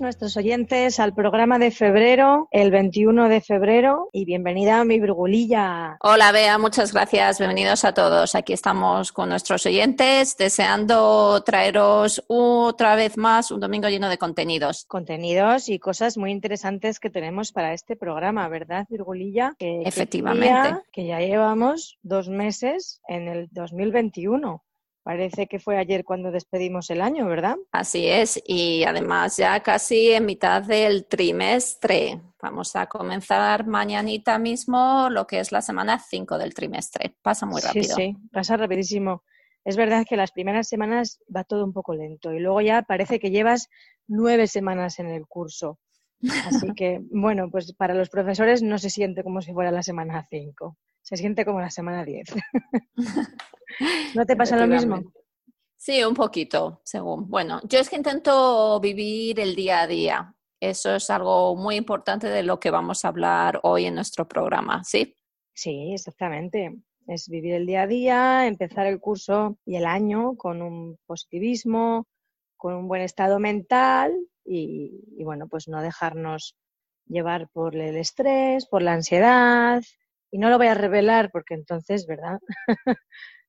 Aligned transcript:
Nuestros 0.00 0.36
oyentes 0.36 1.00
al 1.00 1.14
programa 1.14 1.58
de 1.58 1.70
febrero, 1.70 2.48
el 2.50 2.70
21 2.70 3.28
de 3.28 3.40
febrero, 3.40 4.08
y 4.12 4.24
bienvenida 4.24 4.80
a 4.80 4.84
mi 4.84 5.00
virgulilla. 5.00 5.96
Hola 6.00 6.32
Bea, 6.32 6.58
muchas 6.58 6.92
gracias. 6.92 7.38
Bienvenidos 7.38 7.84
a 7.84 7.92
todos. 7.92 8.34
Aquí 8.34 8.52
estamos 8.52 9.12
con 9.12 9.28
nuestros 9.28 9.64
oyentes, 9.66 10.36
deseando 10.36 11.42
traeros 11.42 12.22
otra 12.28 12.94
vez 12.94 13.16
más 13.16 13.50
un 13.50 13.60
domingo 13.60 13.88
lleno 13.88 14.08
de 14.08 14.18
contenidos. 14.18 14.84
Contenidos 14.86 15.68
y 15.68 15.78
cosas 15.78 16.16
muy 16.16 16.30
interesantes 16.30 17.00
que 17.00 17.10
tenemos 17.10 17.52
para 17.52 17.72
este 17.72 17.96
programa, 17.96 18.48
¿verdad, 18.48 18.86
Virgulilla? 18.88 19.54
Que, 19.58 19.80
que 19.82 19.88
Efectivamente. 19.88 20.80
Que 20.92 21.06
ya 21.06 21.20
llevamos 21.20 21.98
dos 22.02 22.28
meses 22.28 23.00
en 23.08 23.28
el 23.28 23.48
2021. 23.50 24.62
Parece 25.08 25.46
que 25.46 25.58
fue 25.58 25.78
ayer 25.78 26.04
cuando 26.04 26.30
despedimos 26.30 26.90
el 26.90 27.00
año, 27.00 27.26
¿verdad? 27.26 27.56
Así 27.72 28.06
es, 28.08 28.38
y 28.46 28.84
además 28.84 29.38
ya 29.38 29.58
casi 29.62 30.12
en 30.12 30.26
mitad 30.26 30.62
del 30.62 31.06
trimestre. 31.06 32.20
Vamos 32.42 32.76
a 32.76 32.88
comenzar 32.88 33.66
mañanita 33.66 34.38
mismo 34.38 35.08
lo 35.08 35.26
que 35.26 35.40
es 35.40 35.50
la 35.50 35.62
semana 35.62 35.98
5 35.98 36.36
del 36.36 36.52
trimestre. 36.52 37.14
Pasa 37.22 37.46
muy 37.46 37.62
rápido. 37.62 37.96
Sí, 37.96 38.12
sí, 38.12 38.16
pasa 38.30 38.58
rapidísimo. 38.58 39.22
Es 39.64 39.78
verdad 39.78 40.04
que 40.06 40.18
las 40.18 40.30
primeras 40.30 40.68
semanas 40.68 41.20
va 41.34 41.42
todo 41.42 41.64
un 41.64 41.72
poco 41.72 41.94
lento 41.94 42.34
y 42.34 42.40
luego 42.40 42.60
ya 42.60 42.82
parece 42.82 43.18
que 43.18 43.30
llevas 43.30 43.70
nueve 44.08 44.46
semanas 44.46 44.98
en 44.98 45.06
el 45.06 45.26
curso. 45.26 45.78
Así 46.44 46.74
que, 46.76 47.00
bueno, 47.10 47.48
pues 47.50 47.72
para 47.72 47.94
los 47.94 48.10
profesores 48.10 48.62
no 48.62 48.76
se 48.76 48.90
siente 48.90 49.22
como 49.22 49.40
si 49.40 49.54
fuera 49.54 49.70
la 49.70 49.82
semana 49.82 50.26
5. 50.28 50.76
Se 51.08 51.16
siente 51.16 51.46
como 51.46 51.58
la 51.58 51.70
semana 51.70 52.04
10. 52.04 52.34
¿No 54.14 54.26
te 54.26 54.36
pasa 54.36 54.58
lo 54.58 54.66
mismo? 54.66 55.00
Sí, 55.74 56.04
un 56.04 56.12
poquito, 56.12 56.82
según. 56.84 57.30
Bueno, 57.30 57.62
yo 57.64 57.78
es 57.78 57.88
que 57.88 57.96
intento 57.96 58.78
vivir 58.78 59.40
el 59.40 59.56
día 59.56 59.80
a 59.80 59.86
día. 59.86 60.34
Eso 60.60 60.96
es 60.96 61.08
algo 61.08 61.56
muy 61.56 61.76
importante 61.76 62.28
de 62.28 62.42
lo 62.42 62.60
que 62.60 62.70
vamos 62.70 63.06
a 63.06 63.08
hablar 63.08 63.58
hoy 63.62 63.86
en 63.86 63.94
nuestro 63.94 64.28
programa, 64.28 64.84
¿sí? 64.84 65.16
Sí, 65.54 65.94
exactamente. 65.94 66.76
Es 67.06 67.26
vivir 67.30 67.54
el 67.54 67.64
día 67.64 67.84
a 67.84 67.86
día, 67.86 68.46
empezar 68.46 68.86
el 68.86 69.00
curso 69.00 69.56
y 69.64 69.76
el 69.76 69.86
año 69.86 70.36
con 70.36 70.60
un 70.60 70.98
positivismo, 71.06 72.06
con 72.58 72.74
un 72.74 72.86
buen 72.86 73.00
estado 73.00 73.38
mental 73.38 74.12
y, 74.44 75.06
y 75.16 75.24
bueno, 75.24 75.48
pues 75.48 75.68
no 75.68 75.80
dejarnos 75.80 76.54
llevar 77.06 77.48
por 77.48 77.74
el 77.76 77.96
estrés, 77.96 78.66
por 78.66 78.82
la 78.82 78.92
ansiedad. 78.92 79.82
Y 80.32 80.38
no 80.38 80.50
lo 80.50 80.58
voy 80.58 80.66
a 80.66 80.74
revelar 80.74 81.30
porque 81.32 81.54
entonces, 81.54 82.06
¿verdad? 82.06 82.38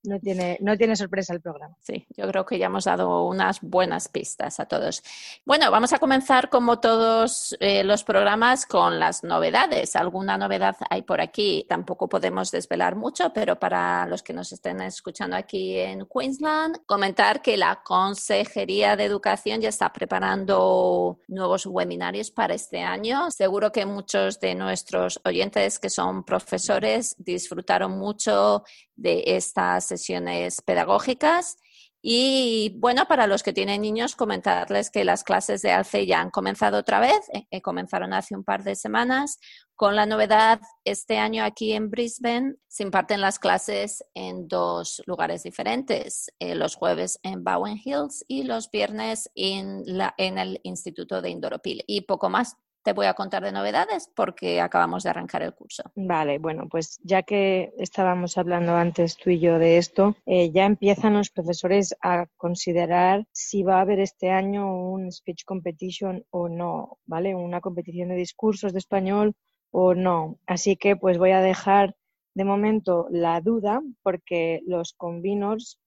no 0.03 0.19
tiene, 0.19 0.57
no 0.61 0.77
tiene 0.77 0.95
sorpresa 0.95 1.33
el 1.33 1.41
programa. 1.41 1.75
Sí, 1.81 2.05
yo 2.15 2.27
creo 2.27 2.45
que 2.45 2.57
ya 2.57 2.67
hemos 2.67 2.85
dado 2.85 3.25
unas 3.25 3.61
buenas 3.61 4.07
pistas 4.07 4.59
a 4.59 4.65
todos. 4.65 5.03
Bueno, 5.45 5.69
vamos 5.71 5.93
a 5.93 5.99
comenzar 5.99 6.49
como 6.49 6.79
todos 6.79 7.55
eh, 7.59 7.83
los 7.83 8.03
programas 8.03 8.65
con 8.65 8.99
las 8.99 9.23
novedades. 9.23 9.95
Alguna 9.95 10.37
novedad 10.37 10.75
hay 10.89 11.01
por 11.01 11.21
aquí. 11.21 11.65
Tampoco 11.67 12.07
podemos 12.07 12.51
desvelar 12.51 12.95
mucho, 12.95 13.33
pero 13.33 13.59
para 13.59 14.05
los 14.05 14.23
que 14.23 14.33
nos 14.33 14.51
estén 14.51 14.81
escuchando 14.81 15.35
aquí 15.35 15.77
en 15.77 16.05
Queensland, 16.05 16.85
comentar 16.85 17.41
que 17.41 17.57
la 17.57 17.81
Consejería 17.83 18.95
de 18.95 19.05
Educación 19.05 19.61
ya 19.61 19.69
está 19.69 19.91
preparando 19.91 21.19
nuevos 21.27 21.65
webinarios 21.65 22.31
para 22.31 22.53
este 22.53 22.81
año. 22.81 23.29
Seguro 23.31 23.71
que 23.71 23.85
muchos 23.85 24.39
de 24.39 24.55
nuestros 24.55 25.19
oyentes 25.25 25.79
que 25.79 25.89
son 25.89 26.23
profesores 26.23 27.15
disfrutaron 27.17 27.97
mucho 27.97 28.63
de 28.95 29.23
estas 29.25 29.88
sesiones 29.89 30.61
pedagógicas. 30.61 31.57
Y 32.01 32.75
bueno, 32.77 33.07
para 33.09 33.27
los 33.27 33.43
que 33.43 33.51
tienen 33.51 33.81
niños, 33.81 34.15
comentarles 34.15 34.89
que 34.89 35.03
las 35.03 35.25
clases 35.25 35.61
de 35.61 35.71
ALCE 35.71 36.05
ya 36.05 36.21
han 36.21 36.29
comenzado 36.29 36.77
otra 36.77 37.01
vez, 37.01 37.19
eh, 37.33 37.45
eh, 37.51 37.61
comenzaron 37.61 38.13
hace 38.13 38.35
un 38.35 38.45
par 38.45 38.63
de 38.63 38.75
semanas, 38.75 39.37
con 39.75 39.95
la 39.95 40.05
novedad 40.05 40.61
este 40.85 41.17
año 41.17 41.43
aquí 41.43 41.73
en 41.73 41.89
Brisbane 41.89 42.55
se 42.67 42.83
imparten 42.83 43.21
las 43.21 43.39
clases 43.39 44.03
en 44.13 44.47
dos 44.47 45.01
lugares 45.07 45.43
diferentes, 45.43 46.31
eh, 46.39 46.55
los 46.55 46.75
jueves 46.75 47.19
en 47.23 47.43
Bowen 47.43 47.79
Hills 47.83 48.23
y 48.27 48.43
los 48.43 48.71
viernes 48.71 49.29
en, 49.35 49.83
la, 49.85 50.13
en 50.17 50.37
el 50.37 50.59
Instituto 50.63 51.21
de 51.21 51.29
Indoropil. 51.29 51.83
Y 51.87 52.01
poco 52.01 52.29
más, 52.29 52.57
te 52.83 52.93
voy 52.93 53.05
a 53.05 53.13
contar 53.13 53.43
de 53.43 53.51
novedades 53.51 54.09
porque 54.15 54.61
acabamos 54.61 55.03
de 55.03 55.09
arrancar 55.09 55.41
el 55.41 55.53
curso. 55.53 55.83
Vale, 55.95 56.39
bueno, 56.39 56.67
pues 56.69 56.99
ya 57.03 57.23
que 57.23 57.73
estábamos 57.77 58.37
hablando 58.37 58.75
antes 58.75 59.17
tú 59.17 59.29
y 59.29 59.39
yo 59.39 59.59
de 59.59 59.77
esto, 59.77 60.15
eh, 60.25 60.51
ya 60.51 60.65
empiezan 60.65 61.13
los 61.13 61.29
profesores 61.29 61.95
a 62.01 62.27
considerar 62.37 63.25
si 63.31 63.63
va 63.63 63.77
a 63.77 63.81
haber 63.81 63.99
este 63.99 64.31
año 64.31 64.73
un 64.73 65.11
speech 65.11 65.43
competition 65.45 66.25
o 66.29 66.49
no, 66.49 66.99
¿vale? 67.05 67.35
Una 67.35 67.61
competición 67.61 68.09
de 68.09 68.15
discursos 68.15 68.73
de 68.73 68.79
español 68.79 69.35
o 69.71 69.93
no. 69.93 70.39
Así 70.47 70.75
que 70.75 70.95
pues 70.95 71.17
voy 71.17 71.31
a 71.31 71.41
dejar 71.41 71.95
de 72.33 72.45
momento 72.45 73.07
la 73.09 73.41
duda 73.41 73.81
porque 74.01 74.61
los 74.65 74.93
convenors 74.93 75.79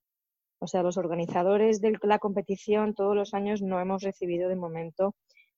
o 0.59 0.67
sea, 0.67 0.81
los 0.81 0.95
organizadores 0.95 1.81
de 1.81 1.97
la 2.03 2.19
competición 2.19 2.93
todos 2.93 3.17
los 3.17 3.33
años 3.33 3.61
no 3.61 3.81
hemos 3.81 4.01
recibido 4.01 4.47
de 4.47 4.55
momento 4.55 5.13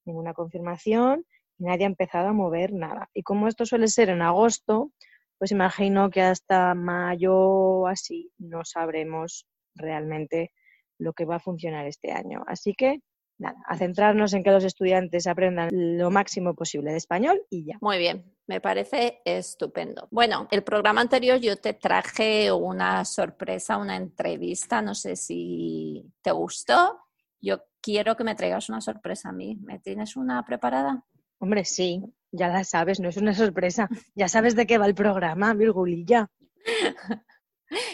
ninguna 0.06 0.34
confirmación 0.34 1.26
y 1.58 1.66
nadie 1.66 1.86
ha 1.86 1.88
empezado 1.88 2.30
a 2.30 2.34
mover 2.34 2.74
nada. 2.74 3.10
Y 3.14 3.24
como 3.24 3.48
esto 3.48 3.66
suele 3.66 3.88
ser 3.88 4.10
en 4.10 4.22
agosto, 4.22 4.92
pues 5.38 5.52
imagino 5.52 6.10
que 6.10 6.22
hasta 6.22 6.74
mayo 6.76 7.88
así 7.88 8.32
no 8.38 8.64
sabremos 8.64 9.46
realmente 9.76 10.52
lo 10.98 11.14
que 11.14 11.26
va 11.26 11.36
a 11.38 11.40
funcionar 11.40 11.86
este 11.88 12.12
año. 12.12 12.44
Así 12.48 12.74
que 12.74 13.02
nada, 13.38 13.58
a 13.68 13.78
centrarnos 13.78 14.34
en 14.34 14.44
que 14.44 14.52
los 14.52 14.64
estudiantes 14.64 15.28
aprendan 15.28 15.70
lo 15.72 16.10
máximo 16.10 16.56
posible 16.56 16.92
de 16.92 16.98
español 16.98 17.42
y 17.50 17.66
ya. 17.66 17.78
Muy 17.82 17.98
bien, 17.98 18.34
me 18.48 18.62
parece 18.62 19.22
estupendo. 19.26 20.08
Bueno, 20.12 20.48
el 20.52 20.64
programa 20.64 21.02
anterior 21.02 21.40
yo 21.40 21.58
te 21.58 21.74
traje 21.74 22.52
una 22.52 23.04
sorpresa, 23.04 23.78
una 23.78 23.98
entrevista, 23.98 24.82
no 24.82 24.96
sé 24.96 25.16
si 25.16 26.14
te 26.22 26.32
gustó. 26.32 27.00
Yo 27.42 27.60
quiero 27.86 28.16
que 28.16 28.24
me 28.24 28.34
traigas 28.34 28.68
una 28.70 28.82
sorpresa 28.82 29.30
a 29.30 29.32
mí. 29.32 29.58
¿Me 29.62 29.78
tienes 29.78 30.16
una 30.16 30.44
preparada? 30.44 31.04
Hombre, 31.38 31.66
sí, 31.66 32.02
ya 32.32 32.48
la 32.48 32.64
sabes, 32.64 33.00
no 33.00 33.10
es 33.10 33.18
una 33.18 33.36
sorpresa. 33.36 33.88
Ya 34.16 34.28
sabes 34.28 34.56
de 34.56 34.66
qué 34.66 34.80
va 34.80 34.88
el 34.88 34.96
programa, 34.96 35.54
Virgulilla. 35.54 36.28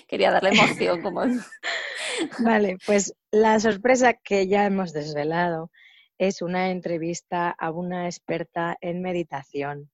Quería 0.07 0.31
darle 0.31 0.51
emoción 0.51 1.01
como... 1.01 1.23
vale, 2.39 2.77
pues 2.85 3.13
la 3.31 3.59
sorpresa 3.59 4.13
que 4.13 4.47
ya 4.47 4.65
hemos 4.65 4.93
desvelado 4.93 5.71
es 6.17 6.41
una 6.41 6.69
entrevista 6.69 7.49
a 7.49 7.71
una 7.71 8.05
experta 8.05 8.77
en 8.79 9.01
meditación 9.01 9.89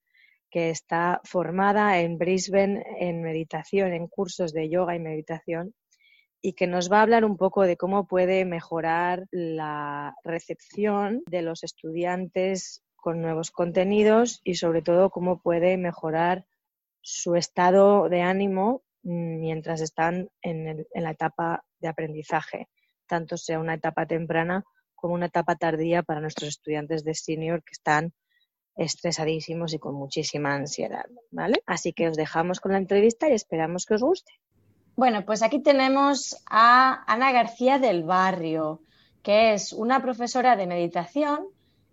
que 0.52 0.70
está 0.70 1.22
formada 1.24 2.00
en 2.00 2.20
Brisbane 2.20 2.84
en 3.00 3.24
meditación, 3.24 3.94
en 3.94 4.08
cursos 4.08 4.54
de 4.54 4.70
yoga 4.70 4.96
y 4.96 5.00
meditación 5.00 5.74
y 6.42 6.54
que 6.54 6.68
nos 6.68 6.92
va 6.92 7.00
a 7.00 7.01
hablar 7.01 7.25
un 7.25 7.38
poco 7.38 7.63
de 7.63 7.78
cómo 7.78 8.07
puede 8.07 8.45
mejorar 8.45 9.28
la 9.31 10.16
recepción 10.24 11.24
de 11.28 11.42
los 11.42 11.63
estudiantes 11.63 12.84
con 12.95 13.22
nuevos 13.22 13.51
contenidos 13.51 14.42
y 14.44 14.56
sobre 14.56 14.81
todo 14.81 15.10
cómo 15.10 15.42
puede 15.42 15.78
mejorar 15.78 16.45
su 17.01 17.36
estado 17.36 18.10
de 18.10 18.22
ánimo 18.22 18.84
mientras 19.04 19.81
están 19.81 20.30
en, 20.42 20.86
la 20.94 21.12
etapa 21.12 21.63
de 21.80 21.88
aprendizaje, 21.88 22.68
tanto 23.07 23.38
sea 23.38 23.60
una 23.60 23.75
etapa 23.75 24.06
temprana 24.06 24.66
como 24.95 25.13
una 25.13 25.28
etapa 25.28 25.56
tardía 25.56 26.04
para 26.04 26.19
nuestros 26.19 26.50
estudiantes 26.50 27.04
de 27.04 27.13
senior 27.13 27.63
que 27.63 27.72
están 27.72 28.13
estresadísimos 28.75 29.74
y 29.74 29.80
con 29.80 29.95
muchísima 29.95 30.54
ansiedad, 30.54 31.06
¿vale? 31.31 31.63
Así 31.66 31.94
que 31.94 32.10
os 32.10 32.18
dejamos 32.18 32.60
con 32.60 32.74
la 32.74 32.78
entrevista 32.78 33.30
y 33.30 33.33
esperamos 33.33 33.86
que 33.86 33.95
os 33.95 34.01
guste. 34.01 34.33
Bueno, 34.98 35.24
pues 35.26 35.44
aquí 35.44 35.60
tenemos 35.60 36.44
a 36.50 37.04
Ana 37.06 37.32
García 37.32 37.78
del 37.78 38.02
Barrio, 38.02 38.82
que 39.22 39.54
es 39.54 39.72
una 39.72 40.02
profesora 40.02 40.56
de 40.56 40.66
meditación 40.66 41.46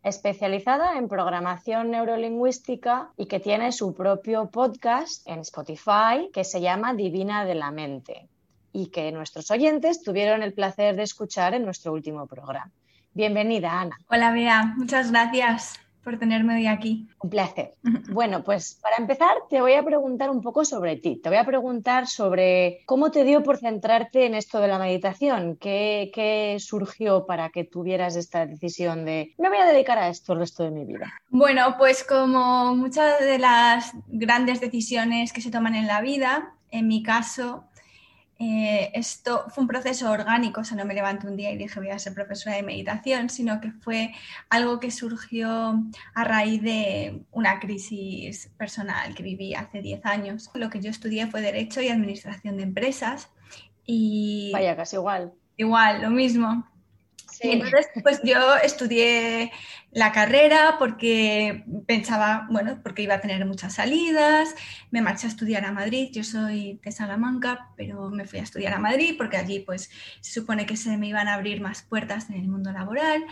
especializada 0.02 0.96
en 0.96 1.06
programación 1.06 1.90
neurolingüística 1.90 3.10
y 3.18 3.26
que 3.26 3.40
tiene 3.40 3.72
su 3.72 3.94
propio 3.94 4.48
podcast 4.48 5.20
en 5.28 5.40
Spotify 5.40 6.30
que 6.32 6.44
se 6.44 6.62
llama 6.62 6.94
Divina 6.94 7.44
de 7.44 7.54
la 7.54 7.70
Mente 7.70 8.26
y 8.72 8.86
que 8.86 9.12
nuestros 9.12 9.50
oyentes 9.50 10.02
tuvieron 10.02 10.42
el 10.42 10.54
placer 10.54 10.96
de 10.96 11.02
escuchar 11.02 11.52
en 11.52 11.66
nuestro 11.66 11.92
último 11.92 12.26
programa. 12.26 12.72
Bienvenida, 13.12 13.82
Ana. 13.82 13.98
Hola, 14.08 14.32
Bea. 14.32 14.72
Muchas 14.78 15.10
gracias 15.10 15.83
por 16.04 16.18
tenerme 16.18 16.54
hoy 16.54 16.66
aquí. 16.66 17.08
Un 17.20 17.30
placer. 17.30 17.74
Bueno, 18.14 18.44
pues 18.44 18.78
para 18.80 18.96
empezar 18.96 19.34
te 19.48 19.60
voy 19.60 19.74
a 19.74 19.82
preguntar 19.82 20.30
un 20.30 20.40
poco 20.40 20.64
sobre 20.64 20.96
ti. 20.96 21.20
Te 21.20 21.30
voy 21.30 21.38
a 21.38 21.44
preguntar 21.44 22.06
sobre 22.06 22.82
cómo 22.86 23.10
te 23.10 23.24
dio 23.24 23.42
por 23.42 23.56
centrarte 23.56 24.26
en 24.26 24.34
esto 24.34 24.60
de 24.60 24.68
la 24.68 24.78
meditación. 24.78 25.56
¿Qué, 25.56 26.12
qué 26.14 26.58
surgió 26.60 27.26
para 27.26 27.48
que 27.48 27.64
tuvieras 27.64 28.14
esta 28.14 28.46
decisión 28.46 29.04
de 29.04 29.34
me 29.38 29.48
voy 29.48 29.58
a 29.58 29.66
dedicar 29.66 29.98
a 29.98 30.08
esto 30.08 30.34
el 30.34 30.40
resto 30.40 30.62
de 30.62 30.70
mi 30.70 30.84
vida? 30.84 31.12
Bueno, 31.30 31.74
pues 31.78 32.04
como 32.04 32.76
muchas 32.76 33.18
de 33.20 33.38
las 33.38 33.92
grandes 34.06 34.60
decisiones 34.60 35.32
que 35.32 35.40
se 35.40 35.50
toman 35.50 35.74
en 35.74 35.86
la 35.86 36.00
vida, 36.00 36.54
en 36.70 36.86
mi 36.86 37.02
caso 37.02 37.64
eh, 38.38 38.90
esto 38.94 39.44
fue 39.48 39.62
un 39.62 39.68
proceso 39.68 40.10
orgánico, 40.10 40.60
o 40.60 40.64
sea, 40.64 40.76
no 40.76 40.84
me 40.84 40.94
levanté 40.94 41.28
un 41.28 41.36
día 41.36 41.52
y 41.52 41.56
dije 41.56 41.78
voy 41.78 41.90
a 41.90 41.98
ser 41.98 42.14
profesora 42.14 42.56
de 42.56 42.62
meditación, 42.62 43.30
sino 43.30 43.60
que 43.60 43.70
fue 43.70 44.12
algo 44.50 44.80
que 44.80 44.90
surgió 44.90 45.80
a 46.14 46.24
raíz 46.24 46.60
de 46.62 47.22
una 47.30 47.60
crisis 47.60 48.50
personal 48.56 49.14
que 49.14 49.22
viví 49.22 49.54
hace 49.54 49.82
10 49.82 50.04
años. 50.04 50.50
Lo 50.54 50.68
que 50.68 50.80
yo 50.80 50.90
estudié 50.90 51.26
fue 51.28 51.42
Derecho 51.42 51.80
y 51.80 51.88
Administración 51.88 52.56
de 52.56 52.64
Empresas. 52.64 53.30
Y 53.86 54.50
Vaya, 54.52 54.74
casi 54.74 54.96
igual. 54.96 55.32
Igual, 55.56 56.02
lo 56.02 56.10
mismo. 56.10 56.66
Entonces, 57.40 57.88
pues 58.02 58.20
yo 58.22 58.56
estudié 58.56 59.52
la 59.92 60.12
carrera 60.12 60.76
porque 60.78 61.64
pensaba, 61.86 62.46
bueno, 62.50 62.80
porque 62.82 63.02
iba 63.02 63.14
a 63.14 63.20
tener 63.20 63.44
muchas 63.46 63.74
salidas, 63.74 64.54
me 64.90 65.02
marché 65.02 65.26
a 65.26 65.30
estudiar 65.30 65.64
a 65.64 65.72
Madrid, 65.72 66.10
yo 66.12 66.24
soy 66.24 66.80
de 66.82 66.92
Salamanca, 66.92 67.70
pero 67.76 68.10
me 68.10 68.26
fui 68.26 68.40
a 68.40 68.42
estudiar 68.42 68.74
a 68.74 68.78
Madrid 68.78 69.14
porque 69.16 69.36
allí 69.36 69.60
pues 69.60 69.90
se 70.20 70.32
supone 70.32 70.66
que 70.66 70.76
se 70.76 70.96
me 70.96 71.08
iban 71.08 71.28
a 71.28 71.34
abrir 71.34 71.60
más 71.60 71.82
puertas 71.82 72.28
en 72.30 72.36
el 72.36 72.48
mundo 72.48 72.72
laboral. 72.72 73.24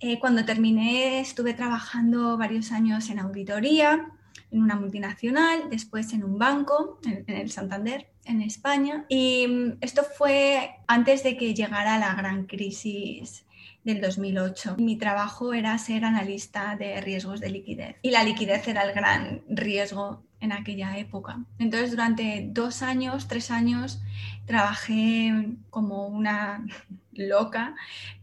Eh, 0.00 0.20
cuando 0.20 0.44
terminé 0.44 1.20
estuve 1.20 1.54
trabajando 1.54 2.38
varios 2.38 2.70
años 2.70 3.10
en 3.10 3.18
auditoría, 3.18 4.12
en 4.50 4.62
una 4.62 4.76
multinacional, 4.76 5.70
después 5.70 6.12
en 6.12 6.24
un 6.24 6.38
banco, 6.38 6.98
en, 7.04 7.24
el 7.28 7.50
Santander, 7.50 8.08
en 8.24 8.42
España. 8.42 9.04
Y 9.08 9.46
mm, 9.46 9.78
esto 9.80 10.02
fue 10.02 10.76
antes 10.86 11.22
de 11.22 11.36
que 11.36 11.54
llegara 11.54 11.98
la 11.98 12.14
gran 12.14 12.46
crisis 12.46 13.44
del 13.84 14.00
2008. 14.00 14.76
Mi 14.78 14.96
trabajo 14.96 15.52
era 15.52 15.76
ser 15.78 16.04
analista 16.04 16.76
de 16.76 17.00
riesgos 17.00 17.40
de 17.40 17.50
liquidez 17.50 17.96
y 18.02 18.10
la 18.10 18.24
liquidez 18.24 18.66
era 18.68 18.82
el 18.82 18.92
gran 18.92 19.42
riesgo 19.48 20.22
en 20.40 20.52
aquella 20.52 20.98
época. 20.98 21.40
Entonces, 21.58 21.90
durante 21.90 22.48
dos 22.50 22.82
años, 22.82 23.28
tres 23.28 23.50
años, 23.50 24.00
trabajé 24.46 25.56
como 25.70 26.06
una 26.06 26.64
loca, 27.12 27.74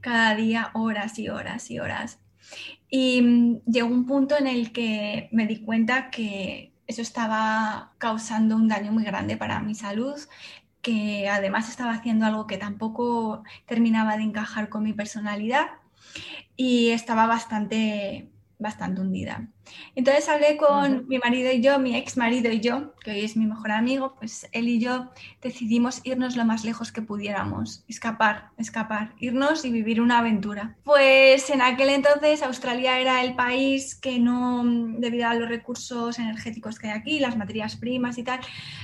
cada 0.01 0.35
día 0.35 0.71
horas 0.73 1.19
y 1.19 1.29
horas 1.29 1.69
y 1.71 1.79
horas. 1.79 2.19
Y 2.95 3.21
mm, 3.21 3.61
llegó 3.65 3.89
un 3.89 4.05
punto 4.05 4.37
en 4.37 4.47
el 4.47 4.71
que 4.71 5.27
me 5.33 5.47
di 5.47 5.57
cuenta 5.59 6.09
que 6.09 6.71
eso 6.87 7.01
estaba 7.01 7.93
causando 7.97 8.55
un 8.55 8.69
daño 8.69 8.93
muy 8.93 9.03
grande 9.03 9.35
para 9.35 9.59
mi 9.59 9.75
salud, 9.75 10.15
que 10.81 11.27
además 11.27 11.67
estaba 11.69 11.91
haciendo 11.91 12.25
algo 12.25 12.47
que 12.47 12.57
tampoco 12.57 13.43
terminaba 13.65 14.15
de 14.15 14.23
encajar 14.23 14.69
con 14.69 14.83
mi 14.83 14.93
personalidad 14.93 15.65
y 16.55 16.91
estaba 16.91 17.27
bastante 17.27 18.31
bastante 18.59 19.01
hundida. 19.01 19.47
Entonces 19.95 20.29
hablé 20.29 20.57
con 20.57 21.07
mi 21.07 21.17
marido 21.17 21.51
y 21.51 21.61
yo, 21.61 21.79
mi 21.79 21.95
ex 21.95 22.17
marido 22.17 22.51
y 22.51 22.59
yo, 22.59 22.93
que 23.03 23.11
hoy 23.11 23.21
es 23.21 23.35
mi 23.35 23.45
mejor 23.45 23.71
amigo, 23.71 24.15
pues 24.17 24.47
él 24.51 24.67
y 24.67 24.79
yo 24.79 25.11
decidimos 25.41 26.01
irnos 26.03 26.35
lo 26.35 26.45
más 26.45 26.63
lejos 26.63 26.91
que 26.91 27.01
pudiéramos, 27.01 27.83
escapar, 27.87 28.49
escapar, 28.57 29.13
irnos 29.19 29.65
y 29.65 29.71
vivir 29.71 30.01
una 30.01 30.19
aventura. 30.19 30.75
Pues 30.83 31.49
en 31.49 31.61
aquel 31.61 31.89
entonces 31.89 32.43
Australia 32.43 32.99
era 32.99 33.23
el 33.23 33.35
país 33.35 33.95
que 33.95 34.19
no, 34.19 34.63
debido 34.65 35.27
a 35.27 35.35
los 35.35 35.49
recursos 35.49 36.19
energéticos 36.19 36.79
que 36.79 36.87
hay 36.87 36.97
aquí, 36.97 37.19
las 37.19 37.37
materias 37.37 37.75
primas 37.75 38.17
y 38.17 38.23
tal, 38.23 38.39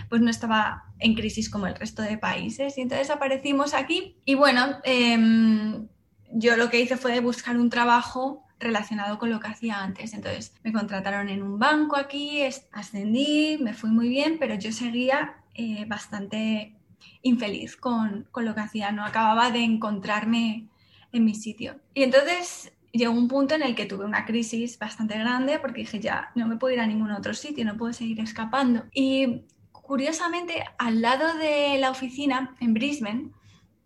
pues 0.10 0.22
no 0.22 0.30
estaba 0.30 0.86
en 1.00 1.16
crisis 1.16 1.50
como 1.50 1.68
el 1.68 1.76
resto 1.76 2.02
de 2.02 2.18
países. 2.18 2.78
Y 2.78 2.82
entonces 2.82 3.10
aparecimos 3.10 3.74
aquí 3.74 4.18
y 4.26 4.36
bueno, 4.36 4.78
em, 4.84 5.88
yo 6.34 6.58
lo 6.58 6.70
que 6.70 6.80
hice 6.80 6.98
fue 6.98 7.20
buscar 7.20 7.58
un 7.58 7.70
trabajo 7.70 8.46
relacionado 8.62 9.20
con 9.20 9.30
lo 9.30 9.40
que 9.40 9.48
hacía 9.48 9.84
antes. 9.84 10.14
Entonces 10.14 10.54
me 10.64 10.72
contrataron 10.72 11.30
en 11.30 11.44
un 11.44 11.60
banco 11.60 11.98
aquí, 11.98 12.42
ascendí, 12.72 13.58
me 13.60 13.74
fui 13.74 13.90
muy 13.90 14.10
bien, 14.10 14.38
pero 14.40 14.56
yo 14.56 14.72
seguía 14.72 15.36
eh, 15.54 15.86
bastante 15.86 16.76
infeliz 17.24 17.76
con, 17.76 18.28
con, 18.32 18.46
lo 18.46 18.56
que 18.56 18.62
hacía, 18.62 18.92
no 18.92 19.04
acababa 19.06 19.52
de 19.52 19.64
encontrarme 19.64 20.68
en 21.12 21.26
mi 21.26 21.36
sitio. 21.36 21.76
Y 21.94 22.04
entonces 22.04 22.72
llegó 22.92 23.14
un 23.14 23.28
punto 23.28 23.56
en 23.56 23.64
el 23.64 23.76
que 23.76 23.86
tuve 23.86 24.06
una 24.06 24.26
crisis 24.26 24.78
bastante 24.78 25.18
grande 25.18 25.60
porque 25.60 25.82
dije, 25.82 26.00
ya, 26.00 26.32
no 26.36 26.48
me 26.48 26.58
puedo 26.58 26.74
ir 26.74 26.80
a 26.80 26.88
ningún 26.88 27.12
otro 27.12 27.34
sitio, 27.34 27.66
no 27.66 27.78
puedo 27.78 27.94
seguir 27.94 28.20
escapando. 28.20 28.84
Y 28.94 29.44
curiosamente, 29.72 30.64
al 30.78 31.02
lado 31.02 31.38
de 31.38 31.78
la 31.80 31.92
oficina 31.92 32.56
en 32.60 32.74
Brisbane, 32.74 33.32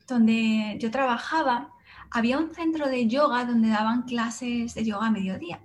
donde 0.07 0.77
yo 0.79 0.91
trabajaba, 0.91 1.71
había 2.15 2.37
un 2.37 2.55
centro 2.55 2.87
de 2.87 3.07
yoga 3.07 3.43
donde 3.43 3.67
daban 3.67 4.03
clases 4.03 4.73
de 4.73 4.85
yoga 4.85 5.07
a 5.07 5.11
mediodía. 5.11 5.59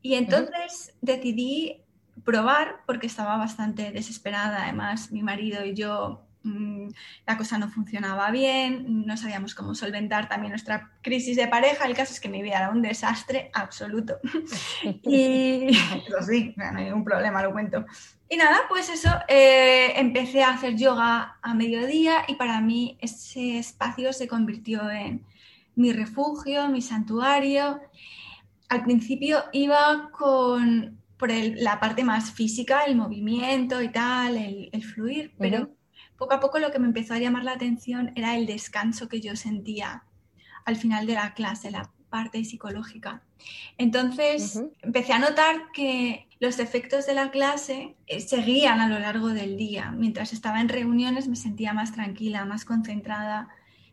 Y 0.00 0.14
entonces 0.14 0.94
decidí 1.00 1.82
probar 2.24 2.76
porque 2.86 3.08
estaba 3.08 3.36
bastante 3.36 3.90
desesperada. 3.90 4.62
Además, 4.62 5.10
mi 5.10 5.24
marido 5.24 5.64
y 5.64 5.74
yo, 5.74 6.28
mm, 6.44 6.90
la 7.26 7.36
cosa 7.36 7.58
no 7.58 7.68
funcionaba 7.68 8.30
bien, 8.30 9.04
no 9.04 9.16
sabíamos 9.16 9.56
cómo 9.56 9.74
solventar 9.74 10.28
también 10.28 10.52
nuestra 10.52 10.92
crisis 11.02 11.36
de 11.36 11.48
pareja. 11.48 11.86
El 11.86 11.96
caso 11.96 12.12
es 12.12 12.20
que 12.20 12.28
mi 12.28 12.40
vida 12.40 12.58
era 12.58 12.70
un 12.70 12.80
desastre 12.80 13.50
absoluto. 13.52 14.18
y 15.02 15.76
pues 16.08 16.26
sí, 16.26 16.54
no 16.56 16.66
hay 16.66 16.84
ningún 16.84 17.02
problema, 17.04 17.42
lo 17.42 17.50
cuento. 17.50 17.84
Y 18.28 18.36
nada, 18.36 18.60
pues 18.68 18.88
eso, 18.90 19.10
eh, 19.26 19.94
empecé 19.96 20.44
a 20.44 20.50
hacer 20.50 20.76
yoga 20.76 21.38
a 21.42 21.54
mediodía 21.54 22.24
y 22.28 22.36
para 22.36 22.60
mí 22.60 22.96
ese 23.00 23.58
espacio 23.58 24.12
se 24.12 24.28
convirtió 24.28 24.88
en, 24.88 25.26
mi 25.78 25.92
refugio, 25.92 26.68
mi 26.68 26.82
santuario. 26.82 27.80
Al 28.68 28.84
principio 28.84 29.44
iba 29.52 30.10
con 30.10 30.98
por 31.16 31.30
la 31.32 31.80
parte 31.80 32.04
más 32.04 32.30
física, 32.30 32.84
el 32.84 32.94
movimiento 32.94 33.82
y 33.82 33.90
tal, 33.90 34.36
el, 34.36 34.84
fluir, 34.84 35.34
pero 35.36 35.70
poco 36.16 36.34
a 36.34 36.40
poco 36.40 36.60
lo 36.60 36.70
que 36.70 36.78
me 36.78 36.86
empezó 36.86 37.14
a 37.14 37.18
llamar 37.18 37.42
la 37.42 37.52
atención 37.52 38.12
era 38.14 38.36
el 38.36 38.46
descanso 38.46 39.08
que 39.08 39.20
yo 39.20 39.34
sentía 39.34 40.04
al 40.64 40.76
final 40.76 41.06
de 41.06 41.14
la 41.14 41.34
clase, 41.34 41.72
la 41.72 41.90
parte 42.08 42.44
psicológica. 42.44 43.22
Entonces 43.78 44.62
empecé 44.80 45.12
a 45.12 45.18
notar 45.18 45.72
que 45.72 46.28
los 46.38 46.60
efectos 46.60 47.04
de 47.06 47.14
la 47.14 47.32
clase 47.32 47.96
eh, 48.06 48.20
seguían 48.20 48.80
a 48.80 48.88
lo 48.88 49.00
largo 49.00 49.28
del 49.28 49.56
día. 49.56 49.90
Mientras 49.90 50.32
estaba 50.32 50.60
en 50.60 50.68
reuniones 50.68 51.26
me 51.26 51.36
sentía 51.36 51.72
más 51.72 51.92
tranquila, 51.92 52.44
más 52.44 52.64
concentrada, 52.64 53.48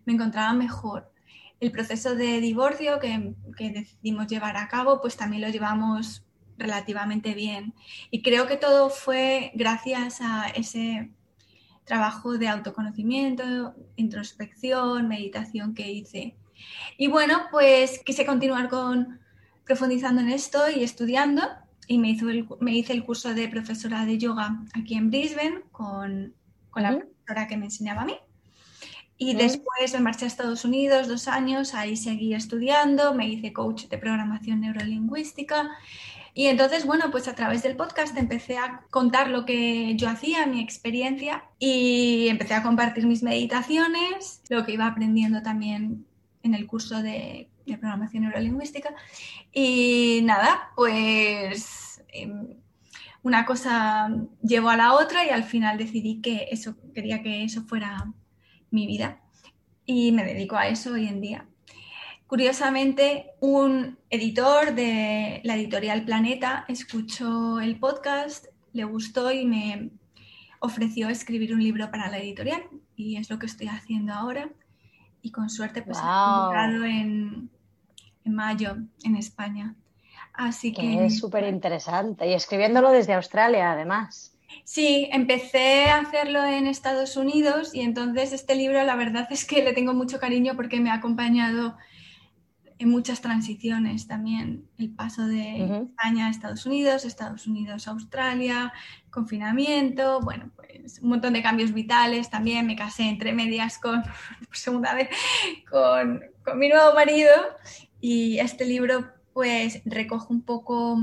me 0.06 0.13
encontraba 0.13 0.54
mejor 0.54 1.14
el 1.60 1.72
proceso 1.72 2.16
de 2.16 2.40
divorcio 2.42 3.00
que, 3.00 3.36
decidimos 3.70 4.28
llevar 4.28 4.58
a 4.58 4.68
cabo, 4.68 5.02
pues 5.02 5.16
también 5.16 5.42
lo 5.42 5.50
llevamos 5.50 6.24
relativamente 6.58 7.34
bien. 7.34 7.74
Y 8.12 8.22
creo 8.22 8.48
que 8.48 8.58
todo 8.58 8.90
fue 8.90 9.52
gracias 9.56 10.22
a 10.22 10.48
ese 10.48 11.12
trabajo 11.86 12.38
de 12.38 12.48
autoconocimiento, 12.48 13.76
introspección, 13.96 15.08
meditación 15.08 15.74
que 15.74 15.92
hice. 15.92 16.36
Y 16.98 17.08
bueno, 17.08 17.44
pues 17.52 18.02
quise 18.04 18.26
continuar 18.26 18.70
con 18.70 19.20
profundizando 19.66 20.22
en 20.22 20.30
esto 20.30 20.70
y 20.70 20.84
estudiando 20.84 21.42
y 21.88 21.98
me, 21.98 22.10
hizo 22.10 22.26
me 22.60 22.72
hice 22.72 22.94
el 22.94 23.04
curso 23.04 23.34
de 23.34 23.48
profesora 23.48 24.06
de 24.06 24.18
yoga 24.18 24.64
aquí 24.74 24.96
en 24.96 25.10
Brisbane 25.10 25.62
con, 25.72 26.34
la 26.76 26.98
profesora 26.98 27.48
que 27.48 27.58
me 27.58 27.66
enseñaba 27.66 28.02
a 28.02 28.06
mí. 28.06 28.18
Y 29.17 29.34
después 29.36 29.93
me 29.93 30.00
marché 30.01 30.25
a 30.25 30.27
Estados 30.27 30.65
Unidos 30.65 31.07
dos 31.07 31.27
años, 31.29 31.74
ahí 31.74 31.95
seguí 31.95 32.34
estudiando, 32.34 33.13
me 33.13 33.27
hice 33.27 33.53
coach 33.53 33.86
de 33.86 33.98
programación 33.98 34.60
neurolingüística. 34.60 35.72
Y 36.34 36.48
entonces, 36.48 36.86
bueno, 36.86 37.12
pues 37.12 37.29
a 37.29 37.34
través 37.34 37.63
del 37.63 37.77
podcast 37.77 38.17
empecé 38.17 38.57
a 38.57 38.81
contar 38.89 39.29
lo 39.29 39.45
que 39.45 39.95
yo 39.95 40.10
hacía, 40.10 40.45
mi 40.48 40.60
experiencia, 40.60 41.45
y 41.60 42.27
empecé 42.27 42.55
a 42.55 42.63
compartir 42.63 43.05
mis 43.05 43.24
meditaciones, 43.24 44.41
lo 44.50 44.65
que 44.65 44.74
iba 44.74 44.86
aprendiendo 44.86 45.41
también 45.41 46.05
en 46.43 46.53
el 46.53 46.67
curso 46.67 47.01
de, 47.01 47.50
programación 47.65 48.24
neurolingüística. 48.24 48.93
Y 49.53 50.19
nada, 50.24 50.72
pues 50.75 52.03
em, 52.10 52.57
una 53.24 53.45
cosa 53.45 54.10
llevó 54.43 54.69
a 54.69 54.77
la 54.77 54.93
otra 54.93 55.25
y 55.25 55.29
al 55.29 55.45
final 55.45 55.77
decidí 55.77 56.22
que 56.22 56.50
eso, 56.51 56.75
quería 56.93 57.24
que 57.24 57.45
eso 57.45 57.63
fuera 57.63 58.13
mi 58.72 58.88
vida 58.88 59.22
y 59.86 60.12
me 60.12 60.24
dedico 60.24 60.55
a 60.55 60.67
eso 60.67 60.93
hoy 60.93 61.07
en 61.07 61.22
día. 61.22 61.45
Curiosamente, 62.27 63.31
un 63.39 64.00
editor 64.10 64.74
de 64.74 65.41
la 65.43 65.55
editorial 65.55 66.05
Planeta 66.05 66.65
escuchó 66.67 67.60
el 67.60 67.79
podcast, 67.79 68.48
le 68.74 68.84
gustó 68.84 69.31
y 69.31 69.45
me 69.45 69.91
ofreció 70.60 71.07
escribir 71.10 71.53
un 71.53 71.63
libro 71.63 71.91
para 71.91 72.10
la 72.10 72.17
editorial 72.17 72.63
y 72.95 73.17
es 73.17 73.29
lo 73.29 73.38
que 73.38 73.45
estoy 73.45 73.67
haciendo 73.67 74.13
ahora 74.13 74.50
y 75.22 75.31
con 75.31 75.50
suerte 75.50 75.84
pues 75.84 76.00
wow. 76.01 76.51
en, 76.84 77.50
en 78.24 78.36
mayo 78.36 78.77
en 79.03 79.15
España. 79.15 79.75
Así 80.34 80.74
que, 80.74 80.81
que 80.81 81.05
es 81.05 81.19
súper 81.19 81.45
interesante 81.45 82.27
y 82.27 82.34
escribiéndolo 82.34 82.91
desde 82.91 83.13
Australia 83.13 83.72
además. 83.72 84.35
Sí, 84.64 85.10
empecé 85.12 85.86
a 85.86 86.00
hacerlo 86.00 86.44
en 86.44 86.68
Estados 86.68 87.18
Unidos 87.18 87.74
y 87.74 87.82
entonces 87.82 88.34
este 88.34 88.56
libro 88.56 88.84
la 88.84 88.96
verdad 88.96 89.28
es 89.30 89.46
que 89.46 89.64
le 89.64 89.74
tengo 89.74 89.94
mucho 89.94 90.20
cariño 90.20 90.54
porque 90.56 90.80
me 90.80 90.90
ha 90.90 90.96
acompañado 90.96 91.78
en 92.78 92.90
muchas 92.90 93.22
transiciones 93.22 94.08
también, 94.08 94.68
el 94.78 94.90
paso 94.94 95.25
de 95.28 95.64
España 95.64 96.28
a 96.28 96.30
Estados 96.30 96.66
Unidos, 96.66 97.06
Estados 97.06 97.48
Unidos 97.48 97.88
a 97.88 97.92
Australia, 97.92 98.74
confinamiento, 99.10 100.20
bueno, 100.22 100.52
pues 100.56 101.00
un 101.00 101.10
montón 101.10 101.34
de 101.34 101.42
cambios 101.42 101.74
vitales 101.74 102.30
también, 102.30 102.68
me 102.68 102.75
casé 102.75 103.04
entre 103.04 103.34
medias 103.34 103.78
con, 103.78 104.04
por 104.48 104.58
segunda 104.58 104.94
vez, 104.94 105.10
con, 105.70 106.22
con 106.44 106.60
mi 106.60 106.68
nuevo 106.68 106.94
marido 106.94 107.32
y 108.02 108.40
este 108.40 108.66
libro 108.66 109.06
pues 109.34 109.82
recoge 109.86 110.28
un 110.30 110.42
poco 110.42 111.00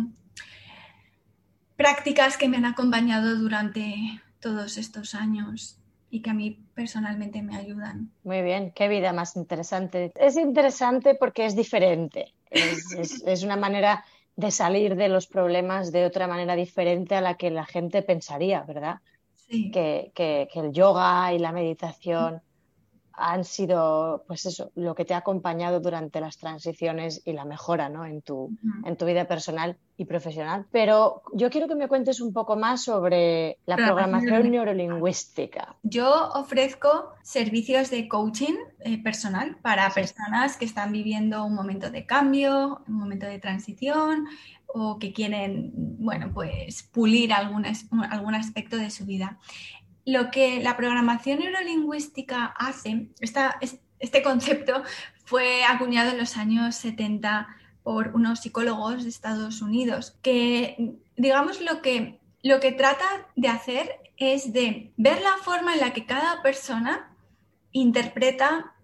prácticas 1.82 2.36
que 2.36 2.48
me 2.48 2.58
han 2.58 2.64
acompañado 2.64 3.34
durante 3.36 4.20
todos 4.38 4.78
estos 4.78 5.16
años 5.16 5.80
y 6.10 6.22
que 6.22 6.30
a 6.30 6.34
mí 6.34 6.64
personalmente 6.74 7.42
me 7.42 7.56
ayudan. 7.56 8.12
Muy 8.22 8.42
bien, 8.42 8.70
qué 8.70 8.86
vida 8.86 9.12
más 9.12 9.34
interesante. 9.34 10.12
Es 10.14 10.36
interesante 10.36 11.16
porque 11.16 11.44
es 11.44 11.56
diferente, 11.56 12.34
es, 12.50 13.42
una 13.44 13.56
manera 13.56 14.04
de 14.36 14.52
salir 14.52 14.94
de 14.94 15.08
los 15.08 15.26
problemas 15.26 15.90
de 15.90 16.04
otra 16.04 16.28
manera 16.28 16.54
diferente 16.54 17.16
a 17.16 17.20
la 17.20 17.34
que 17.34 17.50
la 17.50 17.66
gente 17.66 18.02
pensaría, 18.02 18.62
¿verdad? 18.62 19.00
Sí. 19.34 19.72
Que, 19.72 20.12
que 20.14 20.48
el 20.54 20.72
yoga 20.72 21.32
y 21.32 21.40
la 21.40 21.50
meditación 21.50 22.42
han 23.14 23.44
sido, 23.44 24.24
pues 24.26 24.46
eso, 24.46 24.70
lo 24.74 24.94
que 24.94 25.04
te 25.04 25.14
ha 25.14 25.18
acompañado 25.18 25.80
durante 25.80 26.20
las 26.20 26.38
transiciones 26.38 27.22
y 27.24 27.32
la 27.32 27.44
mejora 27.44 27.88
¿no? 27.88 28.04
en, 28.04 28.22
tu, 28.22 28.50
en 28.84 28.96
tu 28.96 29.06
vida 29.06 29.26
personal 29.26 29.76
y 29.96 30.04
profesional. 30.04 30.66
Pero 30.70 31.22
yo 31.32 31.50
quiero 31.50 31.68
que 31.68 31.74
me 31.74 31.88
cuentes 31.88 32.20
un 32.20 32.32
poco 32.32 32.56
más 32.56 32.84
sobre 32.84 33.58
la 33.66 33.76
programación 33.76 34.50
neurolingüística. 34.50 35.76
Yo 35.82 36.30
ofrezco 36.34 37.12
servicios 37.22 37.90
de 37.90 38.08
coaching 38.08 38.54
eh, 38.80 39.02
personal 39.02 39.56
para 39.62 39.88
personas 39.90 40.56
que 40.56 40.64
están 40.64 40.92
viviendo 40.92 41.44
un 41.44 41.54
momento 41.54 41.90
de 41.90 42.06
cambio, 42.06 42.82
un 42.88 42.94
momento 42.94 43.26
de 43.26 43.38
transición 43.38 44.26
o 44.74 44.98
que 44.98 45.12
quieren, 45.12 45.70
bueno, 45.74 46.30
pues 46.32 46.82
pulir 46.82 47.32
algún, 47.32 47.66
algún 48.10 48.34
aspecto 48.34 48.76
de 48.76 48.90
su 48.90 49.04
vida. 49.04 49.38
Lo 50.04 50.30
que 50.30 50.62
la 50.62 50.76
programación 50.76 51.40
neurolingüística 51.40 52.46
hace, 52.58 53.08
este 53.20 54.22
concepto 54.22 54.82
fue 55.24 55.64
acuñado 55.64 56.10
en 56.10 56.18
los 56.18 56.36
años 56.36 56.74
70 56.76 57.48
por 57.82 58.14
unos 58.14 58.40
psicólogos 58.40 59.02
de 59.02 59.08
Estados 59.08 59.62
Unidos, 59.62 60.16
que 60.22 60.96
digamos 61.16 61.60
lo 61.60 61.82
que, 61.82 62.20
lo 62.42 62.60
que 62.60 62.72
trata 62.72 63.04
de 63.36 63.48
hacer 63.48 64.00
es 64.16 64.52
de 64.52 64.92
ver 64.96 65.20
la 65.20 65.36
forma 65.42 65.74
en 65.74 65.80
la 65.80 65.92
que 65.92 66.06
cada 66.06 66.42
persona 66.42 67.12
interpreta 67.72 68.74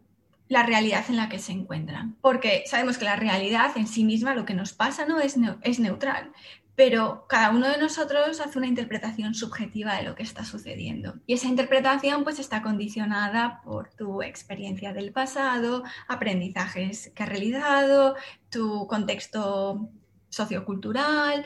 la 0.49 0.63
realidad 0.63 1.05
en 1.09 1.17
la 1.17 1.29
que 1.29 1.39
se 1.39 1.53
encuentran. 1.53 2.17
Porque 2.21 2.65
sabemos 2.67 2.99
que 2.99 3.05
la 3.05 3.17
realidad 3.17 3.77
en 3.77 3.87
sí 3.87 4.05
misma, 4.05 4.35
lo 4.35 4.45
que 4.45 4.55
nos 4.55 4.73
pasa, 4.73 5.05
no 5.05 5.21
es, 5.21 5.37
es 5.63 5.79
neutral 5.79 6.33
pero 6.78 7.26
cada 7.26 7.50
uno 7.50 7.68
de 7.68 7.76
nosotros 7.76 8.38
hace 8.38 8.56
una 8.56 8.68
interpretación 8.68 9.35
subjetiva 9.35 9.97
de 9.97 10.04
lo 10.04 10.14
que 10.14 10.23
está 10.23 10.44
sucediendo. 10.44 11.16
Y 11.26 11.35
esa 11.35 11.49
interpretación 11.49 12.23
pues 12.23 12.38
está 12.38 12.62
condicionada 12.62 13.62
por 13.64 13.88
tu 13.94 14.23
experiencia 14.23 14.92
del 14.92 15.11
pasado, 15.11 15.82
aprendizajes 16.06 17.11
que 17.16 17.25
has 17.25 17.28
realizado, 17.28 18.14
tu 18.49 18.87
contexto 18.87 19.88
sociocultural, 20.28 21.44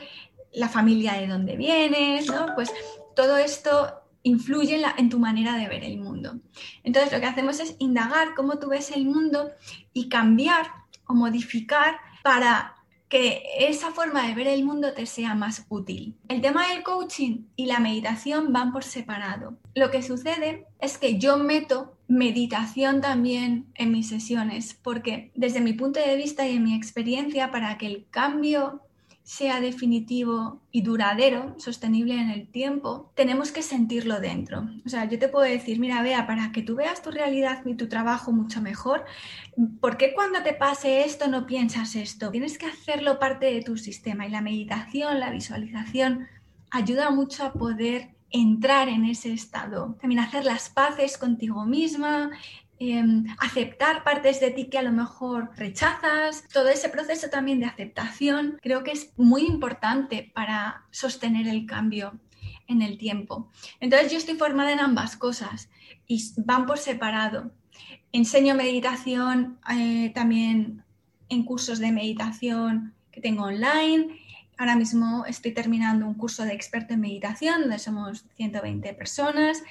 la 0.51 0.69
familia 0.69 1.13
de 1.13 1.25
donde 1.25 1.57
vienes, 1.57 2.27
¿no? 2.27 2.53
Pues 2.53 2.71
todo 3.15 3.37
esto 3.37 4.03
influye 4.21 4.75
en, 4.75 4.85
en, 4.99 5.09
tu 5.09 5.17
manera 5.17 5.57
de 5.57 5.67
ver 5.67 5.83
el 5.83 5.97
mundo. 5.97 6.41
Entonces 6.83 7.11
lo 7.11 7.19
que 7.19 7.25
hacemos 7.25 7.59
es 7.59 7.75
indagar 7.79 8.35
cómo 8.35 8.59
tú 8.59 8.69
ves 8.69 8.91
el 8.91 9.05
mundo 9.05 9.49
y 9.93 10.09
cambiar 10.09 10.67
o 11.07 11.15
modificar 11.15 11.95
para 12.21 12.82
que 13.13 13.43
esa 13.59 13.91
forma 13.91 14.27
de 14.27 14.33
ver 14.33 14.47
el 14.47 14.63
mundo 14.63 14.91
te 14.95 15.05
sea 15.05 15.35
más 15.35 15.67
útil. 15.69 16.15
El 16.29 16.41
tema 16.41 16.69
del 16.69 16.81
coaching 16.81 17.43
y 17.55 17.67
la 17.67 17.79
meditación 17.79 18.51
van 18.51 18.73
por 18.73 18.83
separado. 18.83 19.55
Lo 19.75 19.91
que 19.91 20.01
sucede 20.01 20.65
es 20.79 20.97
que 20.97 21.19
yo 21.19 21.37
meto 21.37 21.95
meditación 22.07 23.01
también 23.01 23.67
en 23.75 23.91
mis 23.91 24.09
sesiones, 24.09 24.79
porque 24.81 25.31
desde 25.35 25.61
mi 25.61 25.73
punto 25.73 25.99
de 25.99 26.15
vista 26.15 26.47
y 26.47 26.55
en 26.55 26.63
mi 26.63 26.73
experiencia, 26.73 27.51
para 27.51 27.77
que 27.77 27.85
el 27.85 28.07
cambio 28.09 28.81
sea 29.23 29.61
definitivo 29.61 30.61
y 30.69 30.81
duradero, 30.81 31.55
sostenible 31.57 32.15
en 32.15 32.29
el 32.29 32.47
tiempo, 32.47 33.11
tenemos 33.15 33.51
que 33.53 33.61
sentirlo 33.61 34.19
dentro. 34.19 34.69
O 34.85 34.89
sea, 34.89 35.05
yo 35.05 35.17
te 35.17 35.29
puedo 35.29 35.45
decir, 35.45 35.79
mira, 35.79 36.01
vea, 36.01 36.27
para 36.27 36.51
que 36.51 36.61
tú 36.61 36.75
veas 36.75 37.01
tu 37.01 37.09
realidad 37.09 37.65
y 37.65 37.75
tu 37.75 37.87
trabajo 37.87 38.33
mucho 38.33 38.61
mejor, 38.61 39.05
¿por 39.79 39.95
qué 39.95 40.13
cuando 40.13 40.43
te 40.43 40.53
pase 40.53 41.05
esto 41.05 41.27
no 41.27 41.45
piensas 41.45 41.95
esto? 41.95 42.31
Tienes 42.31 42.57
que 42.57 42.65
hacerlo 42.65 43.17
parte 43.17 43.45
de 43.45 43.61
tu 43.61 43.77
sistema 43.77 44.27
y 44.27 44.29
la 44.29 44.41
meditación, 44.41 45.21
la 45.21 45.31
visualización, 45.31 46.27
ayuda 46.69 47.09
mucho 47.09 47.45
a 47.45 47.53
poder 47.53 48.09
entrar 48.29 48.89
en 48.89 49.05
ese 49.05 49.31
estado, 49.31 49.95
también 50.01 50.19
hacer 50.19 50.43
las 50.43 50.69
paces 50.69 51.17
contigo 51.17 51.65
misma, 51.65 52.31
Em, 52.85 53.23
aceptar 53.39 54.03
partes 54.03 54.41
de 54.41 54.51
ti 54.51 54.65
que 54.65 54.77
a 54.77 54.81
lo 54.81 54.91
mejor 54.91 55.51
rechazas, 55.55 56.43
todo 56.51 56.67
ese 56.67 56.89
proceso 56.89 57.29
también 57.29 57.61
de 57.61 57.65
aceptación 57.65 58.59
creo 58.61 58.83
que 58.83 58.91
es 58.91 59.13
muy 59.15 59.45
importante 59.45 60.29
para 60.35 60.83
sostener 60.91 61.47
el 61.47 61.65
cambio 61.65 62.19
en 62.67 62.81
el 62.81 62.97
tiempo. 62.97 63.49
Entonces 63.79 64.11
yo 64.11 64.17
estoy 64.17 64.35
formada 64.35 64.73
en 64.73 64.81
ambas 64.81 65.15
cosas 65.15 65.69
y 66.07 66.21
van 66.45 66.65
por 66.65 66.77
separado. 66.77 67.51
Enseño 68.11 68.53
meditación 68.53 69.59
eh, 69.73 70.11
también 70.13 70.83
en 71.29 71.45
cursos 71.45 71.79
de 71.79 71.93
meditación 71.93 72.93
que 73.11 73.21
tengo 73.21 73.43
online. 73.43 74.19
Ahora 74.57 74.75
mismo 74.75 75.25
estoy 75.25 75.53
terminando 75.53 76.05
un 76.05 76.15
curso 76.15 76.43
de 76.43 76.53
experto 76.53 76.93
en 76.93 76.99
meditación 76.99 77.61
donde 77.61 77.79
somos 77.79 78.25
120 78.35 78.93
personas 78.93 79.63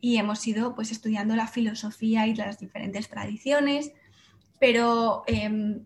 y 0.00 0.16
hemos 0.16 0.46
ido 0.46 0.74
pues 0.74 0.90
estudiando 0.90 1.36
la 1.36 1.46
filosofía 1.46 2.26
y 2.26 2.34
las 2.34 2.58
diferentes 2.58 3.08
tradiciones, 3.08 3.92
pero 4.58 5.24
em, 5.26 5.82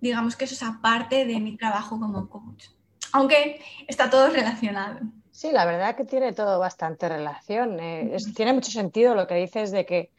digamos 0.00 0.36
que 0.36 0.44
eso 0.44 0.54
es 0.54 0.62
aparte 0.62 1.24
de 1.24 1.40
mi 1.40 1.56
trabajo 1.56 1.98
como 1.98 2.28
coach, 2.28 2.66
aunque 3.12 3.60
está 3.88 4.10
todo 4.10 4.28
relacionado. 4.30 5.00
Sí, 5.30 5.52
la 5.52 5.66
verdad 5.66 5.96
que 5.96 6.04
tiene 6.06 6.32
todo 6.32 6.58
bastante 6.58 7.10
relación. 7.10 7.78
Eh, 7.78 8.16
tiene 8.34 8.54
mucho 8.54 8.70
sentido 8.70 9.14
lo 9.14 9.26
que 9.26 9.34
dices 9.34 9.70
de 9.70 9.84
que 9.84 10.10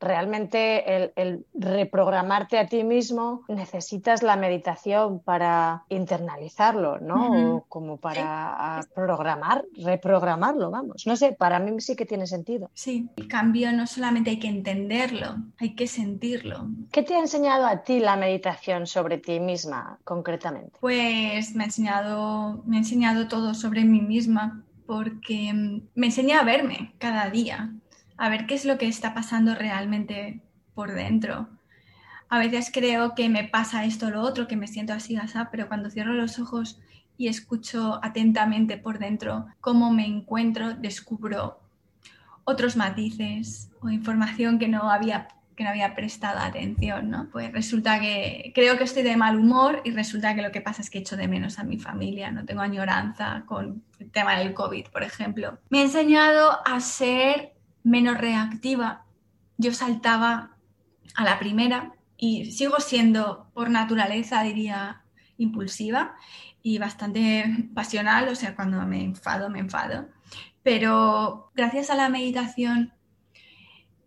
realmente 0.00 1.12
el, 1.16 1.46
reprogramarte 1.54 2.58
a 2.58 2.66
ti 2.66 2.84
mismo 2.84 3.44
necesitas 3.48 4.22
la 4.22 4.36
meditación 4.36 5.20
para 5.20 5.84
internalizarlo, 5.88 6.98
¿no? 7.00 7.64
como 7.68 7.96
para 7.96 8.80
programar, 8.94 9.64
reprogramarlo, 9.76 10.70
vamos. 10.70 11.06
No 11.06 11.16
sé, 11.16 11.32
para 11.32 11.58
mí 11.58 11.80
sí 11.80 11.96
que 11.96 12.06
tiene 12.06 12.26
sentido. 12.26 12.70
Sí, 12.74 13.08
el 13.16 13.28
cambio 13.28 13.72
no 13.72 13.86
solamente 13.86 14.30
hay 14.30 14.38
que 14.38 14.48
entenderlo, 14.48 15.36
hay 15.58 15.74
que 15.74 15.86
sentirlo. 15.86 16.68
¿Qué 16.90 17.02
te 17.02 17.14
ha 17.14 17.18
enseñado 17.18 17.66
a 17.66 17.82
ti 17.82 18.00
la 18.00 18.16
meditación 18.16 18.86
sobre 18.86 19.18
ti 19.18 19.40
misma 19.40 19.98
concretamente? 20.04 20.78
Pues 20.80 21.54
me 21.54 21.64
ha 21.64 21.66
enseñado, 21.66 22.62
me 22.66 22.76
ha 22.76 22.80
enseñado 22.80 23.28
todo 23.28 23.54
sobre 23.54 23.84
mí 23.84 24.00
misma 24.00 24.64
porque 24.86 25.52
me 25.94 26.06
enseña 26.06 26.40
a 26.40 26.44
verme 26.44 26.94
cada 26.98 27.28
día, 27.28 27.74
a 28.18 28.28
ver 28.28 28.46
qué 28.46 28.54
es 28.54 28.64
lo 28.64 28.76
que 28.76 28.86
está 28.86 29.14
pasando 29.14 29.54
realmente 29.54 30.42
por 30.74 30.92
dentro. 30.92 31.48
A 32.28 32.38
veces 32.38 32.70
creo 32.72 33.14
que 33.14 33.28
me 33.28 33.44
pasa 33.44 33.84
esto 33.84 34.08
o 34.08 34.10
lo 34.10 34.20
otro, 34.20 34.48
que 34.48 34.56
me 34.56 34.66
siento 34.66 34.92
así, 34.92 35.16
así, 35.16 35.38
pero 35.50 35.68
cuando 35.68 35.90
cierro 35.90 36.12
los 36.12 36.38
ojos 36.38 36.78
y 37.16 37.28
escucho 37.28 37.98
atentamente 38.02 38.76
por 38.76 38.98
dentro 38.98 39.46
cómo 39.60 39.90
me 39.90 40.06
encuentro, 40.06 40.74
descubro 40.74 41.60
otros 42.44 42.76
matices 42.76 43.70
o 43.80 43.88
información 43.88 44.58
que 44.58 44.68
no 44.68 44.90
había 44.90 45.28
que 45.56 45.64
no 45.64 45.70
había 45.70 45.96
prestado 45.96 46.38
atención, 46.38 47.10
¿no? 47.10 47.28
Pues 47.32 47.52
resulta 47.52 47.98
que 47.98 48.52
creo 48.54 48.78
que 48.78 48.84
estoy 48.84 49.02
de 49.02 49.16
mal 49.16 49.40
humor 49.40 49.82
y 49.84 49.90
resulta 49.90 50.32
que 50.36 50.42
lo 50.42 50.52
que 50.52 50.60
pasa 50.60 50.82
es 50.82 50.88
que 50.88 50.98
echo 50.98 51.16
de 51.16 51.26
menos 51.26 51.58
a 51.58 51.64
mi 51.64 51.80
familia, 51.80 52.30
no 52.30 52.44
tengo 52.44 52.60
añoranza 52.60 53.42
con 53.44 53.82
el 53.98 54.08
tema 54.12 54.38
del 54.38 54.54
COVID, 54.54 54.86
por 54.92 55.02
ejemplo. 55.02 55.58
Me 55.70 55.80
ha 55.80 55.82
enseñado 55.82 56.60
a 56.64 56.78
ser 56.78 57.57
menos 57.88 58.18
reactiva. 58.18 59.04
Yo 59.56 59.72
saltaba 59.72 60.56
a 61.14 61.24
la 61.24 61.38
primera 61.38 61.92
y 62.16 62.52
sigo 62.52 62.80
siendo 62.80 63.48
por 63.54 63.70
naturaleza, 63.70 64.42
diría, 64.42 65.02
impulsiva 65.38 66.14
y 66.62 66.78
bastante 66.78 67.68
pasional, 67.74 68.28
o 68.28 68.34
sea, 68.34 68.54
cuando 68.54 68.80
me 68.86 69.02
enfado, 69.02 69.48
me 69.48 69.60
enfado. 69.60 70.08
Pero 70.62 71.50
gracias 71.54 71.90
a 71.90 71.94
la 71.94 72.08
meditación 72.08 72.92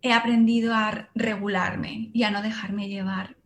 he 0.01 0.13
aprendido 0.13 0.73
a 0.73 1.09
regularme 1.15 2.09
y 2.13 2.23
a 2.23 2.31
no 2.31 2.41
dejarme 2.41 2.87
llevar 2.87 3.37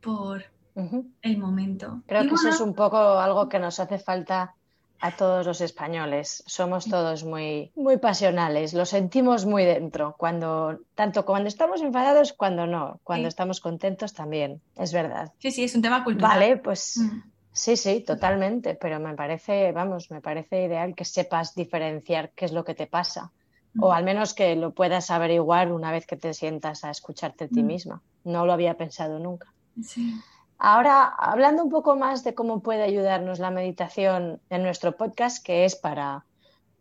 por 0.00 0.44
el 0.74 1.38
momento. 1.38 2.02
Creo 2.06 2.22
que 2.22 2.34
eso 2.34 2.48
es 2.48 2.60
un 2.60 2.74
poco 2.74 2.96
algo 2.96 3.48
que 3.48 3.58
nos 3.58 3.78
hace 3.78 3.98
falta 3.98 4.54
a 5.02 5.10
todos 5.10 5.44
los 5.44 5.60
españoles. 5.60 6.44
Somos 6.46 6.86
todos 6.86 7.24
muy, 7.24 7.72
muy 7.74 7.96
pasionales, 7.96 8.72
lo 8.72 8.86
sentimos 8.86 9.44
muy 9.44 9.64
dentro, 9.64 10.14
cuando, 10.16 10.78
tanto 10.94 11.24
cuando 11.24 11.48
estamos 11.48 11.82
enfadados, 11.82 12.32
cuando 12.32 12.68
no, 12.68 13.00
cuando 13.02 13.26
estamos 13.26 13.60
contentos 13.60 14.14
también, 14.14 14.62
es 14.76 14.92
verdad. 14.92 15.32
Sí, 15.38 15.50
sí, 15.50 15.64
es 15.64 15.74
un 15.74 15.82
tema 15.82 16.04
cultural. 16.04 16.30
Vale, 16.30 16.56
pues 16.56 16.98
mm. 16.98 17.20
sí, 17.52 17.76
sí, 17.76 18.00
totalmente, 18.06 18.76
pero 18.76 19.00
me 19.00 19.14
parece, 19.14 19.72
vamos, 19.72 20.08
me 20.12 20.20
parece 20.20 20.66
ideal 20.66 20.94
que 20.94 21.04
sepas 21.04 21.56
diferenciar 21.56 22.30
qué 22.30 22.44
es 22.44 22.52
lo 22.52 22.64
que 22.64 22.74
te 22.74 22.86
pasa. 22.86 23.32
O 23.80 23.88
mm. 23.88 23.92
al 23.92 24.04
menos 24.04 24.34
que 24.34 24.54
lo 24.54 24.72
puedas 24.72 25.10
averiguar 25.10 25.72
una 25.72 25.90
vez 25.90 26.06
que 26.06 26.16
te 26.16 26.32
sientas 26.32 26.84
a 26.84 26.90
escucharte 26.90 27.44
a 27.44 27.48
ti 27.48 27.64
mm. 27.64 27.66
misma. 27.66 28.02
No 28.22 28.46
lo 28.46 28.52
había 28.52 28.74
pensado 28.74 29.18
nunca. 29.18 29.52
Sí. 29.82 30.14
Ahora, 30.64 31.08
hablando 31.08 31.64
un 31.64 31.70
poco 31.70 31.96
más 31.96 32.22
de 32.22 32.36
cómo 32.36 32.60
puede 32.60 32.84
ayudarnos 32.84 33.40
la 33.40 33.50
meditación 33.50 34.40
en 34.48 34.62
nuestro 34.62 34.96
podcast, 34.96 35.44
que 35.44 35.64
es 35.64 35.74
para 35.74 36.24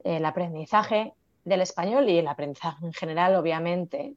el 0.03 0.23
aprendizaje 0.23 1.15
del 1.45 1.61
español 1.61 2.07
y 2.07 2.19
el 2.19 2.27
aprendizaje 2.27 2.85
en 2.85 2.93
general, 2.93 3.33
obviamente. 3.33 4.13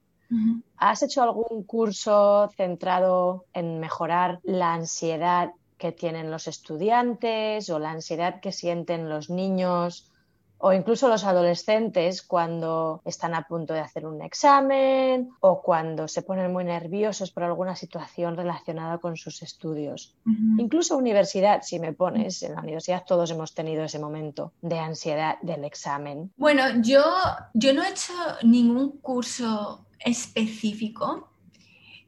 ¿Has 0.76 1.02
hecho 1.02 1.22
algún 1.22 1.62
curso 1.64 2.50
centrado 2.54 3.46
en 3.54 3.80
mejorar 3.80 4.38
la 4.42 4.74
ansiedad 4.74 5.52
que 5.78 5.92
tienen 5.92 6.30
los 6.30 6.46
estudiantes 6.46 7.70
o 7.70 7.78
la 7.78 7.92
ansiedad 7.92 8.40
que 8.40 8.52
sienten 8.52 9.08
los 9.08 9.30
niños 9.30 10.12
o 10.58 10.72
incluso 10.72 11.08
los 11.08 11.24
adolescentes 11.24 12.22
cuando 12.22 13.02
están 13.04 13.34
a 13.34 13.42
punto 13.42 13.74
de 13.74 13.80
hacer 13.80 14.06
un 14.06 14.22
examen 14.22 15.30
o 15.40 15.60
cuando 15.62 16.08
se 16.08 16.22
ponen 16.22 16.52
muy 16.52 16.64
nerviosos 16.64 17.30
por 17.30 17.42
alguna 17.42 17.76
situación 17.76 18.36
relacionada 18.36 18.98
con 18.98 19.16
sus 19.16 19.42
estudios. 19.42 20.16
Incluso 20.58 20.96
universidad, 20.96 21.62
si 21.62 21.78
me 21.78 21.92
pones, 21.92 22.42
en 22.42 22.54
la 22.54 22.62
universidad 22.62 23.04
todos 23.06 23.30
hemos 23.30 23.54
tenido 23.54 23.84
ese 23.84 23.98
momento 23.98 24.52
de 24.62 24.78
ansiedad 24.78 25.38
del 25.42 25.64
examen. 25.64 26.32
Bueno, 26.36 26.62
yo, 26.80 27.04
yo 27.52 27.74
no 27.74 27.82
he 27.82 27.90
hecho 27.90 28.12
ningún 28.42 28.98
curso 28.98 29.84
específico 29.98 31.28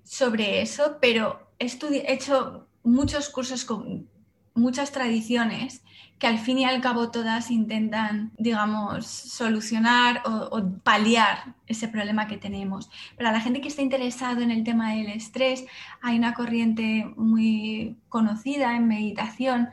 sobre 0.03 0.63
eso, 0.63 0.99
pero 1.01 1.51
he 1.59 2.13
hecho 2.13 2.67
muchos 2.83 3.29
cursos 3.29 3.65
con 3.65 4.09
muchas 4.57 4.93
tradiciones 4.93 5.83
que 6.19 6.27
al 6.27 6.39
fin 6.39 6.59
y 6.59 6.65
al 6.65 6.81
cabo 6.81 7.11
todas 7.11 7.51
intentan, 7.51 8.33
digamos, 8.39 9.07
solucionar 9.07 10.23
o, 10.25 10.63
paliar 10.83 11.55
ese 11.67 11.89
problema 11.89 12.27
que 12.27 12.39
tenemos. 12.39 12.91
Para 13.17 13.33
la 13.33 13.41
gente 13.41 13.61
que 13.61 13.69
está 13.69 13.83
interesado 13.83 14.41
en 14.41 14.51
el 14.51 14.65
tema 14.65 14.95
del 14.95 15.09
estrés, 15.09 15.67
hay 16.01 16.17
una 16.17 16.33
corriente 16.33 17.13
muy 17.17 17.97
conocida 18.09 18.75
en 18.77 18.89
meditación 18.89 19.69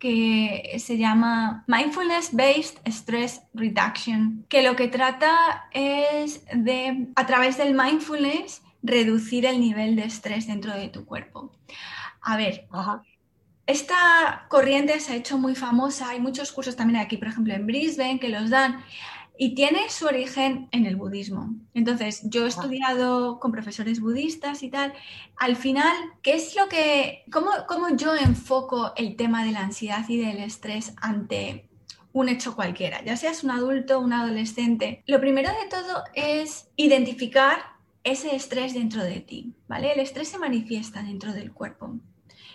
que 0.00 0.76
se 0.78 0.96
llama 0.96 1.62
Mindfulness 1.68 2.30
Based 2.32 2.78
Stress 2.86 3.42
Reduction, 3.52 4.46
que 4.48 4.62
lo 4.62 4.74
que 4.74 4.88
trata 4.88 5.68
es 5.72 6.42
de, 6.54 7.08
a 7.14 7.26
través 7.26 7.58
del 7.58 7.74
mindfulness, 7.74 8.62
reducir 8.82 9.44
el 9.44 9.60
nivel 9.60 9.94
de 9.96 10.04
estrés 10.04 10.46
dentro 10.46 10.72
de 10.72 10.88
tu 10.88 11.04
cuerpo. 11.04 11.52
A 12.22 12.38
ver, 12.38 12.66
esta 13.70 14.46
corriente 14.48 14.98
se 15.00 15.12
ha 15.12 15.16
hecho 15.16 15.38
muy 15.38 15.54
famosa, 15.54 16.10
hay 16.10 16.20
muchos 16.20 16.52
cursos 16.52 16.76
también 16.76 17.00
aquí, 17.00 17.16
por 17.16 17.28
ejemplo, 17.28 17.54
en 17.54 17.66
Brisbane, 17.66 18.20
que 18.20 18.28
los 18.28 18.50
dan 18.50 18.82
y 19.42 19.54
tiene 19.54 19.88
su 19.88 20.04
origen 20.04 20.68
en 20.70 20.84
el 20.84 20.96
budismo. 20.96 21.54
Entonces, 21.72 22.20
yo 22.24 22.44
he 22.44 22.48
estudiado 22.48 23.40
con 23.40 23.52
profesores 23.52 23.98
budistas 23.98 24.62
y 24.62 24.68
tal. 24.68 24.92
Al 25.38 25.56
final, 25.56 25.96
¿qué 26.20 26.34
es 26.34 26.54
lo 26.54 26.68
que, 26.68 27.24
cómo, 27.32 27.50
cómo 27.66 27.88
yo 27.96 28.14
enfoco 28.14 28.92
el 28.96 29.16
tema 29.16 29.42
de 29.42 29.52
la 29.52 29.60
ansiedad 29.60 30.06
y 30.08 30.18
del 30.18 30.40
estrés 30.40 30.92
ante 31.00 31.70
un 32.12 32.28
hecho 32.28 32.54
cualquiera, 32.54 33.02
ya 33.02 33.16
seas 33.16 33.42
un 33.42 33.50
adulto, 33.50 33.98
un 34.00 34.12
adolescente? 34.12 35.02
Lo 35.06 35.20
primero 35.20 35.48
de 35.48 35.68
todo 35.70 36.04
es 36.12 36.68
identificar 36.76 37.60
ese 38.04 38.36
estrés 38.36 38.74
dentro 38.74 39.02
de 39.02 39.20
ti, 39.20 39.54
¿vale? 39.68 39.92
El 39.92 40.00
estrés 40.00 40.28
se 40.28 40.38
manifiesta 40.38 41.02
dentro 41.02 41.32
del 41.32 41.52
cuerpo. 41.52 41.98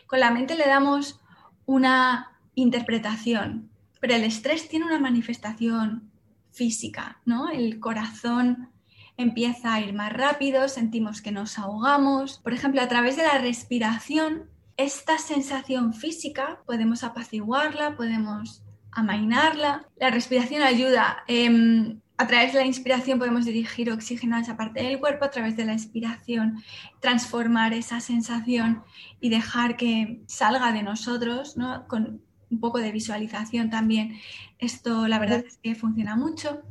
Con 0.07 0.19
la 0.19 0.31
mente 0.31 0.55
le 0.55 0.67
damos 0.67 1.19
una 1.65 2.37
interpretación, 2.55 3.69
pero 3.99 4.15
el 4.15 4.23
estrés 4.23 4.69
tiene 4.69 4.85
una 4.85 4.99
manifestación 4.99 6.11
física, 6.51 7.21
¿no? 7.25 7.49
El 7.49 7.79
corazón 7.79 8.69
empieza 9.17 9.73
a 9.73 9.81
ir 9.81 9.93
más 9.93 10.11
rápido, 10.11 10.67
sentimos 10.67 11.21
que 11.21 11.31
nos 11.31 11.57
ahogamos. 11.57 12.39
Por 12.39 12.53
ejemplo, 12.53 12.81
a 12.81 12.87
través 12.87 13.15
de 13.15 13.23
la 13.23 13.37
respiración, 13.37 14.49
esta 14.77 15.17
sensación 15.17 15.93
física 15.93 16.61
podemos 16.65 17.03
apaciguarla, 17.03 17.95
podemos 17.95 18.63
amainarla. 18.91 19.87
La 19.97 20.09
respiración 20.09 20.63
ayuda. 20.63 21.23
Em, 21.27 22.01
a 22.17 22.27
través 22.27 22.53
de 22.53 22.59
la 22.59 22.65
inspiración 22.65 23.19
podemos 23.19 23.45
dirigir 23.45 23.91
oxígeno 23.91 24.37
a 24.37 24.39
esa 24.39 24.55
parte 24.55 24.83
del 24.83 24.99
cuerpo, 24.99 25.25
a 25.25 25.31
través 25.31 25.57
de 25.57 25.65
la 25.65 25.73
expiración 25.73 26.63
transformar 27.01 27.73
esa 27.73 27.99
sensación 27.99 28.83
y 29.19 29.29
dejar 29.29 29.75
que 29.75 30.21
salga 30.27 30.71
de 30.71 30.83
nosotros, 30.83 31.57
¿no? 31.57 31.87
Con 31.87 32.21
un 32.49 32.59
poco 32.59 32.79
de 32.79 32.91
visualización 32.91 33.69
también. 33.69 34.19
Esto 34.59 35.07
la 35.07 35.19
verdad 35.19 35.43
es 35.45 35.57
que 35.57 35.75
funciona 35.75 36.15
mucho. 36.15 36.61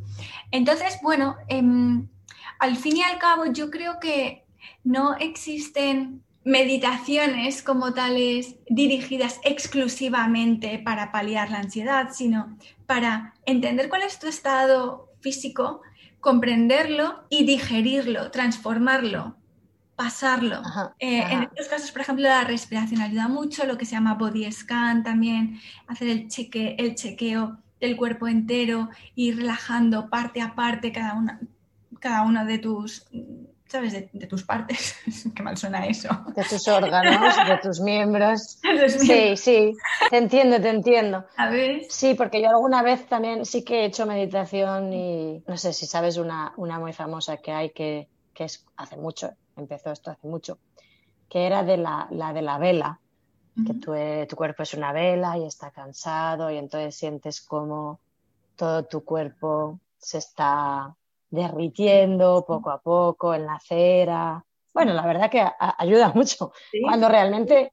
Entonces, 0.51 0.99
bueno, 1.03 1.37
em, 1.49 2.09
al 2.59 2.77
fin 2.77 2.97
y 2.97 3.03
al 3.03 3.19
cabo 3.19 3.47
yo 3.47 3.71
creo 3.71 4.01
que 4.01 4.45
no 4.83 5.15
existen 5.17 6.23
meditaciones 6.45 7.63
como 7.63 7.95
tales 7.95 8.57
dirigidas 8.69 9.41
exclusivamente 9.45 10.79
para 10.79 11.11
paliar 11.11 11.51
la 11.51 11.59
ansiedad, 11.59 12.11
sino 12.13 12.59
para 12.87 13.35
entender 13.47 13.89
cuál 13.89 14.03
es 14.03 14.19
tu 14.19 14.27
estado 14.27 15.14
físico, 15.25 15.81
comprenderlo 16.21 17.25
y 17.31 17.47
digerirlo, 17.47 18.31
transformarlo, 18.31 19.37
pasarlo. 19.97 20.61
Eh, 20.99 21.25
en 21.31 21.45
estos 21.45 21.67
casos, 21.69 21.91
por 21.93 22.03
ejemplo, 22.03 22.25
la 22.29 22.45
respiración 22.45 23.01
ayuda 23.01 23.27
mucho, 23.27 23.65
lo 23.65 23.79
que 23.79 23.87
se 23.87 23.93
llama 23.93 24.15
body 24.15 24.53
scan 24.53 25.03
también, 25.03 25.59
hacer 25.87 26.09
el, 26.09 26.29
cheque, 26.29 26.77
el 26.79 26.95
chequeo 26.95 27.57
del 27.81 27.97
cuerpo 27.97 28.29
entero, 28.29 28.91
ir 29.15 29.39
relajando 29.39 30.11
parte 30.11 30.43
a 30.43 30.55
parte 30.55 30.93
cada 30.93 31.15
una, 31.15 31.41
cada 32.01 32.23
uno 32.23 32.45
de 32.45 32.59
tus 32.59 33.07
¿sabes? 33.75 33.93
De, 34.13 34.27
tus 34.29 34.45
partes. 34.45 34.95
Qué 35.35 35.43
mal 35.43 35.57
suena 35.57 35.85
eso. 35.85 36.09
De 36.37 36.45
tus 36.45 36.69
órganos, 36.69 37.37
de 37.49 37.59
tus 37.59 37.81
miembros. 37.81 38.61
Sí, 38.89 39.37
sí, 39.37 39.75
te 40.11 40.19
entiendo, 40.19 40.61
te 40.61 40.69
entiendo. 40.69 41.25
A 41.37 41.49
ver. 41.49 41.83
Sí, 41.89 42.15
porque 42.15 42.41
yo 42.41 42.51
alguna 42.51 42.83
vez 42.83 43.07
también 43.07 43.45
sí 43.45 43.65
que 43.65 43.81
he 43.81 43.85
hecho 43.87 44.07
meditación 44.07 44.93
y 44.93 45.43
no 45.47 45.57
sé 45.57 45.73
si 45.73 45.87
sabes 45.87 46.17
una, 46.19 46.53
una 46.57 46.79
muy 46.79 46.93
famosa 46.93 47.39
que 47.39 47.51
hay 47.51 47.71
que, 47.71 48.09
que 48.33 48.45
es 48.45 48.65
hace 48.77 48.97
mucho, 48.97 49.31
empezó 49.57 49.91
esto 49.91 50.11
hace 50.11 50.27
mucho, 50.29 50.59
que 51.29 51.47
era 51.47 51.65
de 51.65 51.77
la, 51.77 52.07
la 52.11 52.33
de 52.33 52.43
la 52.43 52.59
vela, 52.59 53.01
que 53.67 53.75
tu, 53.75 53.95
tu 54.29 54.37
cuerpo 54.37 54.63
es 54.63 54.75
una 54.75 54.93
vela 54.93 55.37
y 55.39 55.47
está 55.47 55.71
cansado 55.71 56.51
y 56.51 56.59
entonces 56.59 56.95
sientes 56.95 57.41
como 57.41 58.01
todo 58.57 58.85
tu 58.85 59.05
cuerpo 59.05 59.81
se 59.99 60.19
está 60.19 60.95
derritiendo 61.35 62.45
poco 62.47 62.71
a 62.71 62.81
poco 62.81 63.35
en 63.35 63.47
la 63.47 63.59
cera. 63.61 64.45
Bueno, 64.73 64.93
la 64.93 65.07
verdad 65.07 65.31
que 65.31 65.45
ayuda 65.59 66.13
mucho. 66.15 66.53
Cuando 66.83 67.09
realmente 67.09 67.73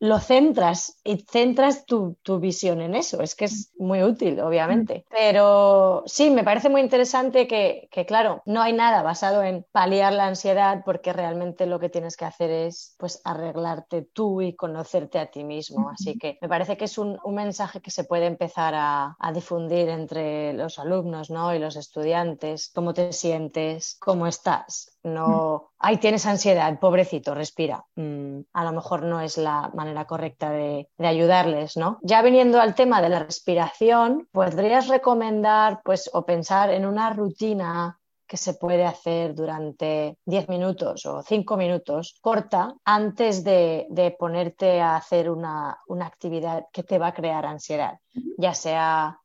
lo 0.00 0.18
centras 0.18 0.98
y 1.04 1.18
centras 1.18 1.84
tu, 1.86 2.16
visión 2.40 2.80
en 2.80 2.94
eso. 2.94 3.22
Es 3.22 3.34
que 3.34 3.46
es 3.46 3.72
muy 3.78 4.02
útil, 4.02 4.40
obviamente. 4.40 5.04
Pero 5.10 6.02
sí, 6.06 6.30
me 6.30 6.44
parece 6.44 6.68
muy 6.68 6.80
interesante 6.80 7.46
que, 7.46 7.88
claro, 8.06 8.42
no 8.46 8.62
hay 8.62 8.72
nada 8.72 9.02
basado 9.02 9.42
en 9.42 9.66
paliar 9.72 10.12
la 10.12 10.26
ansiedad 10.26 10.82
porque 10.84 11.12
realmente 11.12 11.66
lo 11.66 11.78
que 11.78 11.88
tienes 11.88 12.16
que 12.16 12.24
hacer 12.24 12.50
es 12.50 12.94
pues 12.98 13.20
arreglarte 13.24 14.02
tú 14.02 14.42
y 14.42 14.54
conocerte 14.54 15.18
a 15.18 15.30
ti 15.30 15.44
mismo. 15.44 15.90
Así 15.90 16.18
que 16.18 16.38
me 16.40 16.48
parece 16.48 16.76
que 16.76 16.86
es 16.86 16.98
un, 16.98 17.18
mensaje 17.36 17.82
que 17.82 17.90
se 17.90 18.04
puede 18.04 18.24
empezar 18.26 18.72
a, 18.74 19.16
difundir 19.34 19.90
entre 19.90 20.54
los 20.54 20.78
alumnos 20.78 21.28
¿no? 21.28 21.54
y 21.54 21.58
los 21.58 21.76
estudiantes. 21.76 22.70
¿Cómo 22.74 22.94
te 22.94 23.12
sientes? 23.12 23.98
¿Cómo 24.00 24.26
estás? 24.26 24.95
No, 25.06 25.70
ahí 25.78 25.98
tienes 25.98 26.26
ansiedad, 26.26 26.80
pobrecito, 26.80 27.32
respira. 27.32 27.86
Mm, 27.94 28.40
a 28.52 28.64
lo 28.64 28.72
mejor 28.72 29.04
no 29.04 29.20
es 29.20 29.38
la 29.38 29.70
manera 29.72 30.04
correcta 30.04 30.50
de, 30.50 30.88
ayudarles, 30.98 31.76
¿no? 31.76 32.00
Ya 32.02 32.22
viniendo 32.22 32.60
al 32.60 32.74
tema 32.74 33.00
de 33.00 33.08
la 33.08 33.20
respiración, 33.20 34.28
¿podrías 34.32 34.88
recomendar, 34.88 35.80
pues, 35.84 36.10
o 36.12 36.26
pensar 36.26 36.70
en 36.70 36.86
una 36.86 37.10
rutina 37.12 38.00
que 38.26 38.36
se 38.36 38.54
puede 38.54 38.84
hacer 38.84 39.36
durante 39.36 40.18
10 40.24 40.48
minutos 40.48 41.06
o 41.06 41.22
5 41.22 41.56
minutos 41.56 42.18
corta 42.20 42.74
antes 42.84 43.44
de, 43.44 44.16
ponerte 44.18 44.80
a 44.80 44.96
hacer 44.96 45.30
una, 45.30 45.78
una, 45.86 46.06
actividad 46.06 46.66
que 46.72 46.82
te 46.82 46.98
va 46.98 47.08
a 47.08 47.14
crear 47.14 47.46
ansiedad, 47.46 48.00
ya 48.36 48.54
sea 48.54 49.20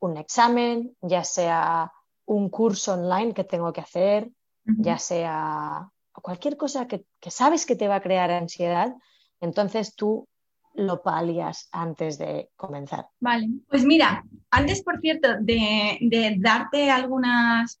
un 0.00 0.18
examen, 0.18 0.94
ya 1.00 1.24
sea 1.24 1.90
un 2.26 2.50
curso 2.50 2.92
online 2.92 3.32
que 3.32 3.44
tengo 3.44 3.72
que 3.72 3.80
hacer, 3.80 4.30
ya 4.64 4.98
sea 4.98 5.90
cualquier 6.12 6.56
cosa 6.56 6.86
que, 6.86 7.04
sabes 7.30 7.66
que 7.66 7.76
te 7.76 7.88
va 7.88 7.96
a 7.96 8.02
crear 8.02 8.30
ansiedad, 8.30 8.94
entonces 9.40 9.94
tú 9.96 10.28
lo 10.74 11.02
palias 11.02 11.68
antes 11.72 12.18
de 12.18 12.50
comenzar. 12.56 13.06
Vale, 13.20 13.48
pues 13.68 13.84
mira, 13.84 14.24
antes, 14.50 14.82
por 14.82 15.00
cierto, 15.00 15.28
de, 15.40 16.36
darte 16.38 16.90
algunas 16.90 17.80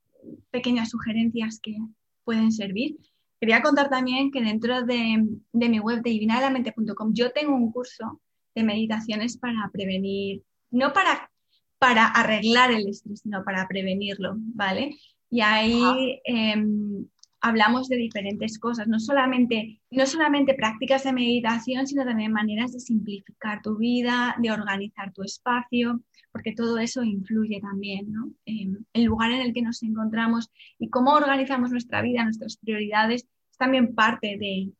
pequeñas 0.50 0.90
sugerencias 0.90 1.58
que 1.60 1.76
pueden 2.24 2.52
servir, 2.52 2.96
quería 3.40 3.62
contar 3.62 3.88
también 3.88 4.30
que 4.30 4.42
dentro 4.42 4.82
de, 4.82 5.26
mi 5.52 5.80
web 5.80 6.02
de 6.02 6.10
divinadamente.com 6.10 7.12
yo 7.12 7.32
tengo 7.32 7.54
un 7.54 7.72
curso 7.72 8.20
de 8.54 8.62
meditaciones 8.62 9.38
para 9.38 9.70
prevenir, 9.72 10.42
no 10.70 10.92
para, 10.92 11.30
para 11.78 12.06
arreglar 12.06 12.70
el 12.70 12.88
estrés, 12.88 13.20
sino 13.20 13.42
para 13.42 13.66
prevenirlo, 13.66 14.34
¿vale? 14.36 14.96
Y 15.32 15.40
ahí 15.40 16.20
em, 16.24 17.06
hablamos 17.40 17.88
de 17.88 17.96
diferentes 17.96 18.58
cosas, 18.58 18.86
no 18.86 19.00
solamente, 19.00 19.80
no 19.90 20.04
solamente 20.04 20.52
prácticas 20.52 21.04
de 21.04 21.14
meditación, 21.14 21.86
sino 21.86 22.04
también 22.04 22.32
maneras 22.32 22.74
de 22.74 22.80
simplificar 22.80 23.62
tu 23.62 23.78
vida, 23.78 24.36
de 24.38 24.50
organizar 24.52 25.10
tu 25.14 25.22
espacio, 25.22 26.02
porque 26.32 26.52
todo 26.52 26.76
eso 26.76 27.02
influye 27.02 27.62
también 27.62 28.12
¿no? 28.12 28.30
en 28.44 28.86
el 28.92 29.04
lugar 29.04 29.30
en 29.30 29.40
el 29.40 29.54
que 29.54 29.62
nos 29.62 29.82
encontramos 29.82 30.50
y 30.78 30.90
cómo 30.90 31.12
organizamos 31.12 31.70
nuestra 31.70 32.02
vida, 32.02 32.24
nuestras 32.24 32.58
prioridades, 32.58 33.22
es 33.22 33.56
también 33.56 33.94
parte 33.94 34.36
de, 34.38 34.70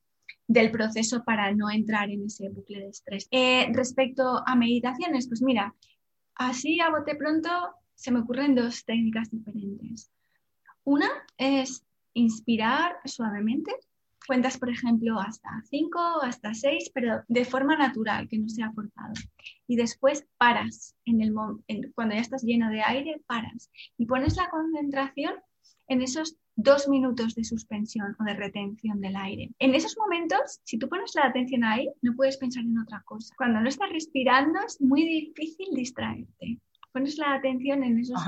del 0.47 0.71
proceso 0.71 1.25
para 1.25 1.55
no 1.55 1.71
entrar 1.71 2.11
en 2.11 2.27
ese 2.27 2.51
bucle 2.51 2.79
de 2.81 2.89
estrés. 2.89 3.27
Eh, 3.31 3.73
respecto 3.73 4.43
a 4.47 4.55
meditaciones, 4.55 5.29
pues 5.29 5.41
mira, 5.41 5.75
así 6.35 6.79
a 6.79 6.91
bote 6.91 7.15
pronto 7.15 7.49
se 7.95 8.11
me 8.11 8.21
ocurren 8.21 8.55
dos 8.55 8.85
técnicas 8.85 9.31
diferentes. 9.31 10.11
Una 10.85 11.09
es 11.37 11.85
inspirar 12.15 12.97
suavemente. 13.05 13.73
Cuentas, 14.27 14.57
por 14.57 14.71
ejemplo, 14.71 15.19
hasta 15.19 15.51
cinco, 15.69 16.01
hasta 16.23 16.55
seis, 16.55 16.91
pero 16.95 17.23
de 17.27 17.45
forma 17.45 17.77
natural, 17.77 18.29
que 18.29 18.39
no 18.39 18.49
sea 18.49 18.71
forzado. 18.73 19.15
Y 19.67 19.77
después 19.77 20.27
paras, 20.39 20.95
en 21.05 21.21
el, 21.21 21.35
cuando 21.95 22.15
ya 22.15 22.21
estás 22.21 22.43
lleno 22.43 22.71
de 22.71 22.83
aire, 22.83 23.21
paras 23.27 23.71
y 23.99 24.07
pones 24.07 24.37
la 24.37 24.49
concentración 24.49 25.35
en 25.89 26.03
esos 26.03 26.37
dos 26.55 26.89
minutos 26.89 27.35
de 27.35 27.45
suspensión 27.45 28.15
o 28.21 28.25
de 28.25 28.35
retención 28.35 29.01
del 29.01 29.17
aire. 29.17 29.51
En 29.59 29.75
esos 29.75 29.97
momentos, 29.99 30.61
si 30.65 30.79
tú 30.79 30.89
pones 30.89 31.13
la 31.15 31.27
atención 31.27 31.65
ahí, 31.65 31.89
no 32.03 32.15
puedes 32.15 32.37
pensar 32.37 32.63
en 32.65 32.79
otra 32.79 33.03
cosa. 33.05 33.35
Cuando 33.37 33.61
no 33.61 33.69
estás 33.69 33.91
respirando 33.91 34.61
es 34.67 34.81
muy 34.81 35.05
difícil 35.05 35.69
distraerte. 35.75 36.59
Pones 36.93 37.19
la 37.19 37.35
atención 37.35 37.83
en 37.83 37.99
esos 37.99 38.21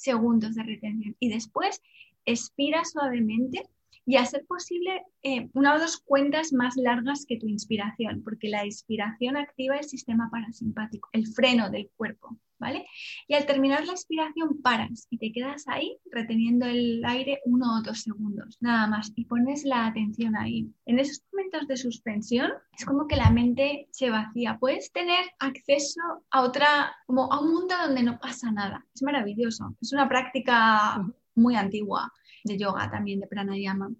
segundos 0.00 0.54
de 0.54 0.62
retención. 0.62 1.16
Y 1.18 1.28
después 1.28 1.82
expira 2.24 2.84
suavemente 2.84 3.68
y 4.06 4.16
hacer 4.16 4.44
posible 4.46 5.02
eh, 5.22 5.48
una 5.52 5.74
o 5.74 5.78
dos 5.78 5.98
cuentas 5.98 6.52
más 6.52 6.76
largas 6.76 7.24
que 7.26 7.38
tu 7.38 7.46
inspiración, 7.46 8.22
porque 8.24 8.48
la 8.48 8.64
inspiración 8.64 9.36
activa 9.36 9.76
el 9.76 9.84
sistema 9.84 10.28
parasimpático, 10.30 11.08
el 11.12 11.26
freno 11.26 11.70
del 11.70 11.90
cuerpo, 11.96 12.38
¿vale? 12.58 12.86
Y 13.28 13.34
al 13.34 13.46
terminar 13.46 13.84
la 13.86 13.92
inspiración 13.92 14.60
paras 14.62 15.06
y 15.10 15.18
te 15.18 15.32
quedas 15.32 15.68
ahí 15.68 15.98
reteniendo 16.10 16.66
el 16.66 17.02
aire 17.04 17.40
uno 17.44 17.78
o 17.78 17.82
dos 17.82 18.00
segundos, 18.02 18.56
nada 18.60 18.86
más, 18.86 19.12
y 19.16 19.24
pones 19.24 19.64
la 19.64 19.86
atención 19.86 20.36
ahí. 20.36 20.70
En 20.86 20.98
esos 20.98 21.22
momentos 21.32 21.68
de 21.68 21.76
suspensión 21.76 22.50
es 22.76 22.84
como 22.84 23.06
que 23.06 23.16
la 23.16 23.30
mente 23.30 23.88
se 23.90 24.10
vacía. 24.10 24.58
Puedes 24.58 24.92
tener 24.92 25.24
acceso 25.38 26.00
a 26.30 26.42
otra, 26.42 26.96
como 27.06 27.32
a 27.32 27.40
un 27.40 27.52
mundo 27.52 27.74
donde 27.86 28.02
no 28.02 28.18
pasa 28.18 28.50
nada. 28.50 28.86
Es 28.94 29.02
maravilloso. 29.02 29.76
Es 29.80 29.92
una 29.92 30.08
práctica 30.08 31.02
muy 31.34 31.56
antigua 31.56 32.12
de 32.44 32.58
yoga 32.58 32.90
también, 32.90 33.20
de 33.20 33.26
pranayama. 33.26 33.90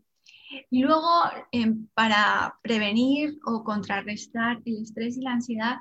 Y 0.71 0.83
luego, 0.83 1.25
em, 1.53 1.87
para 1.95 2.57
prevenir 2.63 3.39
o 3.45 3.63
contrarrestar 3.63 4.61
el 4.65 4.83
estrés 4.83 5.17
y 5.17 5.23
la 5.23 5.33
ansiedad, 5.33 5.77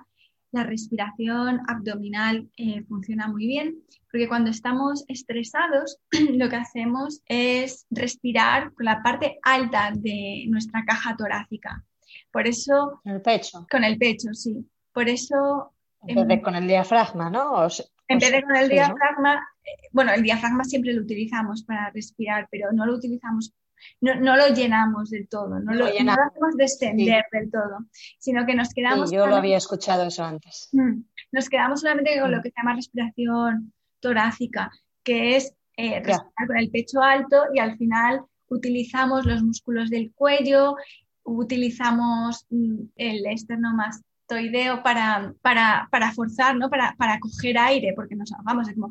la 0.52 0.64
respiración 0.64 1.62
abdominal 1.68 2.50
eh, 2.58 2.84
funciona 2.88 3.28
muy 3.28 3.46
bien, 3.46 3.76
porque 4.12 4.28
cuando 4.28 4.50
estamos 4.50 5.06
estresados, 5.08 6.00
lo 6.34 6.50
que 6.50 6.56
hacemos 6.56 7.22
es 7.28 7.86
respirar 7.90 8.74
con 8.74 8.86
la 8.86 9.02
parte 9.04 9.40
alta 9.44 9.92
de 9.96 10.46
nuestra 10.48 10.84
caja 10.86 11.16
torácica. 11.16 11.84
Por 12.32 12.48
eso... 12.48 13.00
Con 13.04 13.14
el 13.14 13.22
pecho. 13.22 13.68
Con 13.70 13.84
el 13.84 13.98
pecho, 13.98 14.34
sí. 14.34 14.66
Por 14.92 15.08
eso... 15.10 15.74
En 16.08 16.28
vez 16.28 16.42
con 16.42 16.56
el 16.56 16.66
diafragma, 16.68 17.30
¿no? 17.30 17.68
en 18.08 18.20
vez 18.20 18.32
de 18.32 18.42
con 18.42 18.56
el 18.56 18.70
diafragma, 18.70 19.36
eh, 19.36 19.59
bueno, 19.92 20.14
el 20.14 20.24
diafragma 20.24 20.64
siempre 20.64 20.94
lo 20.94 21.02
utilizamos 21.02 21.64
para 21.64 21.90
respirar, 21.92 22.48
pero 22.52 22.72
no 22.72 22.86
lo 22.86 22.96
utilizamos 22.96 23.54
no, 24.02 24.16
no, 24.16 24.36
lo 24.36 24.48
llenamos 24.50 25.10
del 25.10 25.28
todo, 25.28 25.60
no, 25.60 25.74
lo, 25.74 25.86
hacemos 25.86 26.56
descender 26.58 27.26
del 27.32 27.52
todo, 27.52 27.86
sino 28.18 28.46
que 28.46 28.56
nos 28.56 28.70
quedamos... 28.74 29.10
Sí, 29.10 29.16
yo 29.16 29.28
lo 29.28 29.36
había 29.36 29.58
escuchado 29.58 30.06
eso 30.06 30.24
antes. 30.24 30.70
Mm, 30.72 31.02
nos 31.32 31.50
quedamos 31.50 31.82
solamente 31.82 32.20
con 32.20 32.32
lo 32.32 32.38
mm. 32.38 32.42
que 32.42 32.50
se 32.50 32.56
llama 32.58 32.76
respiración 32.76 33.74
torácica, 34.00 34.72
que 35.04 35.36
es 35.36 35.54
eh, 35.78 36.02
respirar 36.04 36.48
con 36.48 36.58
el 36.58 36.70
pecho 36.72 37.02
alto 37.02 37.44
y 37.54 37.60
al 37.60 37.78
final 37.78 38.22
utilizamos 38.48 39.26
los 39.26 39.44
músculos 39.44 39.90
del 39.90 40.12
cuello, 40.14 40.76
utilizamos 41.24 42.46
mm, 42.50 42.80
el 42.96 43.26
esternomastoideo 43.26 44.84
para, 44.84 45.34
para, 45.42 45.88
para 45.92 46.12
forzar, 46.12 46.56
¿no? 46.56 46.70
para, 46.70 46.96
para 46.98 47.20
coger 47.20 47.58
aire, 47.58 47.94
porque 47.96 48.16
nos 48.16 48.32
ahogamos, 48.34 48.68
es 48.68 48.76
como 48.76 48.90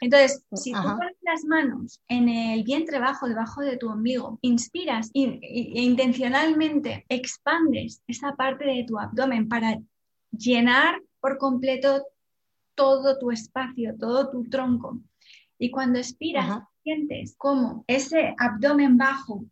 entonces, 0.00 0.44
si 0.52 0.72
tú 0.72 0.82
pones 0.82 1.16
las 1.22 1.44
manos 1.44 2.00
en 2.08 2.28
el 2.28 2.64
vientre 2.64 2.98
bajo, 2.98 3.28
debajo 3.28 3.62
de 3.62 3.78
tu 3.78 3.88
ombligo, 3.88 4.38
inspiras 4.42 5.10
e 5.14 5.40
intencionalmente 5.82 7.06
expandes 7.08 8.02
esa 8.06 8.34
parte 8.36 8.66
de 8.66 8.84
tu 8.86 8.98
abdomen 8.98 9.48
para 9.48 9.78
llenar 10.30 11.00
por 11.20 11.38
completo 11.38 12.06
todo 12.74 13.18
tu 13.18 13.30
espacio, 13.30 13.94
todo 13.98 14.30
tu 14.30 14.44
tronco. 14.50 15.00
Y 15.58 15.70
cuando 15.70 15.98
expiras, 15.98 16.62
sientes 16.82 17.34
como 17.38 17.84
ese 17.86 18.34
abdomen 18.38 18.98
bajo 18.98 19.46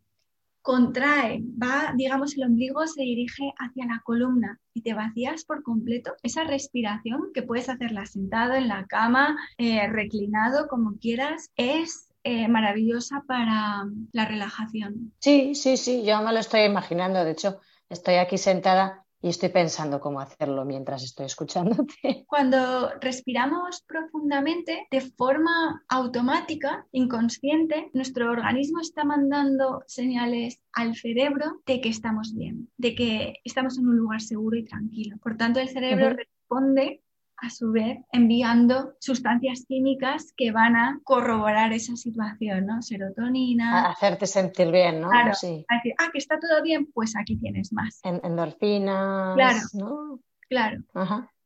contrae, 0.65 1.43
va, 1.61 1.93
digamos, 1.95 2.35
el 2.35 2.43
ombligo 2.45 2.87
se 2.87 3.03
dirige 3.03 3.53
hacia 3.59 3.85
la 3.85 4.01
columna 4.03 4.59
y 4.73 4.81
te 4.81 4.95
vacías 4.95 5.45
por 5.45 5.61
completo. 5.61 6.15
Esa 6.23 6.43
respiración 6.43 7.29
que 7.35 7.43
puedes 7.43 7.69
hacerla 7.69 8.07
sentado 8.07 8.55
en 8.55 8.67
la 8.67 8.87
cama, 8.87 9.37
eh, 9.59 9.87
reclinado, 9.87 10.67
como 10.67 10.97
quieras, 10.97 11.51
es 11.55 12.11
eh, 12.23 12.47
maravillosa 12.47 13.23
para 13.27 13.85
la 14.11 14.25
relajación. 14.25 15.13
Sí, 15.19 15.53
sí, 15.53 15.77
sí, 15.77 16.03
yo 16.03 16.19
me 16.23 16.33
lo 16.33 16.39
estoy 16.39 16.61
imaginando. 16.61 17.23
De 17.23 17.31
hecho, 17.31 17.59
estoy 17.87 18.15
aquí 18.15 18.39
sentada 18.39 19.04
y 19.25 19.29
estoy 19.29 19.49
pensando 19.49 19.99
cómo 19.99 20.19
hacerlo 20.19 20.65
mientras 20.65 21.01
estoy 21.01 21.25
escuchándote. 21.25 22.25
Cuando 22.27 22.91
respiramos 23.01 23.81
profundamente, 23.87 24.85
de 24.91 25.01
forma 25.01 25.83
automática, 25.89 26.85
inconsciente, 26.91 27.89
nuestro 27.93 28.29
organismo 28.29 28.81
está 28.81 29.03
mandando 29.03 29.81
señales 29.87 30.61
al 30.73 30.95
cerebro 30.95 31.63
de 31.65 31.81
que 31.81 31.89
estamos 31.89 32.35
bien, 32.35 32.69
de 32.77 32.93
que 32.93 33.33
estamos 33.43 33.79
en 33.79 33.87
un 33.87 33.97
lugar 33.97 34.21
seguro 34.21 34.57
y 34.57 34.65
tranquilo. 34.65 35.17
Por 35.17 35.37
tanto, 35.37 35.59
el 35.59 35.69
cerebro 35.69 36.11
responde 36.11 37.01
a 37.37 37.49
su 37.49 37.71
vez 37.71 37.99
enviando 38.11 38.93
sustancias 38.99 39.65
químicas 39.67 40.33
que 40.35 40.51
van 40.51 40.75
a 40.75 40.99
corroborar 41.03 41.73
esa 41.73 41.95
situación, 41.95 42.65
¿no? 42.65 42.81
Serotonina. 42.81 43.85
A 43.85 43.91
hacerte 43.91 44.27
sentir 44.27 44.71
bien, 44.71 45.01
¿no? 45.01 45.09
Claro. 45.09 45.33
Sí. 45.33 45.65
A 45.69 45.75
decir, 45.75 45.93
ah, 45.97 46.09
que 46.11 46.17
está 46.17 46.39
todo 46.39 46.61
bien, 46.61 46.87
pues 46.93 47.15
aquí 47.15 47.37
tienes 47.37 47.73
más. 47.73 47.99
En 48.03 48.19
endorfinas. 48.23 49.35
Claro. 49.35 49.59
¿no? 49.73 50.19
Claro. 50.49 50.83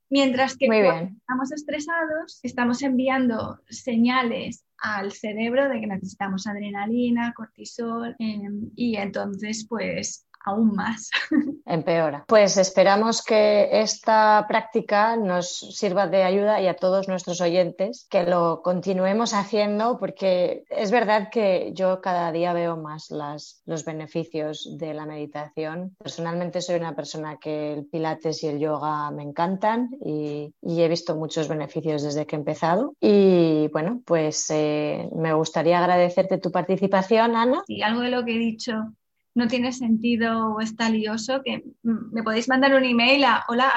Mientras 0.09 0.57
que 0.57 0.65
cuando 0.65 1.15
estamos 1.17 1.51
estresados, 1.51 2.39
estamos 2.41 2.81
enviando 2.81 3.59
señales 3.69 4.65
al 4.79 5.11
cerebro 5.11 5.69
de 5.69 5.81
que 5.81 5.87
necesitamos 5.87 6.47
adrenalina, 6.47 7.33
cortisol, 7.35 8.15
em, 8.17 8.71
y 8.75 8.95
entonces, 8.95 9.67
pues 9.69 10.27
aún 10.49 10.75
más. 10.75 11.09
Empeora. 11.65 12.25
Pues 12.27 12.57
esperamos 12.57 13.23
que 13.23 13.69
esta 13.81 14.45
práctica 14.47 15.15
nos 15.15 15.47
sirva 15.49 16.07
de 16.07 16.23
ayuda 16.23 16.61
y 16.61 16.67
a 16.67 16.75
todos 16.75 17.07
nuestros 17.07 17.41
oyentes 17.41 18.07
que 18.09 18.23
lo 18.23 18.61
continuemos 18.61 19.33
haciendo 19.33 19.97
porque 19.99 20.63
es 20.69 20.91
verdad 20.91 21.29
que 21.31 21.71
yo 21.73 22.01
cada 22.01 22.31
día 22.31 22.53
veo 22.53 22.77
más 22.77 23.11
las, 23.11 23.61
los 23.65 23.85
beneficios 23.85 24.77
de 24.77 24.93
la 24.93 25.05
meditación. 25.05 25.95
Personalmente 25.99 26.61
soy 26.61 26.75
una 26.77 26.95
persona 26.95 27.37
que 27.37 27.73
el 27.73 27.85
pilates 27.85 28.43
y 28.43 28.47
el 28.47 28.59
yoga 28.59 29.11
me 29.11 29.23
encantan 29.23 29.89
y, 30.03 30.53
he 30.79 30.87
visto 30.87 31.15
muchos 31.15 31.49
beneficios 31.49 32.03
desde 32.03 32.25
que 32.25 32.37
he 32.37 32.39
empezado. 32.39 32.93
Y 33.01 33.67
bueno, 33.73 34.01
pues 34.05 34.49
eh, 34.49 35.09
me 35.13 35.33
gustaría 35.33 35.77
agradecerte 35.79 36.37
tu 36.37 36.51
participación, 36.51 37.35
Ana. 37.35 37.63
Sí, 37.67 37.81
algo 37.81 38.01
de 38.01 38.09
lo 38.09 38.23
que 38.23 38.35
he 38.35 38.39
dicho 38.39 38.93
no 39.39 39.47
tiene 39.47 39.71
sentido 39.71 40.53
o 40.53 40.59
está 40.59 40.89
lioso, 40.89 41.41
que 41.43 41.63
me 41.81 42.23
podéis 42.23 42.49
mandar 42.49 42.75
un 42.75 42.83
email 42.83 43.23
a 43.23 43.45
hola 43.47 43.71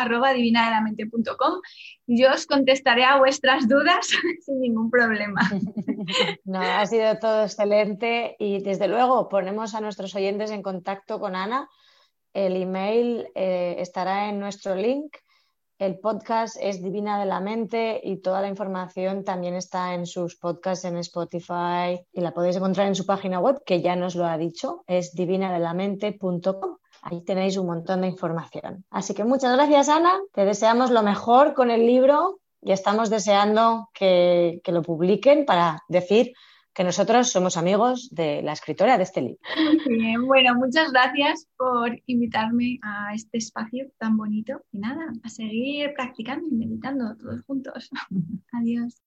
y 2.07 2.21
yo 2.21 2.33
os 2.33 2.47
contestaré 2.47 3.05
a 3.05 3.19
vuestras 3.19 3.69
dudas 3.69 4.09
sin 4.45 4.61
ningún 4.61 4.91
problema. 4.91 5.41
No, 6.45 6.61
ha 6.61 6.85
sido 6.87 7.17
todo 7.19 7.45
excelente 7.45 8.35
y 8.41 8.61
desde 8.61 8.89
luego 8.89 9.29
ponemos 9.29 9.75
a 9.75 9.81
nuestros 9.81 10.15
oyentes 10.17 10.51
en 10.51 10.61
contacto 10.61 11.21
con 11.21 11.37
Ana. 11.37 11.69
El 12.35 12.57
email 12.57 13.29
eh, 13.37 13.77
estará 13.79 14.29
en 14.29 14.41
nuestro 14.41 14.75
link 14.75 15.15
el 15.83 15.99
podcast 15.99 16.57
es 16.61 16.81
Divina 16.81 17.19
de 17.19 17.27
la 17.27 17.41
Mente 17.41 18.01
y 18.05 18.19
toda 18.19 18.41
la 18.41 18.47
información 18.47 19.25
también 19.25 19.55
está 19.55 19.95
en 19.95 20.07
sus 20.07 20.37
podcasts 20.37 20.85
en 20.85 20.97
Spotify 20.99 22.01
y 22.13 22.21
la 22.21 22.33
podéis 22.33 22.55
encontrar 22.55 22.87
en 22.87 22.95
su 22.95 23.05
página 23.05 23.41
web, 23.41 23.65
que 23.67 23.83
ya 23.83 23.97
nos 23.97 24.15
lo 24.15 24.25
ha 24.25 24.39
dicho, 24.39 24.85
es 24.87 25.13
divinadelamente.com. 25.13 26.77
Ahí 27.03 27.25
tenéis 27.25 27.57
un 27.57 27.67
montón 27.67 28.03
de 28.03 28.07
información. 28.07 28.85
Así 28.91 29.13
que 29.13 29.25
muchas 29.25 29.57
gracias, 29.57 29.89
Ana. 29.89 30.21
Te 30.33 30.45
deseamos 30.45 30.93
lo 30.93 31.03
mejor 31.03 31.53
con 31.53 31.73
el 31.73 31.85
libro 31.85 32.39
y 32.61 32.71
estamos 32.71 33.11
deseando 33.11 33.89
que, 33.93 34.61
que 34.63 34.71
lo 34.71 34.83
publiquen 34.83 35.45
para 35.45 35.83
decir 35.89 36.33
que 36.75 36.85
nosotros 36.85 37.31
somos 37.31 37.57
amigos 37.57 38.09
de 38.11 38.43
la 38.43 38.53
escritora 38.53 38.97
de 38.97 39.05
este 39.05 39.21
libro. 39.21 39.41
Bien, 39.87 40.27
bueno, 40.27 40.55
muchas 40.55 40.93
gracias 40.93 41.47
por 41.57 42.01
invitarme 42.07 42.79
a 42.83 43.15
este 43.15 43.39
espacio 43.39 43.91
tan 43.99 44.17
bonito 44.17 44.63
y 44.73 44.79
nada, 44.79 45.13
a 45.23 45.29
seguir 45.29 45.93
practicando 45.95 46.47
y 46.49 46.55
meditando 46.55 47.17
todos 47.17 47.43
juntos. 47.43 47.91
Adiós. 48.53 49.03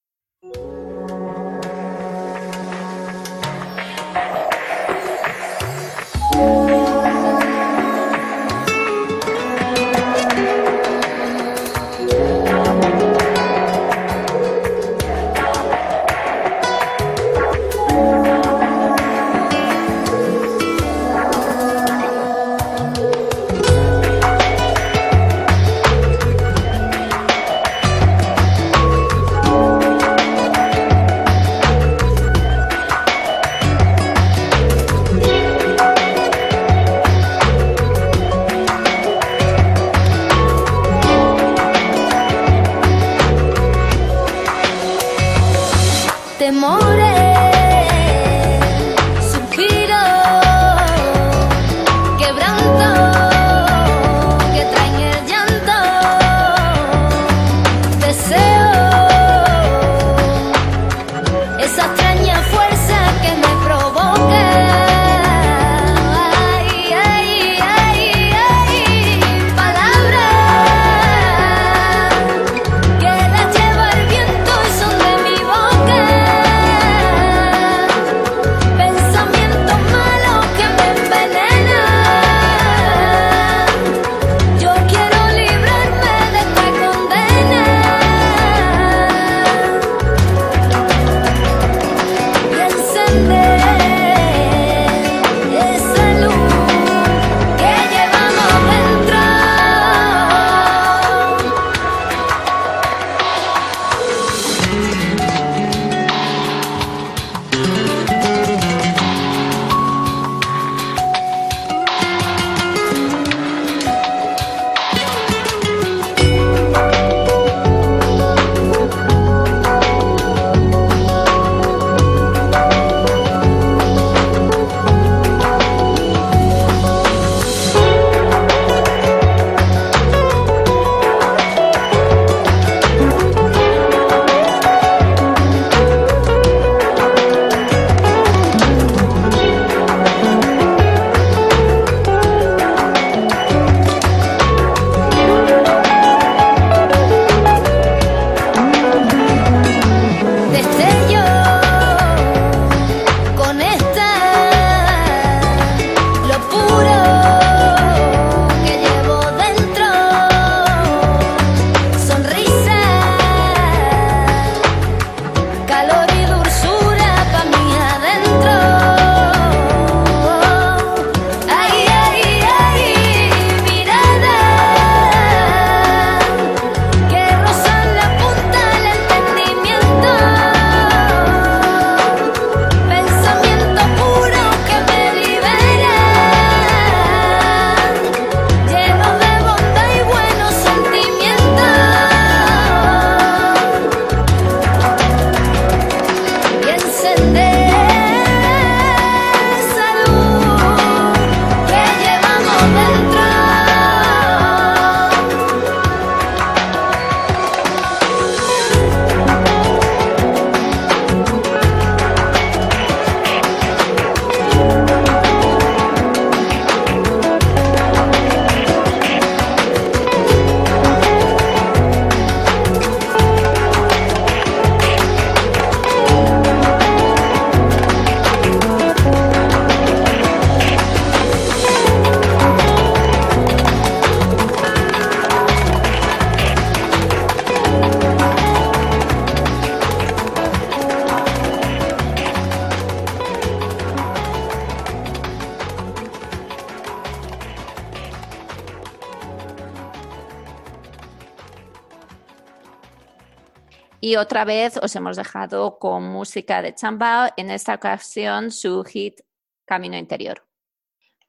Otra 254.18 254.46
vez 254.46 254.78
os 254.78 254.96
hemos 254.96 255.18
dejado 255.18 255.78
con 255.78 256.04
música 256.04 256.62
de 256.62 256.74
Chambao, 256.74 257.30
en 257.38 257.52
esta 257.52 257.76
ocasión 257.76 258.52
su 258.52 258.84
hit 258.84 259.22
Camino 259.66 259.98
Interior. 259.98 260.46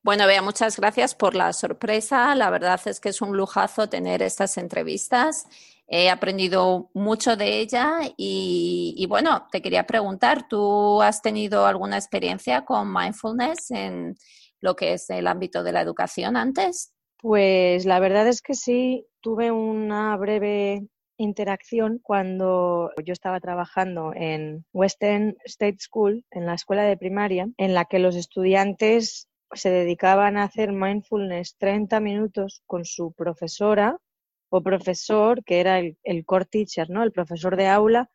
Bueno, 0.02 0.26
Bea, 0.26 0.40
muchas 0.40 0.78
gracias 0.78 1.14
por 1.14 1.34
la 1.34 1.52
sorpresa. 1.52 2.34
La 2.36 2.48
verdad 2.50 2.80
es 2.84 3.00
que 3.00 3.08
es 3.08 3.20
un 3.20 3.36
lujazo 3.36 3.88
tener 3.88 4.22
estas 4.22 4.56
entrevistas. 4.56 5.46
He 5.88 6.10
aprendido 6.10 6.90
mucho 6.94 7.36
de 7.36 7.58
ella 7.58 8.00
y, 8.16 9.04
bueno, 9.08 9.48
te 9.50 9.60
quería 9.60 9.84
preguntar, 9.84 10.46
¿tú 10.48 11.02
has 11.02 11.22
tenido 11.22 11.66
alguna 11.66 11.96
experiencia 11.96 12.64
con 12.64 12.92
mindfulness 12.92 13.70
en 13.72 14.16
lo 14.60 14.76
que 14.76 14.92
es 14.92 15.10
el 15.10 15.26
ámbito 15.26 15.62
de 15.62 15.72
la 15.72 15.80
educación 15.80 16.36
antes? 16.36 16.92
Pues 17.18 17.84
la 17.84 17.98
verdad 17.98 18.28
es 18.28 18.42
que 18.42 18.54
sí, 18.54 19.06
tuve 19.20 19.50
una 19.50 20.16
breve 20.16 20.86
interacción 21.16 22.00
cuando 22.02 22.90
yo 23.04 23.12
estaba 23.12 23.40
trabajando 23.40 24.12
en 24.14 24.64
Western 24.72 25.36
State 25.44 25.78
School, 25.80 26.24
en 26.30 26.46
la 26.46 26.54
escuela 26.54 26.84
de 26.84 26.96
primaria, 26.96 27.48
en 27.56 27.74
la 27.74 27.84
que 27.84 27.98
los 27.98 28.16
estudiantes 28.16 29.28
se 29.52 29.70
dedicaban 29.70 30.36
a 30.36 30.44
hacer 30.44 30.72
mindfulness 30.72 31.56
30 31.58 32.00
minutos 32.00 32.62
con 32.66 32.84
su 32.84 33.12
profesora 33.12 33.98
o 34.48 34.62
profesor, 34.62 35.42
que 35.44 35.60
era 35.60 35.78
el, 35.78 35.96
el 36.02 36.24
core 36.24 36.46
teacher, 36.46 36.90
¿no? 36.90 37.02
El 37.02 37.12
profesor 37.12 37.56
de 37.56 37.66
aula, 37.68 38.10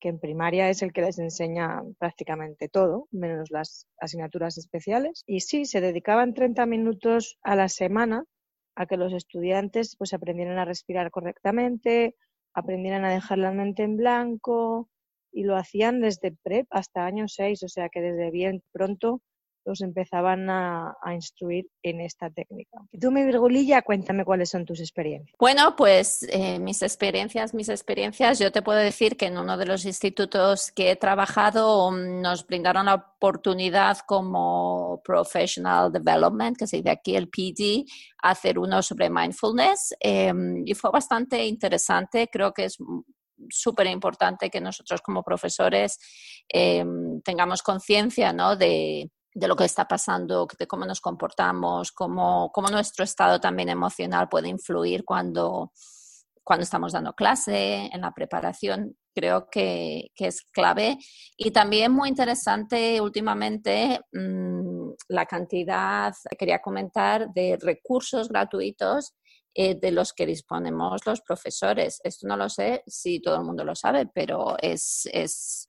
que 0.00 0.08
en 0.08 0.18
primaria 0.18 0.68
es 0.68 0.82
el 0.82 0.92
que 0.92 1.02
les 1.02 1.18
enseña 1.18 1.82
prácticamente 1.98 2.68
todo, 2.68 3.06
menos 3.10 3.50
las 3.50 3.86
asignaturas 3.98 4.58
especiales. 4.58 5.22
Y 5.26 5.40
sí, 5.40 5.66
se 5.66 5.80
dedicaban 5.80 6.34
30 6.34 6.66
minutos 6.66 7.38
a 7.42 7.54
la 7.54 7.68
semana 7.68 8.24
a 8.74 8.86
que 8.86 8.96
los 8.96 9.12
estudiantes 9.12 9.96
pues 9.96 10.14
aprendieran 10.14 10.58
a 10.58 10.64
respirar 10.64 11.10
correctamente, 11.10 12.16
aprendieran 12.54 13.04
a 13.04 13.10
dejar 13.10 13.38
la 13.38 13.52
mente 13.52 13.82
en 13.82 13.96
blanco 13.96 14.88
y 15.32 15.44
lo 15.44 15.56
hacían 15.56 16.00
desde 16.00 16.32
prep 16.42 16.66
hasta 16.70 17.06
año 17.06 17.28
6, 17.28 17.62
o 17.62 17.68
sea 17.68 17.88
que 17.88 18.00
desde 18.00 18.30
bien 18.30 18.62
pronto 18.72 19.22
los 19.64 19.80
empezaban 19.80 20.48
a, 20.50 20.94
instruir 21.14 21.66
en 21.82 22.00
esta 22.00 22.30
técnica. 22.30 22.78
Tú, 23.00 23.10
mi 23.10 23.24
Virgulilla, 23.24 23.82
cuéntame 23.82 24.24
cuáles 24.24 24.50
son 24.50 24.64
tus 24.64 24.80
experiencias. 24.80 25.36
Bueno, 25.38 25.74
pues 25.76 26.26
eh, 26.30 26.58
mis 26.58 26.82
experiencias, 26.82 27.52
mis 27.52 27.68
experiencias, 27.68 28.38
yo 28.38 28.52
te 28.52 28.62
puedo 28.62 28.78
decir 28.78 29.16
que 29.16 29.26
en 29.26 29.38
uno 29.38 29.56
de 29.56 29.66
los 29.66 29.84
institutos 29.84 30.70
que 30.72 30.90
he 30.90 30.96
trabajado 30.96 31.90
mm, 31.90 32.20
nos 32.20 32.46
brindaron 32.46 32.86
la 32.86 32.94
oportunidad 32.94 33.98
como 34.06 35.02
Professional 35.04 35.92
Development, 35.92 36.56
que 36.56 36.66
se 36.66 36.78
dice 36.78 36.90
aquí 36.90 37.16
el 37.16 37.28
PD, 37.28 37.84
hacer 38.22 38.58
uno 38.58 38.82
sobre 38.82 39.10
mindfulness 39.10 39.94
eh, 40.00 40.32
y 40.64 40.74
fue 40.74 40.90
bastante 40.90 41.44
interesante, 41.46 42.28
creo 42.30 42.52
que 42.52 42.64
es 42.64 42.78
súper 43.48 43.86
importante 43.86 44.50
que 44.50 44.60
nosotros 44.60 45.00
como 45.00 45.22
profesores 45.22 45.98
eh, 46.52 46.84
tengamos 47.24 47.62
conciencia 47.62 48.32
¿no? 48.32 48.56
de, 48.56 49.10
de 49.34 49.48
lo 49.48 49.56
que 49.56 49.64
está 49.64 49.86
pasando, 49.86 50.46
de 50.58 50.66
cómo 50.66 50.84
nos 50.84 51.00
comportamos, 51.00 51.92
cómo, 51.92 52.50
cómo 52.52 52.68
nuestro 52.68 53.04
estado 53.04 53.40
también 53.40 53.68
emocional 53.68 54.28
puede 54.28 54.48
influir 54.48 55.04
cuando, 55.04 55.72
cuando 56.42 56.64
estamos 56.64 56.92
dando 56.92 57.12
clase, 57.12 57.88
en 57.92 58.00
la 58.00 58.12
preparación, 58.12 58.96
creo 59.14 59.48
que, 59.48 60.10
que 60.14 60.26
es 60.26 60.42
clave. 60.52 60.98
Y 61.36 61.52
también 61.52 61.92
muy 61.92 62.08
interesante 62.08 63.00
últimamente 63.00 64.00
mmm, 64.12 64.90
la 65.08 65.26
cantidad, 65.26 66.12
quería 66.38 66.60
comentar, 66.60 67.32
de 67.32 67.56
recursos 67.60 68.28
gratuitos 68.28 69.14
eh, 69.54 69.74
de 69.74 69.92
los 69.92 70.12
que 70.12 70.26
disponemos 70.26 71.06
los 71.06 71.20
profesores. 71.20 72.00
Esto 72.04 72.26
no 72.26 72.36
lo 72.36 72.48
sé 72.48 72.82
si 72.86 73.20
todo 73.20 73.36
el 73.36 73.44
mundo 73.44 73.64
lo 73.64 73.74
sabe, 73.74 74.06
pero 74.06 74.56
es, 74.60 75.08
es 75.12 75.68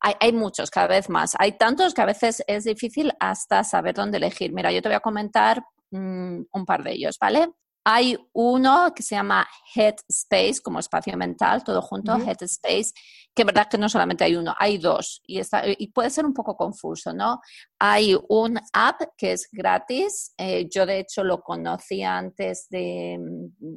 hay, 0.00 0.14
hay, 0.20 0.32
muchos, 0.32 0.70
cada 0.70 0.88
vez 0.88 1.08
más. 1.08 1.34
Hay 1.38 1.52
tantos 1.52 1.94
que 1.94 2.02
a 2.02 2.06
veces 2.06 2.42
es 2.46 2.64
difícil 2.64 3.12
hasta 3.20 3.64
saber 3.64 3.94
dónde 3.94 4.18
elegir. 4.18 4.52
Mira, 4.52 4.72
yo 4.72 4.82
te 4.82 4.88
voy 4.88 4.96
a 4.96 5.00
comentar 5.00 5.62
mmm, 5.90 6.42
un 6.52 6.66
par 6.66 6.82
de 6.82 6.92
ellos, 6.92 7.16
¿vale? 7.20 7.48
Hay 7.88 8.18
uno 8.32 8.92
que 8.96 9.04
se 9.04 9.14
llama 9.14 9.46
Headspace, 9.72 10.60
como 10.60 10.80
espacio 10.80 11.16
mental, 11.16 11.62
todo 11.62 11.80
junto, 11.80 12.12
uh 12.12 12.18
-huh. 12.18 12.26
Headspace, 12.26 12.92
que 13.32 13.42
es 13.42 13.46
verdad 13.46 13.68
que 13.70 13.78
no 13.78 13.88
solamente 13.88 14.24
hay 14.24 14.34
uno, 14.34 14.56
hay 14.58 14.78
dos, 14.78 15.20
y, 15.24 15.38
está, 15.38 15.62
y 15.64 15.86
puede 15.92 16.10
ser 16.10 16.26
un 16.26 16.34
poco 16.34 16.56
confuso, 16.56 17.12
¿no? 17.12 17.38
Hay 17.78 18.18
un 18.28 18.58
app 18.72 19.02
que 19.16 19.32
es 19.32 19.48
gratis, 19.52 20.32
eh, 20.36 20.66
yo 20.68 20.84
de 20.84 20.98
hecho 20.98 21.22
lo 21.22 21.42
conocí 21.42 22.02
antes 22.02 22.66
de, 22.70 23.20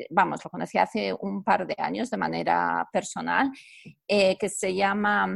vamos, 0.09 0.43
lo 0.43 0.49
conocí 0.49 0.79
hace 0.79 1.13
un 1.19 1.43
par 1.43 1.67
de 1.67 1.75
años 1.77 2.09
de 2.09 2.17
manera 2.17 2.89
personal, 2.91 3.51
eh, 4.07 4.37
que 4.39 4.49
se 4.49 4.73
llama 4.73 5.27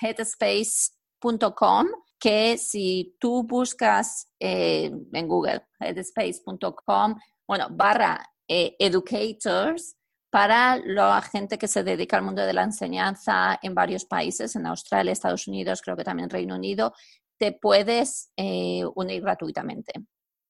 headspace.com 0.00 1.86
que 2.18 2.56
si 2.58 3.16
tú 3.20 3.42
buscas 3.44 4.28
eh, 4.40 4.90
en 5.12 5.28
Google 5.28 5.62
headspace.com 5.80 7.14
bueno, 7.46 7.68
barra 7.70 8.24
eh, 8.48 8.76
educators 8.78 9.96
para 10.30 10.76
la 10.84 11.22
gente 11.22 11.58
que 11.58 11.68
se 11.68 11.84
dedica 11.84 12.16
al 12.16 12.24
mundo 12.24 12.44
de 12.44 12.52
la 12.52 12.64
enseñanza 12.64 13.58
en 13.62 13.74
varios 13.74 14.04
países, 14.04 14.56
en 14.56 14.66
Australia, 14.66 15.12
Estados 15.12 15.46
Unidos, 15.46 15.80
creo 15.80 15.96
que 15.96 16.02
también 16.02 16.28
Reino 16.28 16.56
Unido, 16.56 16.92
te 17.38 17.52
puedes 17.52 18.32
eh, 18.36 18.82
unir 18.96 19.22
gratuitamente. 19.22 19.92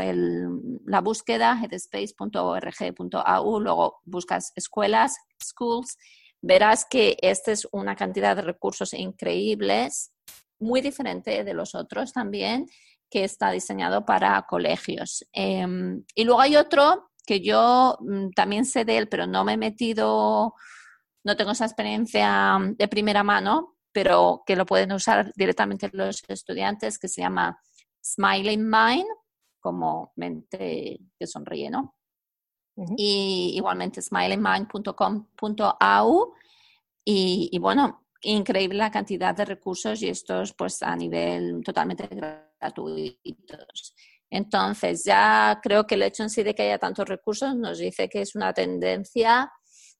la 0.85 1.01
búsqueda 1.01 1.59
headspace.org.au, 1.61 3.59
luego 3.59 4.01
buscas 4.05 4.51
escuelas, 4.55 5.15
schools, 5.41 5.97
verás 6.41 6.85
que 6.85 7.17
esta 7.21 7.51
es 7.51 7.67
una 7.71 7.95
cantidad 7.95 8.35
de 8.35 8.41
recursos 8.41 8.93
increíbles, 8.93 10.12
muy 10.63 10.81
diferente 10.81 11.43
de 11.43 11.53
los 11.53 11.75
otros 11.75 12.13
también, 12.13 12.67
que 13.09 13.23
está 13.23 13.51
diseñado 13.51 14.05
para 14.05 14.41
colegios. 14.43 15.25
Eh, 15.33 15.65
y 16.15 16.23
luego 16.23 16.41
hay 16.41 16.55
otro 16.55 17.11
que 17.25 17.41
yo 17.41 17.97
mm, 18.01 18.31
también 18.31 18.65
sé 18.65 18.85
de 18.85 18.97
él, 18.97 19.07
pero 19.07 19.27
no 19.27 19.43
me 19.43 19.53
he 19.53 19.57
metido 19.57 20.55
no 21.23 21.37
tengo 21.37 21.51
esa 21.51 21.65
experiencia 21.65 22.57
de 22.77 22.87
primera 22.87 23.23
mano, 23.23 23.77
pero 23.91 24.43
que 24.45 24.55
lo 24.55 24.65
pueden 24.65 24.91
usar 24.91 25.31
directamente 25.35 25.89
los 25.93 26.23
estudiantes, 26.27 26.99
que 26.99 27.07
se 27.07 27.21
llama 27.21 27.59
Smiling 28.03 28.67
Mind, 28.69 29.07
como 29.59 30.11
mente 30.15 30.99
que 31.17 31.27
sonríe, 31.27 31.69
¿no? 31.69 31.95
Uh 32.75 32.85
-huh. 32.85 32.95
Y 32.97 33.53
igualmente 33.55 34.01
smilingmind.com.au 34.01 36.33
y, 37.05 37.49
y, 37.51 37.59
bueno, 37.59 38.02
increíble 38.23 38.77
la 38.77 38.91
cantidad 38.91 39.35
de 39.35 39.45
recursos 39.45 40.01
y 40.01 40.09
estos 40.09 40.53
pues 40.53 40.81
a 40.81 40.95
nivel 40.95 41.61
totalmente 41.63 42.07
gratuitos. 42.07 43.95
Entonces, 44.29 45.03
ya 45.05 45.59
creo 45.61 45.85
que 45.85 45.95
el 45.95 46.03
hecho 46.03 46.23
en 46.23 46.29
sí 46.29 46.41
de 46.41 46.55
que 46.55 46.63
haya 46.63 46.79
tantos 46.79 47.07
recursos 47.07 47.55
nos 47.55 47.77
dice 47.77 48.09
que 48.09 48.21
es 48.21 48.35
una 48.35 48.51
tendencia 48.53 49.51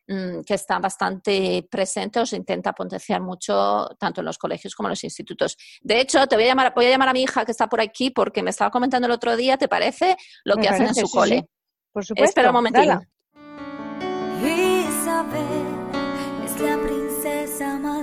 Mm, 0.06 0.42
que 0.42 0.56
está 0.56 0.80
bastante 0.80 1.66
presente 1.72 2.20
o 2.20 2.26
se 2.26 2.36
intenta 2.36 2.74
potenciar 2.74 3.22
mucho 3.22 3.88
tanto 3.98 4.20
en 4.20 4.26
los 4.26 4.38
colegios 4.38 4.76
como 4.76 4.90
en 4.90 4.92
los 4.92 5.04
institutos. 5.06 5.56
De 5.82 6.02
hecho, 6.02 6.28
te 6.28 6.36
voy 6.36 6.44
a 6.44 6.48
llamar, 6.48 6.74
voy 6.76 6.88
a 6.88 6.90
llamar 6.90 7.08
a 7.08 7.14
mi 7.14 7.24
hija 7.24 7.46
que 7.46 7.54
está 7.54 7.68
por 7.68 7.80
aquí 7.80 8.10
porque 8.10 8.44
me 8.44 8.50
estaba 8.50 8.70
comentando 8.70 9.06
el 9.06 9.14
otro 9.14 9.38
día, 9.38 9.58
¿te 9.58 9.70
parece? 9.70 10.18
Lo 10.44 10.58
me 10.58 10.64
que 10.64 10.68
parece, 10.68 10.84
hacen 10.84 10.88
en 10.88 10.96
su 10.96 11.08
sí, 11.08 11.18
cole. 11.18 11.40
Sí. 11.40 11.46
Por 11.94 12.06
supuesto. 12.06 12.30
Espera 12.30 12.50
un 12.50 12.56
momentito. 12.56 13.02
Isabel 14.42 15.63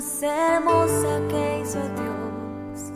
más 0.00 0.22
hermosa 0.22 1.20
que 1.28 1.60
hizo 1.60 1.78
Dios. 1.78 2.92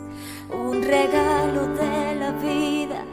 Un 0.51 0.81
regalo 0.81 1.67
de 1.81 2.15
la 2.15 2.31
vida, 2.31 3.03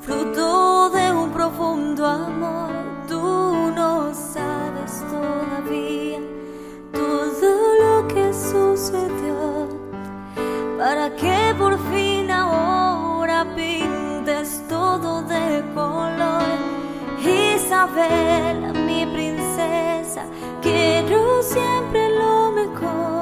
fruto 0.00 0.90
de 0.90 1.10
un 1.10 1.30
profundo 1.32 2.06
amor. 2.06 2.70
Tú 3.08 3.72
no 3.74 4.14
sabes 4.14 5.02
todavía 5.10 6.20
todo 6.92 7.50
lo 7.82 8.06
que 8.06 8.32
sucedió 8.32 9.68
para 10.78 11.10
que 11.16 11.54
por 11.58 11.76
fin 11.90 12.30
ahora 12.30 13.44
pintes 13.56 14.62
todo 14.68 15.22
de 15.22 15.64
color. 15.74 16.58
Isabel, 17.18 18.72
mi 18.86 19.04
princesa, 19.06 20.26
quiero 20.60 21.42
siempre 21.42 22.08
lo 22.10 22.52
mejor, 22.52 23.21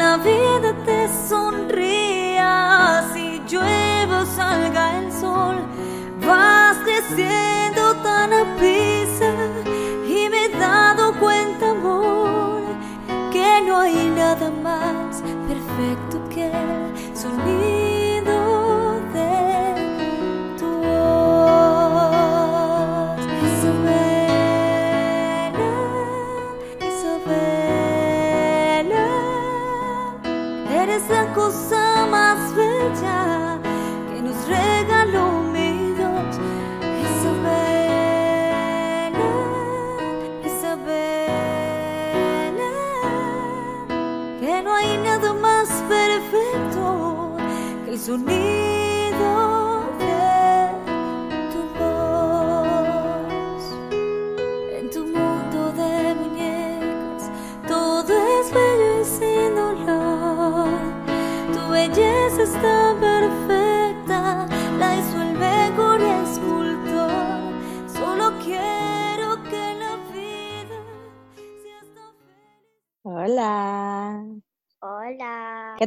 la 0.00 0.16
vida 0.16 0.70
te 0.86 1.08
sonría, 1.28 3.04
si 3.12 3.42
llueva 3.50 4.22
o 4.22 4.26
salga 4.26 4.98
el 4.98 5.12
sol, 5.12 5.56
vas 6.26 6.76
creciendo 6.88 7.82
tan 8.02 8.32
a 8.32 8.44
prisa 8.56 9.30
y 10.16 10.30
me 10.30 10.46
he 10.46 10.48
dado 10.58 11.04
cuenta, 11.20 11.72
amor, 11.72 12.62
que 13.30 13.60
no 13.66 13.78
hay 13.80 14.08
nada 14.22 14.50
más 14.66 15.22
perfecto 15.50 16.16
que 16.34 16.46
el 16.46 17.16
sonido. 17.22 17.49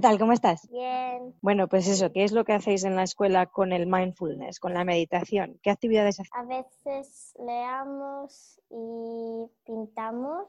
Tal? 0.03 0.19
¿Cómo 0.19 0.33
estás? 0.33 0.69
Bien. 0.69 1.33
Bueno, 1.41 1.67
pues 1.67 1.87
eso, 1.87 2.11
¿qué 2.11 2.25
es 2.25 2.33
lo 2.33 2.43
que 2.43 2.53
hacéis 2.53 2.83
en 2.83 2.95
la 2.95 3.03
escuela 3.03 3.47
con 3.47 3.71
el 3.71 3.87
mindfulness, 3.87 4.59
con 4.59 4.73
la 4.73 4.83
meditación? 4.83 5.59
¿Qué 5.63 5.71
actividades 5.71 6.19
hacéis? 6.19 6.29
A 6.33 6.43
veces 6.43 7.33
leamos 7.39 8.59
y 8.69 9.49
pintamos, 9.65 10.47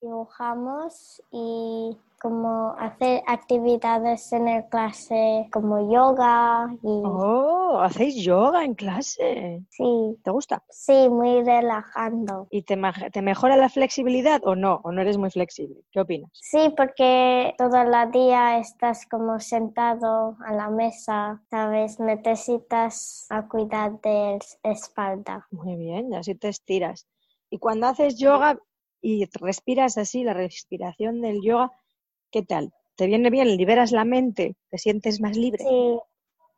dibujamos 0.00 1.22
y 1.32 1.98
como 2.24 2.74
hacer 2.78 3.22
actividades 3.26 4.32
en 4.32 4.48
el 4.48 4.64
clase 4.70 5.46
como 5.52 5.92
yoga 5.92 6.74
y 6.82 7.02
Oh, 7.04 7.78
hacéis 7.82 8.24
yoga 8.24 8.64
en 8.64 8.74
clase. 8.74 9.62
sí, 9.68 10.16
¿Te 10.24 10.30
gusta? 10.30 10.62
sí, 10.70 11.10
muy 11.10 11.42
relajando. 11.44 12.48
¿Y 12.50 12.62
te, 12.62 12.78
te 13.12 13.20
mejora 13.20 13.58
la 13.58 13.68
flexibilidad 13.68 14.40
o 14.46 14.56
no? 14.56 14.80
¿O 14.84 14.90
no 14.90 15.02
eres 15.02 15.18
muy 15.18 15.30
flexible? 15.30 15.82
¿Qué 15.92 16.00
opinas? 16.00 16.30
Sí, 16.32 16.72
porque 16.74 17.54
todo 17.58 17.76
el 17.76 18.10
día 18.10 18.58
estás 18.58 19.04
como 19.06 19.38
sentado 19.38 20.38
a 20.46 20.54
la 20.54 20.70
mesa, 20.70 21.42
¿sabes? 21.50 22.00
Necesitas 22.00 23.26
a 23.28 23.46
cuidar 23.48 24.00
de 24.00 24.38
espalda. 24.62 25.46
Muy 25.50 25.76
bien, 25.76 26.14
así 26.14 26.34
te 26.34 26.48
estiras. 26.48 27.06
Y 27.50 27.58
cuando 27.58 27.86
haces 27.86 28.18
yoga 28.18 28.58
y 29.02 29.26
respiras 29.38 29.98
así, 29.98 30.24
la 30.24 30.32
respiración 30.32 31.20
del 31.20 31.42
yoga, 31.42 31.70
¿qué 32.34 32.42
tal? 32.42 32.74
¿Te 32.96 33.06
viene 33.06 33.30
bien? 33.30 33.56
¿Liberas 33.56 33.92
la 33.92 34.04
mente? 34.04 34.56
¿Te 34.68 34.78
sientes 34.78 35.20
más 35.20 35.36
libre? 35.36 35.64
Sí, 35.64 36.00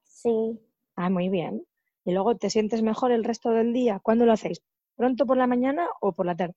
sí. 0.04 0.60
Ah, 0.96 1.10
muy 1.10 1.28
bien. 1.28 1.64
¿Y 2.04 2.12
luego 2.12 2.36
te 2.36 2.50
sientes 2.50 2.82
mejor 2.82 3.12
el 3.12 3.24
resto 3.24 3.50
del 3.50 3.72
día? 3.72 4.00
¿Cuándo 4.02 4.26
lo 4.26 4.32
hacéis? 4.32 4.62
¿Pronto 4.96 5.24
por 5.24 5.36
la 5.36 5.46
mañana 5.46 5.88
o 6.00 6.12
por 6.12 6.26
la 6.26 6.34
tarde? 6.36 6.54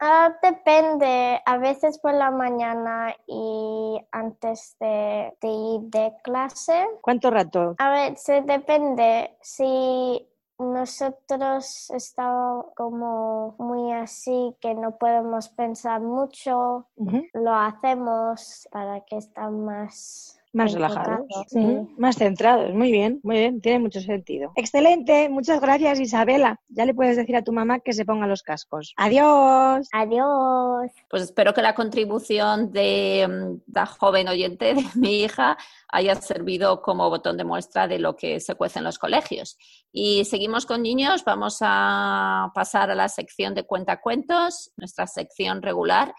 Ah, 0.00 0.32
depende, 0.42 1.40
a 1.44 1.58
veces 1.58 1.98
por 1.98 2.14
la 2.14 2.30
mañana 2.30 3.16
y 3.26 3.98
antes 4.12 4.76
de, 4.78 5.36
de 5.40 5.48
ir 5.48 5.80
de 5.90 6.14
clase. 6.22 6.86
¿Cuánto 7.00 7.30
rato? 7.30 7.74
A 7.78 7.90
ver, 7.90 8.16
se 8.16 8.42
depende. 8.42 9.36
Si 9.42 10.28
nosotros 10.58 11.90
estamos 11.90 12.66
como 12.76 13.54
muy 13.58 13.92
así 13.92 14.56
que 14.60 14.74
no 14.74 14.98
podemos 14.98 15.48
pensar 15.50 16.00
mucho, 16.00 16.86
lo 17.32 17.54
hacemos 17.54 18.68
para 18.72 19.00
que 19.04 19.18
estén 19.18 19.64
más 19.64 20.37
Más 20.52 20.72
relajados, 20.72 21.26
sí. 21.48 21.58
más 21.98 22.16
centrados. 22.16 22.72
Muy 22.72 22.90
bien, 22.90 23.20
muy 23.22 23.36
bien, 23.36 23.60
tiene 23.60 23.78
mucho 23.78 24.00
sentido. 24.00 24.52
Excelente, 24.56 25.28
muchas 25.28 25.60
gracias 25.60 26.00
Isabela. 26.00 26.60
Ya 26.68 26.86
le 26.86 26.94
puedes 26.94 27.16
decir 27.16 27.36
a 27.36 27.42
tu 27.42 27.52
mamá 27.52 27.80
que 27.80 27.92
se 27.92 28.04
ponga 28.04 28.26
los 28.26 28.42
cascos. 28.42 28.94
Adiós. 28.96 29.88
Adiós. 29.92 30.90
Pues 31.10 31.22
espero 31.22 31.52
que 31.52 31.62
la 31.62 31.74
contribución 31.74 32.72
de 32.72 33.26
mm, 33.28 33.72
la 33.74 33.86
joven 33.86 34.28
oyente 34.28 34.74
de 34.74 34.84
mi 34.94 35.20
hija 35.22 35.56
haya 35.88 36.14
servido 36.16 36.82
como 36.82 37.08
botón 37.10 37.36
de 37.36 37.44
muestra 37.44 37.86
de 37.86 37.98
lo 37.98 38.16
que 38.16 38.40
se 38.40 38.54
cuece 38.54 38.78
en 38.78 38.84
los 38.84 38.98
colegios. 38.98 39.58
Y 39.92 40.24
seguimos 40.24 40.66
con 40.66 40.82
niños, 40.82 41.24
vamos 41.24 41.58
a 41.60 42.50
pasar 42.54 42.90
a 42.90 42.94
la 42.94 43.08
sección 43.08 43.54
de 43.54 43.64
cuentacuentos, 43.64 44.72
nuestra 44.76 45.06
sección 45.06 45.62
regular, 45.62 46.14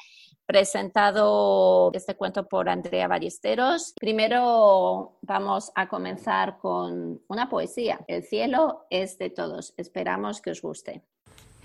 presentado 0.49 1.91
este 1.93 2.15
cuento 2.15 2.47
por 2.47 2.69
Andrea 2.69 3.07
Ballesteros. 3.07 3.93
Primero 3.99 5.19
vamos 5.21 5.71
a 5.75 5.87
comenzar 5.87 6.57
con 6.57 7.21
una 7.27 7.47
poesía. 7.47 7.99
El 8.07 8.23
cielo 8.23 8.87
es 8.89 9.19
de 9.19 9.29
todos. 9.29 9.75
Esperamos 9.77 10.41
que 10.41 10.49
os 10.49 10.63
guste. 10.63 11.03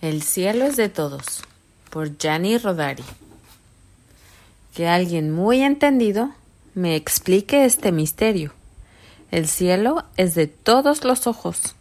El 0.03 0.23
cielo 0.23 0.67
es 0.67 0.77
de 0.77 0.91
todos, 0.91 1.43
por 1.89 2.19
Gianni 2.19 2.59
Rodari. 2.59 3.05
Que 4.75 4.87
alguien 4.87 5.33
muy 5.33 5.63
entendido 5.63 6.33
me 6.75 6.95
explique 6.95 7.65
este 7.65 7.91
misterio. 7.91 8.53
El 9.31 9.49
cielo 9.49 10.05
es 10.19 10.35
de 10.35 10.47
todos 10.47 11.05
los 11.05 11.27
ojos. 11.27 11.75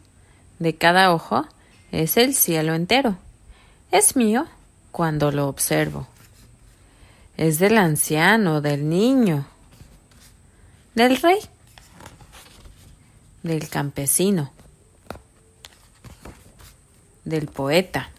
De 0.57 0.77
cada 0.77 1.13
ojo 1.13 1.43
es 1.91 2.15
el 2.15 2.33
cielo 2.33 2.73
entero. 2.73 3.17
Es 3.91 4.15
mío 4.15 4.45
cuando 4.93 5.31
lo 5.31 5.49
observo. 5.49 6.07
Es 7.43 7.59
del 7.59 7.77
anciano, 7.77 8.61
del 8.61 8.87
niño, 8.87 9.45
del 10.95 11.17
rey, 11.17 11.39
del 13.41 13.67
campesino, 13.67 14.53
del 17.25 17.47
poeta, 17.47 18.09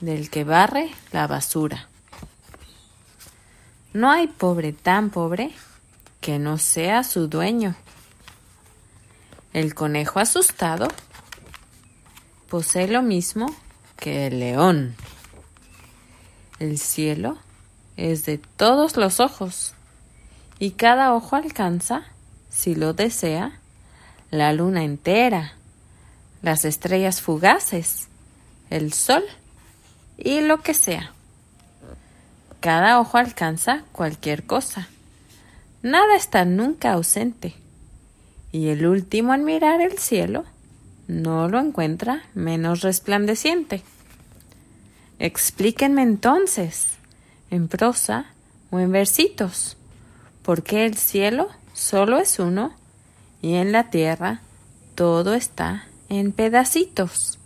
del 0.00 0.28
que 0.28 0.42
barre 0.42 0.90
la 1.12 1.28
basura. 1.28 1.88
No 3.92 4.10
hay 4.10 4.26
pobre 4.26 4.72
tan 4.72 5.10
pobre 5.10 5.52
que 6.20 6.40
no 6.40 6.58
sea 6.58 7.04
su 7.04 7.28
dueño. 7.28 7.76
El 9.52 9.76
conejo 9.76 10.18
asustado 10.18 10.88
posee 12.48 12.88
lo 12.88 13.02
mismo 13.02 13.54
que 13.96 14.26
el 14.26 14.40
león. 14.40 14.96
El 16.62 16.78
cielo 16.78 17.38
es 17.96 18.24
de 18.24 18.38
todos 18.38 18.96
los 18.96 19.18
ojos 19.18 19.74
y 20.60 20.70
cada 20.70 21.12
ojo 21.12 21.34
alcanza, 21.34 22.04
si 22.50 22.76
lo 22.76 22.92
desea, 22.92 23.58
la 24.30 24.52
luna 24.52 24.84
entera, 24.84 25.54
las 26.40 26.64
estrellas 26.64 27.20
fugaces, 27.20 28.06
el 28.70 28.92
sol 28.92 29.24
y 30.16 30.40
lo 30.40 30.60
que 30.60 30.72
sea. 30.72 31.12
Cada 32.60 33.00
ojo 33.00 33.18
alcanza 33.18 33.82
cualquier 33.90 34.44
cosa. 34.44 34.86
Nada 35.82 36.14
está 36.14 36.44
nunca 36.44 36.92
ausente. 36.92 37.56
Y 38.52 38.68
el 38.68 38.86
último 38.86 39.34
en 39.34 39.44
mirar 39.44 39.80
el 39.80 39.98
cielo 39.98 40.44
no 41.08 41.48
lo 41.48 41.58
encuentra 41.58 42.22
menos 42.34 42.82
resplandeciente. 42.82 43.82
Explíquenme 45.22 46.02
entonces, 46.02 46.94
en 47.48 47.68
prosa 47.68 48.26
o 48.72 48.80
en 48.80 48.90
versitos, 48.90 49.76
por 50.42 50.64
qué 50.64 50.84
el 50.84 50.96
cielo 50.96 51.48
solo 51.72 52.18
es 52.18 52.40
uno 52.40 52.74
y 53.40 53.54
en 53.54 53.70
la 53.70 53.88
tierra 53.88 54.40
todo 54.96 55.34
está 55.34 55.86
en 56.08 56.32
pedacitos. 56.32 57.38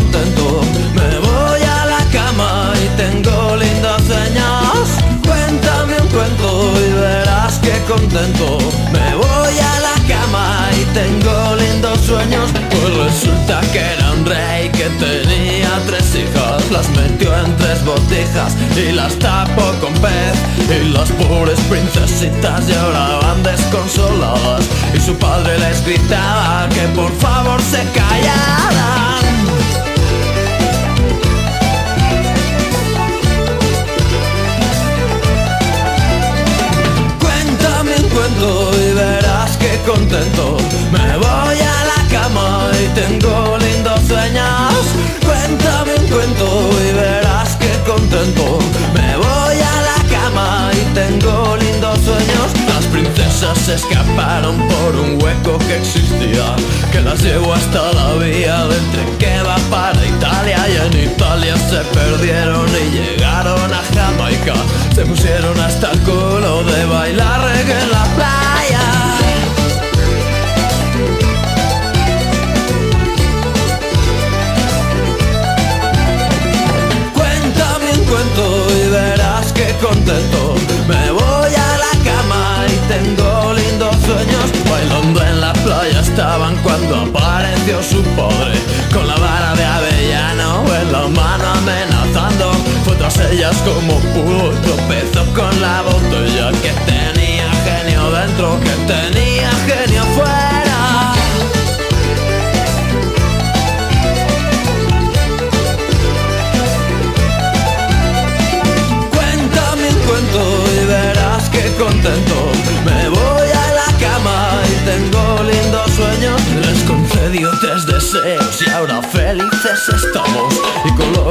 Contento 0.00 0.60
me 0.94 1.18
voy 1.18 1.62
a 1.62 1.84
la 1.86 2.04
cama 2.12 2.72
y 2.82 2.88
tengo 2.96 3.56
lindos 3.56 4.02
sueños. 4.02 4.88
Cuéntame 5.26 6.00
un 6.00 6.08
cuento 6.08 6.72
y 6.86 6.92
verás 6.92 7.58
que 7.58 7.74
contento 7.88 8.58
me 8.92 9.14
voy 9.14 9.56
a 9.58 9.80
la 9.80 9.96
cama 10.08 10.70
y 10.80 10.84
tengo 10.94 11.56
lindos 11.56 12.00
sueños. 12.00 12.50
Pues 12.70 12.96
resulta 13.06 13.60
que 13.72 13.80
era 13.80 14.12
un 14.12 14.24
rey 14.24 14.70
que 14.70 14.88
tenía 15.04 15.70
tres 15.86 16.14
hijas, 16.14 16.70
las 16.70 16.88
metió 16.90 17.36
en 17.36 17.56
tres 17.56 17.84
botijas 17.84 18.56
y 18.76 18.92
las 18.92 19.18
tapó 19.18 19.72
con 19.80 19.92
pez. 19.94 20.36
Y 20.70 20.92
las 20.92 21.10
pobres 21.12 21.58
princesitas 21.68 22.66
lloraban 22.68 23.42
desconsoladas 23.42 24.64
y 24.94 25.00
su 25.00 25.14
padre 25.16 25.58
les 25.58 25.84
gritaba 25.84 26.68
que 26.70 26.86
por 26.94 27.12
favor 27.18 27.60
se 27.60 27.82
callaran. 27.92 29.20
Y 38.42 38.94
verás 38.94 39.54
que 39.58 39.78
contento 39.86 40.56
me 40.90 41.16
voy 41.18 41.58
a 41.60 41.84
la 41.84 42.08
cama 42.10 42.70
y 42.72 42.86
tengo 42.98 43.58
lindos 43.58 44.00
sueños. 44.08 44.80
Cuéntame 45.22 45.94
un 45.96 46.06
cuento 46.08 46.70
y 46.88 46.94
verás 46.94 47.56
que 47.56 47.70
contento 47.86 48.58
me 48.94 49.16
voy 49.18 49.56
a 49.60 49.82
la 49.82 49.98
cama 50.08 50.70
y 50.72 50.94
tengo 50.94 51.54
lindos 51.58 51.98
sueños. 51.98 52.48
Las 52.66 52.86
princesas 52.86 53.58
se 53.58 53.74
escaparon 53.74 54.56
por 54.68 54.96
un 54.96 55.22
hueco 55.22 55.58
que 55.58 55.76
existía, 55.76 56.56
que 56.90 57.02
las 57.02 57.20
llevó 57.20 57.52
hasta 57.52 57.92
la 57.92 58.14
vía 58.14 58.64
del 58.68 58.90
tren 58.90 59.18
que 59.18 59.42
va 59.42 59.56
para 59.70 60.06
Italia 60.06 60.66
y 60.66 60.76
en 60.86 61.10
Italia 61.12 61.56
se 61.58 61.80
perdieron 61.92 62.66
y 62.70 62.90
llegaron 62.96 63.74
a 63.74 63.82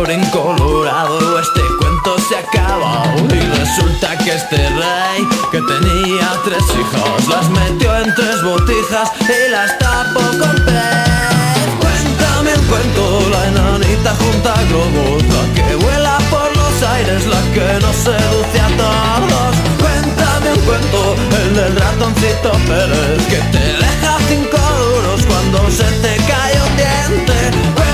Y 0.09 0.11
color 0.31 0.57
incolorado 0.57 1.39
este 1.39 1.61
cuento 1.77 2.17
se 2.17 2.37
acaba. 2.37 3.03
Y 3.31 3.39
resulta 3.59 4.17
que 4.17 4.33
este 4.33 4.57
rey 4.57 5.27
que 5.51 5.61
tenía 5.61 6.31
tres 6.43 6.63
hijas 6.63 7.27
las 7.27 7.47
metió 7.51 7.95
en 7.95 8.15
tres 8.15 8.41
botijas 8.41 9.11
y 9.21 9.51
las 9.51 9.77
tapó 9.77 10.21
con 10.21 10.55
pez. 10.65 11.69
Cuéntame 11.79 12.55
un 12.55 12.65
cuento, 12.65 13.29
la 13.29 13.47
enanita 13.49 14.15
junta 14.15 14.55
globos, 14.69 15.23
la 15.25 15.53
que 15.53 15.75
vuela 15.75 16.17
por 16.31 16.57
los 16.57 16.89
aires, 16.89 17.27
la 17.27 17.41
que 17.53 17.79
nos 17.79 17.95
seduce 17.95 18.59
a 18.61 18.69
todos. 18.77 19.55
Cuéntame 19.79 20.53
un 20.53 20.61
cuento, 20.61 21.15
el 21.43 21.53
del 21.53 21.75
ratoncito 21.75 22.51
Pérez, 22.65 23.27
que 23.27 23.37
te 23.51 23.59
deja 23.59 24.17
cinco 24.27 24.57
duros 24.57 25.23
cuando 25.27 25.69
se 25.69 25.83
te 26.01 26.15
cae 26.25 26.61
un 26.63 26.77
diente. 26.77 27.88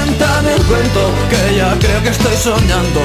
Cuento, 0.68 1.12
que 1.30 1.58
ya 1.58 1.78
creo 1.80 2.02
que 2.02 2.10
estoy 2.10 2.36
soñando. 2.36 3.02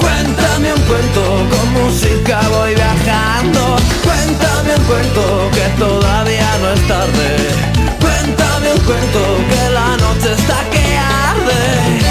Cuéntame 0.00 0.72
un 0.74 0.80
cuento, 0.82 1.22
con 1.50 1.72
música 1.74 2.40
voy 2.50 2.74
viajando. 2.74 3.76
Cuéntame 4.02 4.74
un 4.76 4.84
cuento, 4.84 5.50
que 5.52 5.68
todavía 5.78 6.58
no 6.60 6.72
es 6.72 6.88
tarde. 6.88 7.36
Cuéntame 8.00 8.72
un 8.72 8.80
cuento, 8.80 9.20
que 9.48 9.70
la 9.70 9.96
noche 9.96 10.32
está 10.32 10.58
que 10.70 10.98
arde. 10.98 12.01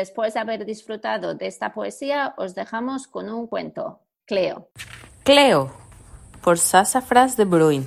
Después 0.00 0.32
de 0.32 0.40
haber 0.40 0.64
disfrutado 0.64 1.34
de 1.34 1.46
esta 1.46 1.74
poesía, 1.74 2.34
os 2.38 2.54
dejamos 2.54 3.06
con 3.06 3.28
un 3.28 3.46
cuento. 3.46 4.00
Cleo. 4.24 4.70
Cleo, 5.24 5.70
por 6.40 6.58
Sassafras 6.58 7.36
de 7.36 7.44
Bruin. 7.44 7.86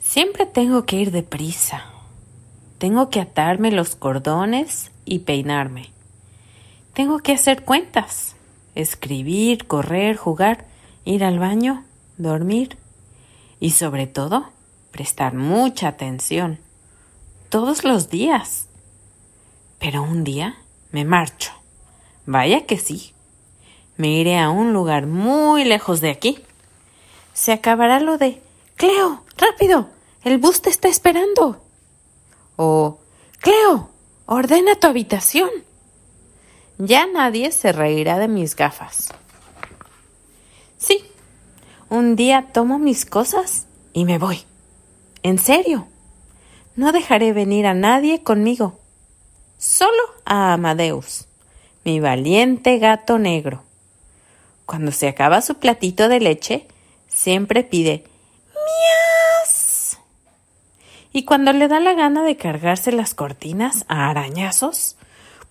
Siempre 0.00 0.46
tengo 0.46 0.86
que 0.86 0.96
ir 0.96 1.10
deprisa. 1.10 1.84
Tengo 2.78 3.10
que 3.10 3.20
atarme 3.20 3.70
los 3.70 3.96
cordones 3.96 4.90
y 5.04 5.20
peinarme. 5.20 5.90
Tengo 6.94 7.18
que 7.18 7.32
hacer 7.32 7.64
cuentas, 7.64 8.34
escribir, 8.74 9.66
correr, 9.66 10.16
jugar, 10.16 10.64
ir 11.04 11.22
al 11.22 11.38
baño, 11.38 11.84
dormir 12.16 12.78
y 13.60 13.70
sobre 13.70 14.06
todo 14.06 14.50
prestar 14.90 15.34
mucha 15.34 15.88
atención 15.88 16.58
todos 17.50 17.84
los 17.84 18.08
días. 18.08 18.68
Pero 19.82 20.04
un 20.04 20.22
día 20.22 20.54
me 20.92 21.04
marcho. 21.04 21.50
Vaya 22.24 22.66
que 22.66 22.78
sí. 22.78 23.14
Me 23.96 24.10
iré 24.10 24.38
a 24.38 24.48
un 24.48 24.72
lugar 24.72 25.06
muy 25.06 25.64
lejos 25.64 26.00
de 26.00 26.10
aquí. 26.10 26.38
Se 27.34 27.52
acabará 27.52 27.98
lo 27.98 28.16
de 28.16 28.40
Cleo, 28.76 29.24
rápido, 29.36 29.88
el 30.22 30.38
bus 30.38 30.62
te 30.62 30.70
está 30.70 30.86
esperando. 30.86 31.60
O 32.54 33.00
Cleo, 33.40 33.90
ordena 34.26 34.76
tu 34.76 34.86
habitación. 34.86 35.50
Ya 36.78 37.08
nadie 37.08 37.50
se 37.50 37.72
reirá 37.72 38.20
de 38.20 38.28
mis 38.28 38.54
gafas. 38.54 39.12
Sí, 40.78 41.04
un 41.88 42.14
día 42.14 42.50
tomo 42.52 42.78
mis 42.78 43.04
cosas 43.04 43.66
y 43.92 44.04
me 44.04 44.18
voy. 44.18 44.44
En 45.24 45.38
serio. 45.38 45.88
No 46.76 46.92
dejaré 46.92 47.32
venir 47.32 47.66
a 47.66 47.74
nadie 47.74 48.22
conmigo. 48.22 48.78
Solo 49.62 50.02
a 50.24 50.54
Amadeus, 50.54 51.28
mi 51.84 52.00
valiente 52.00 52.78
gato 52.78 53.20
negro. 53.20 53.62
Cuando 54.66 54.90
se 54.90 55.06
acaba 55.06 55.40
su 55.40 55.60
platito 55.60 56.08
de 56.08 56.18
leche, 56.18 56.66
siempre 57.06 57.62
pide 57.62 58.02
mias. 58.56 59.98
Y 61.12 61.24
cuando 61.24 61.52
le 61.52 61.68
da 61.68 61.78
la 61.78 61.94
gana 61.94 62.24
de 62.24 62.36
cargarse 62.36 62.90
las 62.90 63.14
cortinas 63.14 63.84
a 63.86 64.10
arañazos, 64.10 64.96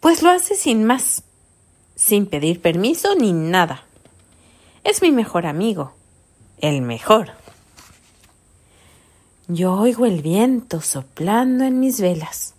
pues 0.02 0.22
lo 0.22 0.30
hace 0.30 0.56
sin 0.56 0.84
más, 0.84 1.24
sin 1.96 2.26
pedir 2.26 2.62
permiso 2.62 3.16
ni 3.16 3.32
nada. 3.32 3.86
Es 4.84 5.02
mi 5.02 5.14
mejor 5.14 5.46
amigo, 5.46 5.94
el 6.58 6.82
mejor. 6.82 7.32
Yo 9.48 9.72
oigo 9.72 10.06
el 10.06 10.22
viento 10.22 10.82
soplando 10.82 11.64
en 11.64 11.80
mis 11.80 12.02
velas. 12.02 12.56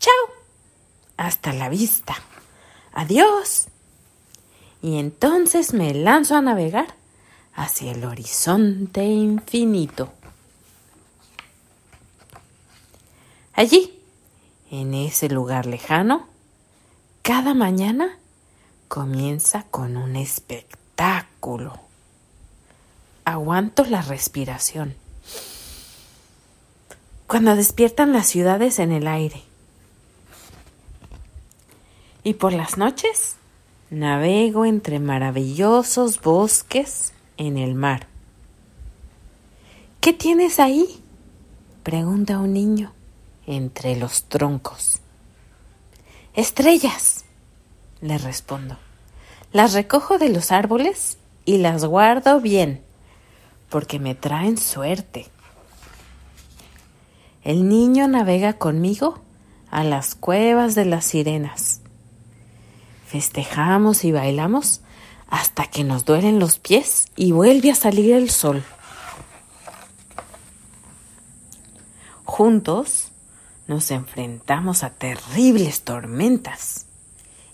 ¡Chao! 0.00 0.37
Hasta 1.18 1.52
la 1.52 1.68
vista. 1.68 2.16
Adiós. 2.94 3.66
Y 4.80 4.98
entonces 4.98 5.74
me 5.74 5.92
lanzo 5.92 6.36
a 6.36 6.40
navegar 6.40 6.94
hacia 7.54 7.90
el 7.90 8.04
horizonte 8.04 9.04
infinito. 9.04 10.12
Allí, 13.52 14.00
en 14.70 14.94
ese 14.94 15.28
lugar 15.28 15.66
lejano, 15.66 16.28
cada 17.22 17.52
mañana 17.52 18.16
comienza 18.86 19.64
con 19.72 19.96
un 19.96 20.14
espectáculo. 20.14 21.80
Aguanto 23.24 23.84
la 23.84 24.02
respiración. 24.02 24.94
Cuando 27.26 27.56
despiertan 27.56 28.12
las 28.12 28.28
ciudades 28.28 28.78
en 28.78 28.92
el 28.92 29.08
aire. 29.08 29.47
Y 32.28 32.34
por 32.34 32.52
las 32.52 32.76
noches 32.76 33.36
navego 33.88 34.66
entre 34.66 34.98
maravillosos 34.98 36.20
bosques 36.20 37.14
en 37.38 37.56
el 37.56 37.74
mar. 37.74 38.06
¿Qué 40.02 40.12
tienes 40.12 40.60
ahí? 40.60 41.02
pregunta 41.82 42.38
un 42.38 42.52
niño 42.52 42.92
entre 43.46 43.96
los 43.96 44.24
troncos. 44.24 45.00
Estrellas, 46.34 47.24
le 48.02 48.18
respondo. 48.18 48.76
Las 49.54 49.72
recojo 49.72 50.18
de 50.18 50.28
los 50.28 50.52
árboles 50.52 51.16
y 51.46 51.56
las 51.56 51.86
guardo 51.86 52.42
bien, 52.42 52.82
porque 53.70 53.98
me 53.98 54.14
traen 54.14 54.58
suerte. 54.58 55.28
El 57.42 57.70
niño 57.70 58.06
navega 58.06 58.52
conmigo 58.52 59.18
a 59.70 59.82
las 59.82 60.14
cuevas 60.14 60.74
de 60.74 60.84
las 60.84 61.06
sirenas. 61.06 61.80
Festejamos 63.08 64.04
y 64.04 64.12
bailamos 64.12 64.82
hasta 65.30 65.64
que 65.66 65.82
nos 65.82 66.04
duelen 66.04 66.38
los 66.38 66.58
pies 66.58 67.06
y 67.16 67.32
vuelve 67.32 67.70
a 67.70 67.74
salir 67.74 68.12
el 68.12 68.28
sol. 68.28 68.62
Juntos 72.24 73.08
nos 73.66 73.90
enfrentamos 73.90 74.82
a 74.84 74.90
terribles 74.90 75.84
tormentas 75.84 76.84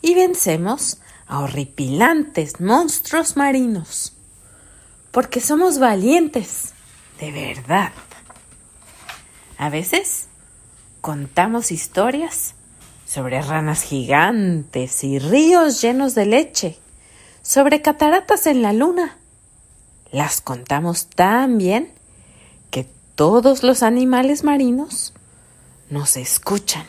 y 0.02 0.16
vencemos 0.16 0.98
a 1.28 1.38
horripilantes 1.38 2.60
monstruos 2.60 3.36
marinos, 3.36 4.12
porque 5.12 5.40
somos 5.40 5.78
valientes, 5.78 6.72
de 7.20 7.30
verdad. 7.30 7.92
A 9.56 9.68
veces 9.68 10.26
contamos 11.00 11.70
historias 11.70 12.56
sobre 13.14 13.40
ranas 13.40 13.82
gigantes 13.82 15.04
y 15.04 15.20
ríos 15.20 15.80
llenos 15.80 16.16
de 16.16 16.26
leche, 16.26 16.78
sobre 17.42 17.80
cataratas 17.80 18.48
en 18.48 18.60
la 18.60 18.72
luna. 18.72 19.16
Las 20.10 20.40
contamos 20.40 21.06
tan 21.06 21.56
bien 21.56 21.92
que 22.72 22.88
todos 23.14 23.62
los 23.62 23.84
animales 23.84 24.42
marinos 24.42 25.14
nos 25.90 26.16
escuchan 26.16 26.86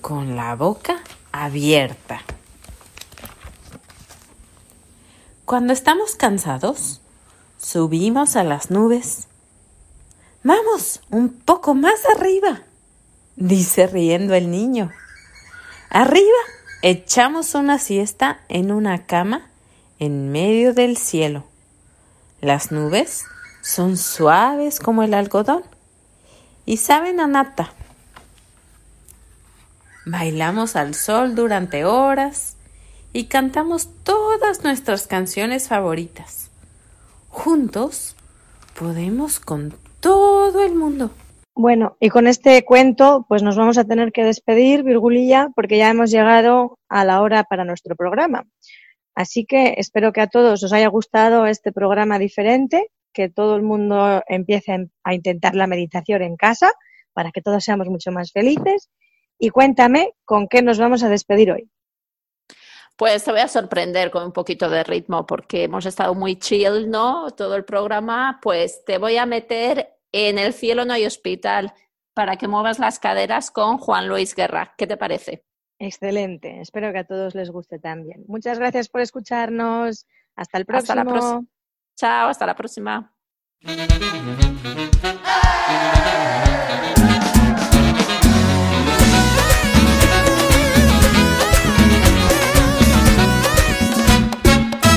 con 0.00 0.34
la 0.34 0.56
boca 0.56 1.00
abierta. 1.30 2.22
Cuando 5.44 5.72
estamos 5.72 6.16
cansados, 6.16 7.02
Subimos 7.62 8.34
a 8.34 8.42
las 8.42 8.72
nubes. 8.72 9.28
Vamos, 10.42 11.00
un 11.10 11.28
poco 11.28 11.74
más 11.74 12.00
arriba, 12.16 12.62
dice 13.36 13.86
riendo 13.86 14.34
el 14.34 14.50
niño. 14.50 14.90
Arriba 15.94 16.38
echamos 16.80 17.54
una 17.54 17.78
siesta 17.78 18.40
en 18.48 18.72
una 18.72 19.04
cama 19.04 19.50
en 19.98 20.32
medio 20.32 20.72
del 20.72 20.96
cielo. 20.96 21.44
Las 22.40 22.72
nubes 22.72 23.26
son 23.60 23.98
suaves 23.98 24.80
como 24.80 25.02
el 25.02 25.12
algodón 25.12 25.62
y 26.64 26.78
saben 26.78 27.20
a 27.20 27.26
nata. 27.26 27.74
Bailamos 30.06 30.76
al 30.76 30.94
sol 30.94 31.34
durante 31.34 31.84
horas 31.84 32.56
y 33.12 33.24
cantamos 33.26 33.90
todas 34.02 34.64
nuestras 34.64 35.06
canciones 35.06 35.68
favoritas. 35.68 36.48
Juntos 37.28 38.16
podemos 38.78 39.40
con 39.40 39.74
todo 40.00 40.64
el 40.64 40.74
mundo. 40.74 41.10
Bueno, 41.54 41.96
y 42.00 42.08
con 42.08 42.26
este 42.26 42.64
cuento, 42.64 43.26
pues 43.28 43.42
nos 43.42 43.56
vamos 43.56 43.76
a 43.76 43.84
tener 43.84 44.10
que 44.10 44.24
despedir, 44.24 44.84
Virgulilla, 44.84 45.48
porque 45.54 45.76
ya 45.76 45.90
hemos 45.90 46.10
llegado 46.10 46.78
a 46.88 47.04
la 47.04 47.20
hora 47.20 47.44
para 47.44 47.64
nuestro 47.64 47.94
programa. 47.94 48.44
Así 49.14 49.44
que 49.44 49.74
espero 49.76 50.12
que 50.12 50.22
a 50.22 50.28
todos 50.28 50.62
os 50.62 50.72
haya 50.72 50.88
gustado 50.88 51.46
este 51.46 51.70
programa 51.70 52.18
diferente, 52.18 52.88
que 53.12 53.28
todo 53.28 53.56
el 53.56 53.62
mundo 53.62 54.22
empiece 54.28 54.88
a 55.04 55.14
intentar 55.14 55.54
la 55.54 55.66
meditación 55.66 56.22
en 56.22 56.36
casa 56.36 56.72
para 57.12 57.30
que 57.30 57.42
todos 57.42 57.62
seamos 57.62 57.88
mucho 57.88 58.10
más 58.12 58.32
felices. 58.32 58.88
Y 59.38 59.50
cuéntame 59.50 60.14
con 60.24 60.48
qué 60.48 60.62
nos 60.62 60.78
vamos 60.78 61.02
a 61.02 61.10
despedir 61.10 61.52
hoy. 61.52 61.68
Pues 62.96 63.24
te 63.24 63.32
voy 63.32 63.40
a 63.40 63.48
sorprender 63.48 64.10
con 64.10 64.24
un 64.24 64.32
poquito 64.32 64.70
de 64.70 64.84
ritmo 64.84 65.26
porque 65.26 65.64
hemos 65.64 65.84
estado 65.84 66.14
muy 66.14 66.36
chill, 66.36 66.88
¿no? 66.88 67.30
Todo 67.32 67.56
el 67.56 67.64
programa, 67.64 68.38
pues 68.40 68.84
te 68.84 68.96
voy 68.96 69.16
a 69.16 69.26
meter 69.26 69.92
en 70.12 70.38
el 70.38 70.52
cielo 70.52 70.84
no 70.84 70.92
hay 70.92 71.06
hospital 71.06 71.72
para 72.14 72.36
que 72.36 72.46
muevas 72.46 72.78
las 72.78 72.98
caderas 72.98 73.50
con 73.50 73.78
Juan 73.78 74.08
Luis 74.08 74.34
Guerra. 74.34 74.74
¿Qué 74.76 74.86
te 74.86 74.96
parece? 74.96 75.44
Excelente. 75.78 76.60
Espero 76.60 76.92
que 76.92 76.98
a 76.98 77.04
todos 77.04 77.34
les 77.34 77.50
guste 77.50 77.78
también. 77.78 78.24
Muchas 78.28 78.58
gracias 78.58 78.88
por 78.88 79.00
escucharnos. 79.00 80.06
Hasta 80.36 80.58
el 80.58 80.66
próximo. 80.66 80.92
Hasta 80.92 80.94
la 80.94 81.10
próxima. 81.10 81.44
Chao, 81.96 82.28
hasta 82.28 82.46
la 82.46 82.54
próxima. 82.54 83.14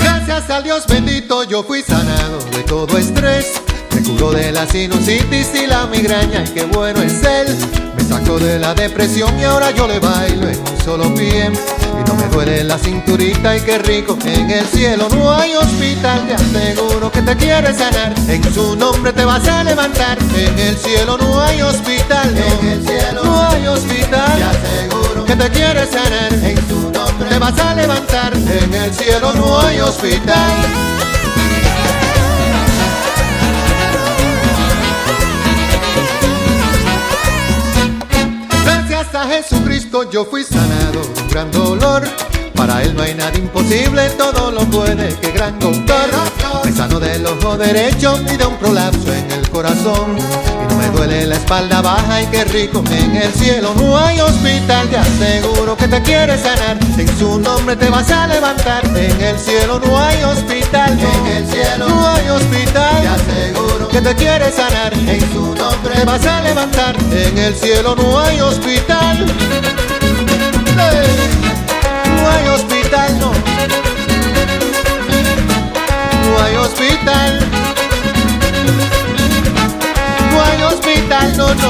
Gracias 0.01 0.49
al 0.49 0.63
Dios 0.63 0.85
bendito 0.87 1.43
yo 1.43 1.63
fui 1.63 1.81
sanado 1.81 2.39
de 2.51 2.63
todo 2.63 2.97
estrés. 2.97 3.64
Curó 4.05 4.31
de 4.31 4.51
la 4.51 4.67
sinusitis 4.67 5.49
y 5.55 5.65
la 5.65 5.87
migraña 5.87 6.43
y 6.45 6.49
qué 6.49 6.65
bueno 6.65 7.01
es 7.01 7.23
él. 7.23 7.57
Me 7.97 8.03
sacó 8.03 8.37
de 8.37 8.59
la 8.59 8.75
depresión 8.75 9.39
y 9.39 9.43
ahora 9.43 9.71
yo 9.71 9.87
le 9.87 9.97
bailo 9.97 10.47
en 10.47 10.59
un 10.59 10.81
solo 10.83 11.15
pie. 11.15 11.49
Y 11.49 12.07
no 12.07 12.13
me 12.13 12.27
duele 12.27 12.63
la 12.65 12.77
cinturita 12.77 13.57
y 13.57 13.61
qué 13.61 13.79
rico. 13.79 14.15
En 14.25 14.51
el 14.51 14.65
cielo 14.67 15.07
no 15.09 15.31
hay 15.31 15.55
hospital, 15.55 16.27
te 16.27 16.35
aseguro 16.35 17.11
que 17.11 17.23
te 17.23 17.35
quiere 17.35 17.73
sanar. 17.73 18.13
En 18.27 18.53
su 18.53 18.75
nombre 18.75 19.11
te 19.11 19.25
vas 19.25 19.47
a 19.47 19.63
levantar. 19.63 20.19
En 20.35 20.59
el 20.59 20.77
cielo 20.77 21.17
no 21.17 21.41
hay 21.41 21.63
hospital, 21.63 22.35
en 22.37 22.67
el 22.67 22.85
cielo 22.85 23.23
no 23.23 23.41
hay 23.49 23.65
hospital. 23.65 24.37
Te 24.37 24.43
aseguro 24.43 25.25
que 25.25 25.35
te 25.35 25.49
quiere 25.49 25.87
sanar. 25.87 26.31
En 26.31 26.67
su 26.67 26.91
nombre 26.91 27.27
te 27.27 27.39
vas 27.39 27.59
a 27.59 27.73
levantar. 27.73 28.33
En 28.35 28.73
el 28.73 28.93
cielo 28.93 29.33
no 29.33 29.59
hay 29.61 29.79
hospital. 29.79 31.14
A 39.15 39.27
Jesucristo 39.27 40.09
yo 40.09 40.25
fui 40.25 40.43
sanado 40.43 41.01
de 41.01 41.21
un 41.21 41.29
gran 41.29 41.51
dolor. 41.51 42.03
Para 42.53 42.83
él 42.83 42.95
no 42.95 43.03
hay 43.03 43.13
nada 43.13 43.37
imposible, 43.37 44.09
todo 44.17 44.51
lo 44.51 44.61
puede, 44.61 45.13
que 45.19 45.31
gran 45.31 45.57
doctor. 45.59 46.09
Me 46.63 46.71
sano 46.71 46.99
del 46.99 47.25
ojo 47.25 47.57
derecho 47.57 48.19
y 48.31 48.37
de 48.37 48.45
un 48.45 48.55
prolapso 48.57 49.13
en 49.13 49.31
el 49.31 49.34
corazón. 49.55 50.17
Y 50.17 50.73
no 50.73 50.75
me 50.75 50.89
duele 50.89 51.27
la 51.27 51.35
espalda 51.35 51.81
baja 51.81 52.21
y 52.21 52.27
qué 52.27 52.43
rico, 52.43 52.83
en 52.91 53.15
el 53.15 53.31
cielo 53.33 53.73
no 53.75 53.97
hay 53.97 54.19
hospital. 54.19 54.89
Te 54.89 54.97
aseguro 54.97 55.77
que 55.77 55.87
te 55.87 56.01
quiere 56.01 56.37
sanar, 56.37 56.77
en 56.97 57.17
su 57.17 57.39
nombre 57.39 57.77
te 57.77 57.89
vas 57.89 58.11
a 58.11 58.27
levantar. 58.27 58.85
En 58.85 59.21
el 59.21 59.39
cielo 59.39 59.79
no 59.79 59.97
hay 59.97 60.23
hospital, 60.23 60.99
en 60.99 61.27
el 61.37 61.47
cielo 61.47 61.87
no 61.87 62.07
hay 62.09 62.27
hospital. 62.29 63.01
Te 63.01 63.07
aseguro 63.07 63.87
que 63.87 64.01
te 64.01 64.15
quiere 64.15 64.51
sanar, 64.51 64.93
en 64.93 65.21
su 65.31 65.55
nombre 65.55 65.95
te 65.95 66.03
vas 66.03 66.25
a 66.25 66.41
levantar. 66.41 66.97
En 67.13 67.37
el 67.37 67.55
cielo 67.55 67.95
no 67.95 68.19
hay 68.19 68.41
hospital. 68.41 69.25
No 72.17 72.29
hay 72.29 72.47
hospital, 72.49 73.19
no. 73.19 73.31
No 76.27 76.43
hay 76.43 76.55
hospital. 76.57 77.45
No 80.35 80.43
hay 80.43 80.63
hospital, 80.63 81.37
no, 81.37 81.55
no. 81.55 81.69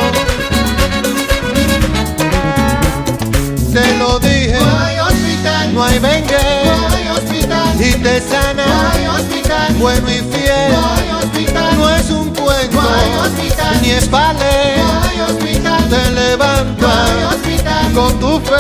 Te 3.71 3.97
lo 3.97 4.19
dije. 4.19 4.57
No 4.59 4.79
hay 4.79 4.99
hospital. 4.99 5.73
No 5.73 5.83
hay 5.83 5.99
vengue. 5.99 6.37
No 6.65 6.95
hay 6.95 7.07
hospital. 7.09 7.75
Y 7.79 7.93
te 7.93 8.21
sana. 8.21 8.65
No 8.65 8.89
hay 8.89 9.05
hospital. 9.05 9.73
Bueno 9.75 10.09
y 10.09 10.19
fiel. 10.33 10.71
No 10.71 10.93
hay 10.93 11.09
hospital. 11.11 11.77
No 11.77 11.89
es 11.95 12.09
un 12.09 12.33
cuento. 12.33 12.81
No 12.81 12.89
hay 12.89 13.11
hospital. 13.27 13.81
Ni 13.83 13.91
es 13.91 14.09
vale. 14.09 14.77
No 14.77 15.09
hay 15.09 15.19
hospital. 15.19 15.89
Te 15.89 16.11
levanta. 16.11 16.87
No 16.87 16.87
hay 16.87 17.23
hospital. 17.35 17.93
Con 17.93 18.19
tu 18.19 18.39
fe. 18.39 18.55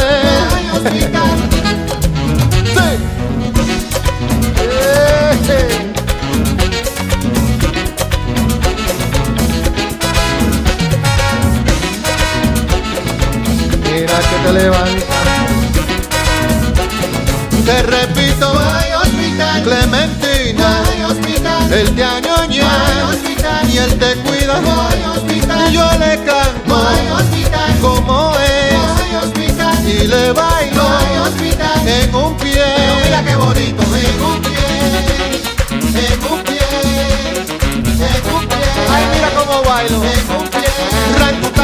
No 0.49 0.55
hay 0.55 0.69
hospital. 0.69 1.64
Que 14.55 14.61
te 17.65 17.83
repito, 17.83 18.53
hospital. 18.53 19.63
Clementina, 19.63 20.83
hay 20.87 21.03
hospital. 21.03 21.73
Él. 21.73 21.89
Y 23.69 23.77
él 23.77 23.99
te 23.99 24.15
cuida, 24.21 24.55
hay 24.55 25.03
hospital. 25.03 25.71
Yo 25.73 25.85
le 25.99 26.23
canto. 26.23 26.77
Como 27.81 28.31
es, 28.37 29.23
hospital. 29.25 29.85
Y 29.85 30.07
le 30.07 30.31
bailo. 30.31 30.83
En 31.85 32.15
un 32.15 32.37
pie, 32.37 32.63
mira 33.03 33.23
qué 33.25 33.35
bonito, 33.35 33.83
en 33.83 34.21
un 34.23 34.41
pie, 34.41 34.57
en 35.69 36.31
un 36.31 36.41
pie, 36.43 36.61
en 37.91 38.33
un 38.33 38.47
pie. 38.47 38.67
Ay, 38.89 39.03
mira 39.13 39.29
cómo 39.35 39.61
bailo, 39.63 39.97
en 39.97 40.31
un 40.31 40.47
pie. 40.47 41.54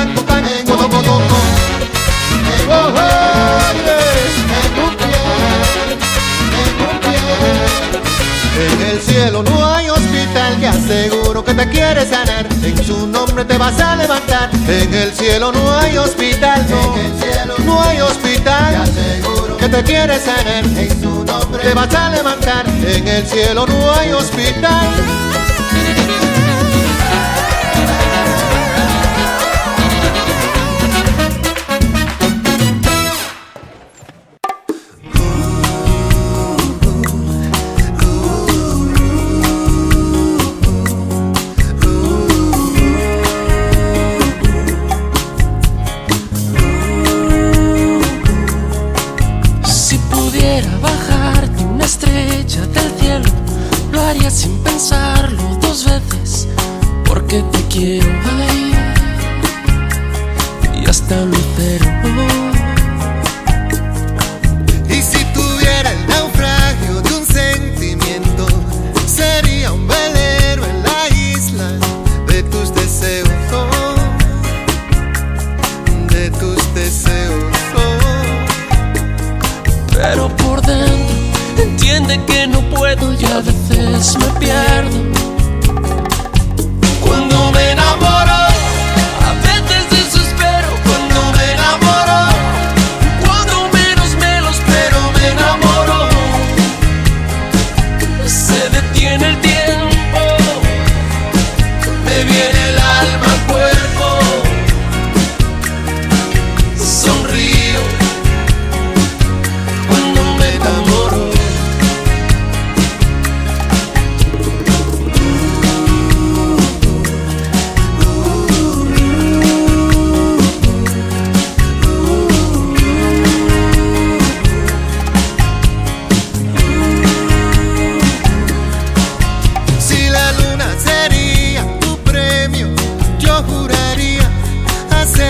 En 8.61 8.81
el 8.81 9.01
cielo 9.01 9.43
no 9.43 9.73
hay 9.73 9.89
hospital, 9.89 10.59
te 10.59 10.67
aseguro 10.67 11.43
que 11.43 11.53
te 11.53 11.69
quiere 11.69 12.05
sanar. 12.05 12.45
En 12.63 12.83
su 12.83 13.07
nombre 13.07 13.43
te 13.45 13.57
vas 13.57 13.79
a 13.79 13.95
levantar. 13.95 14.49
En 14.67 14.93
el 14.93 15.11
cielo 15.13 15.51
no 15.51 15.77
hay 15.77 15.97
hospital, 15.97 16.65
no. 16.69 16.95
En 16.95 17.05
el 17.05 17.21
cielo 17.21 17.55
no 17.65 17.81
hay 17.81 18.01
hospital, 18.01 18.73
te 18.73 18.91
aseguro 18.91 19.57
que 19.57 19.67
te 19.67 19.83
quiere 19.83 20.19
sanar. 20.19 20.65
En 20.65 21.01
su 21.01 21.23
nombre 21.23 21.63
te 21.63 21.73
vas 21.73 21.95
a 21.95 22.09
levantar. 22.11 22.67
En 22.67 23.07
el 23.07 23.25
cielo 23.25 23.65
no 23.65 23.91
hay 23.93 24.11
hospital. 24.11 25.50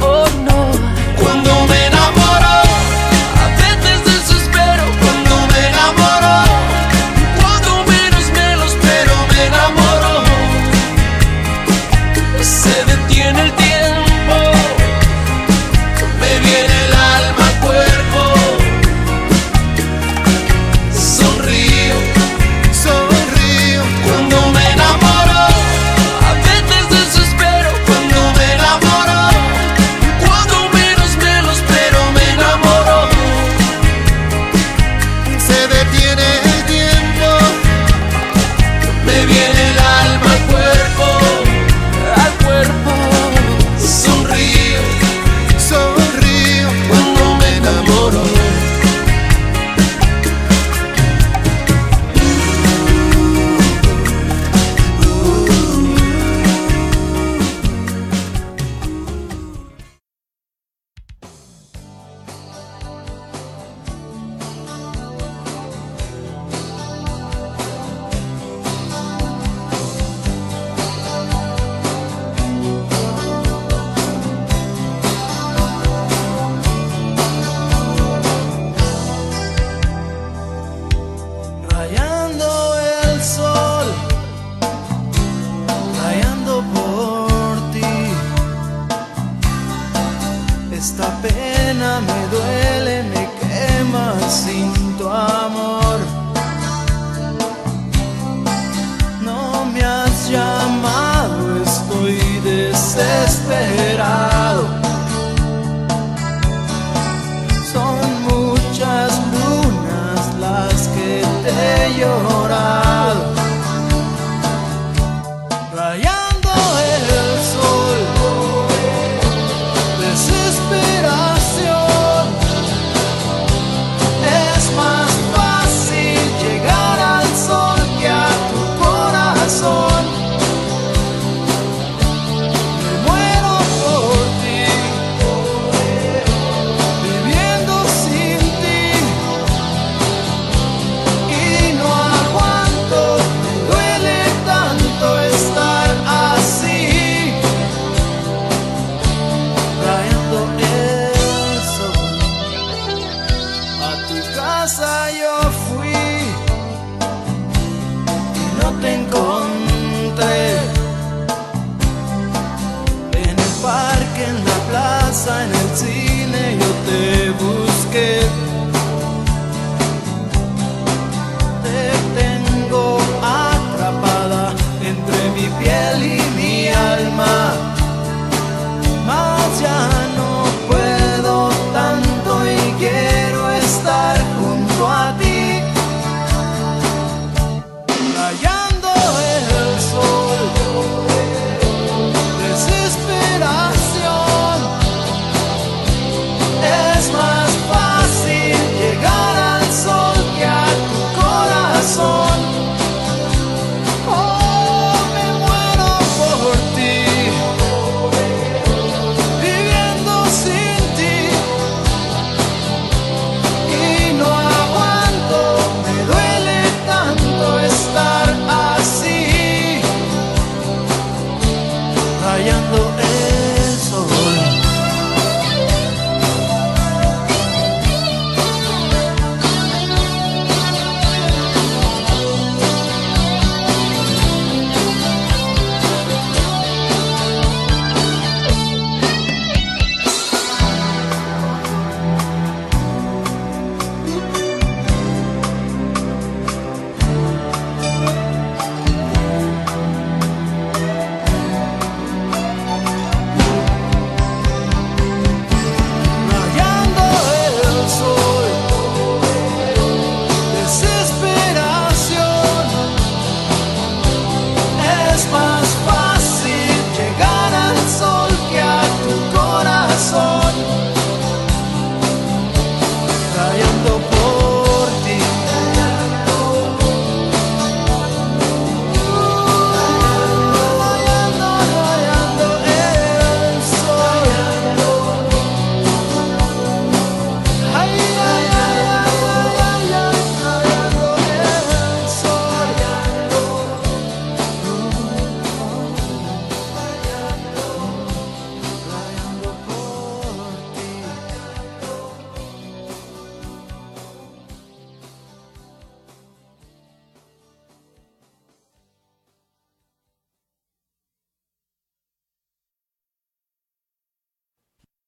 oh 0.00 0.26
no. 0.44 0.70
Cuando 1.22 1.66
me 1.66 1.85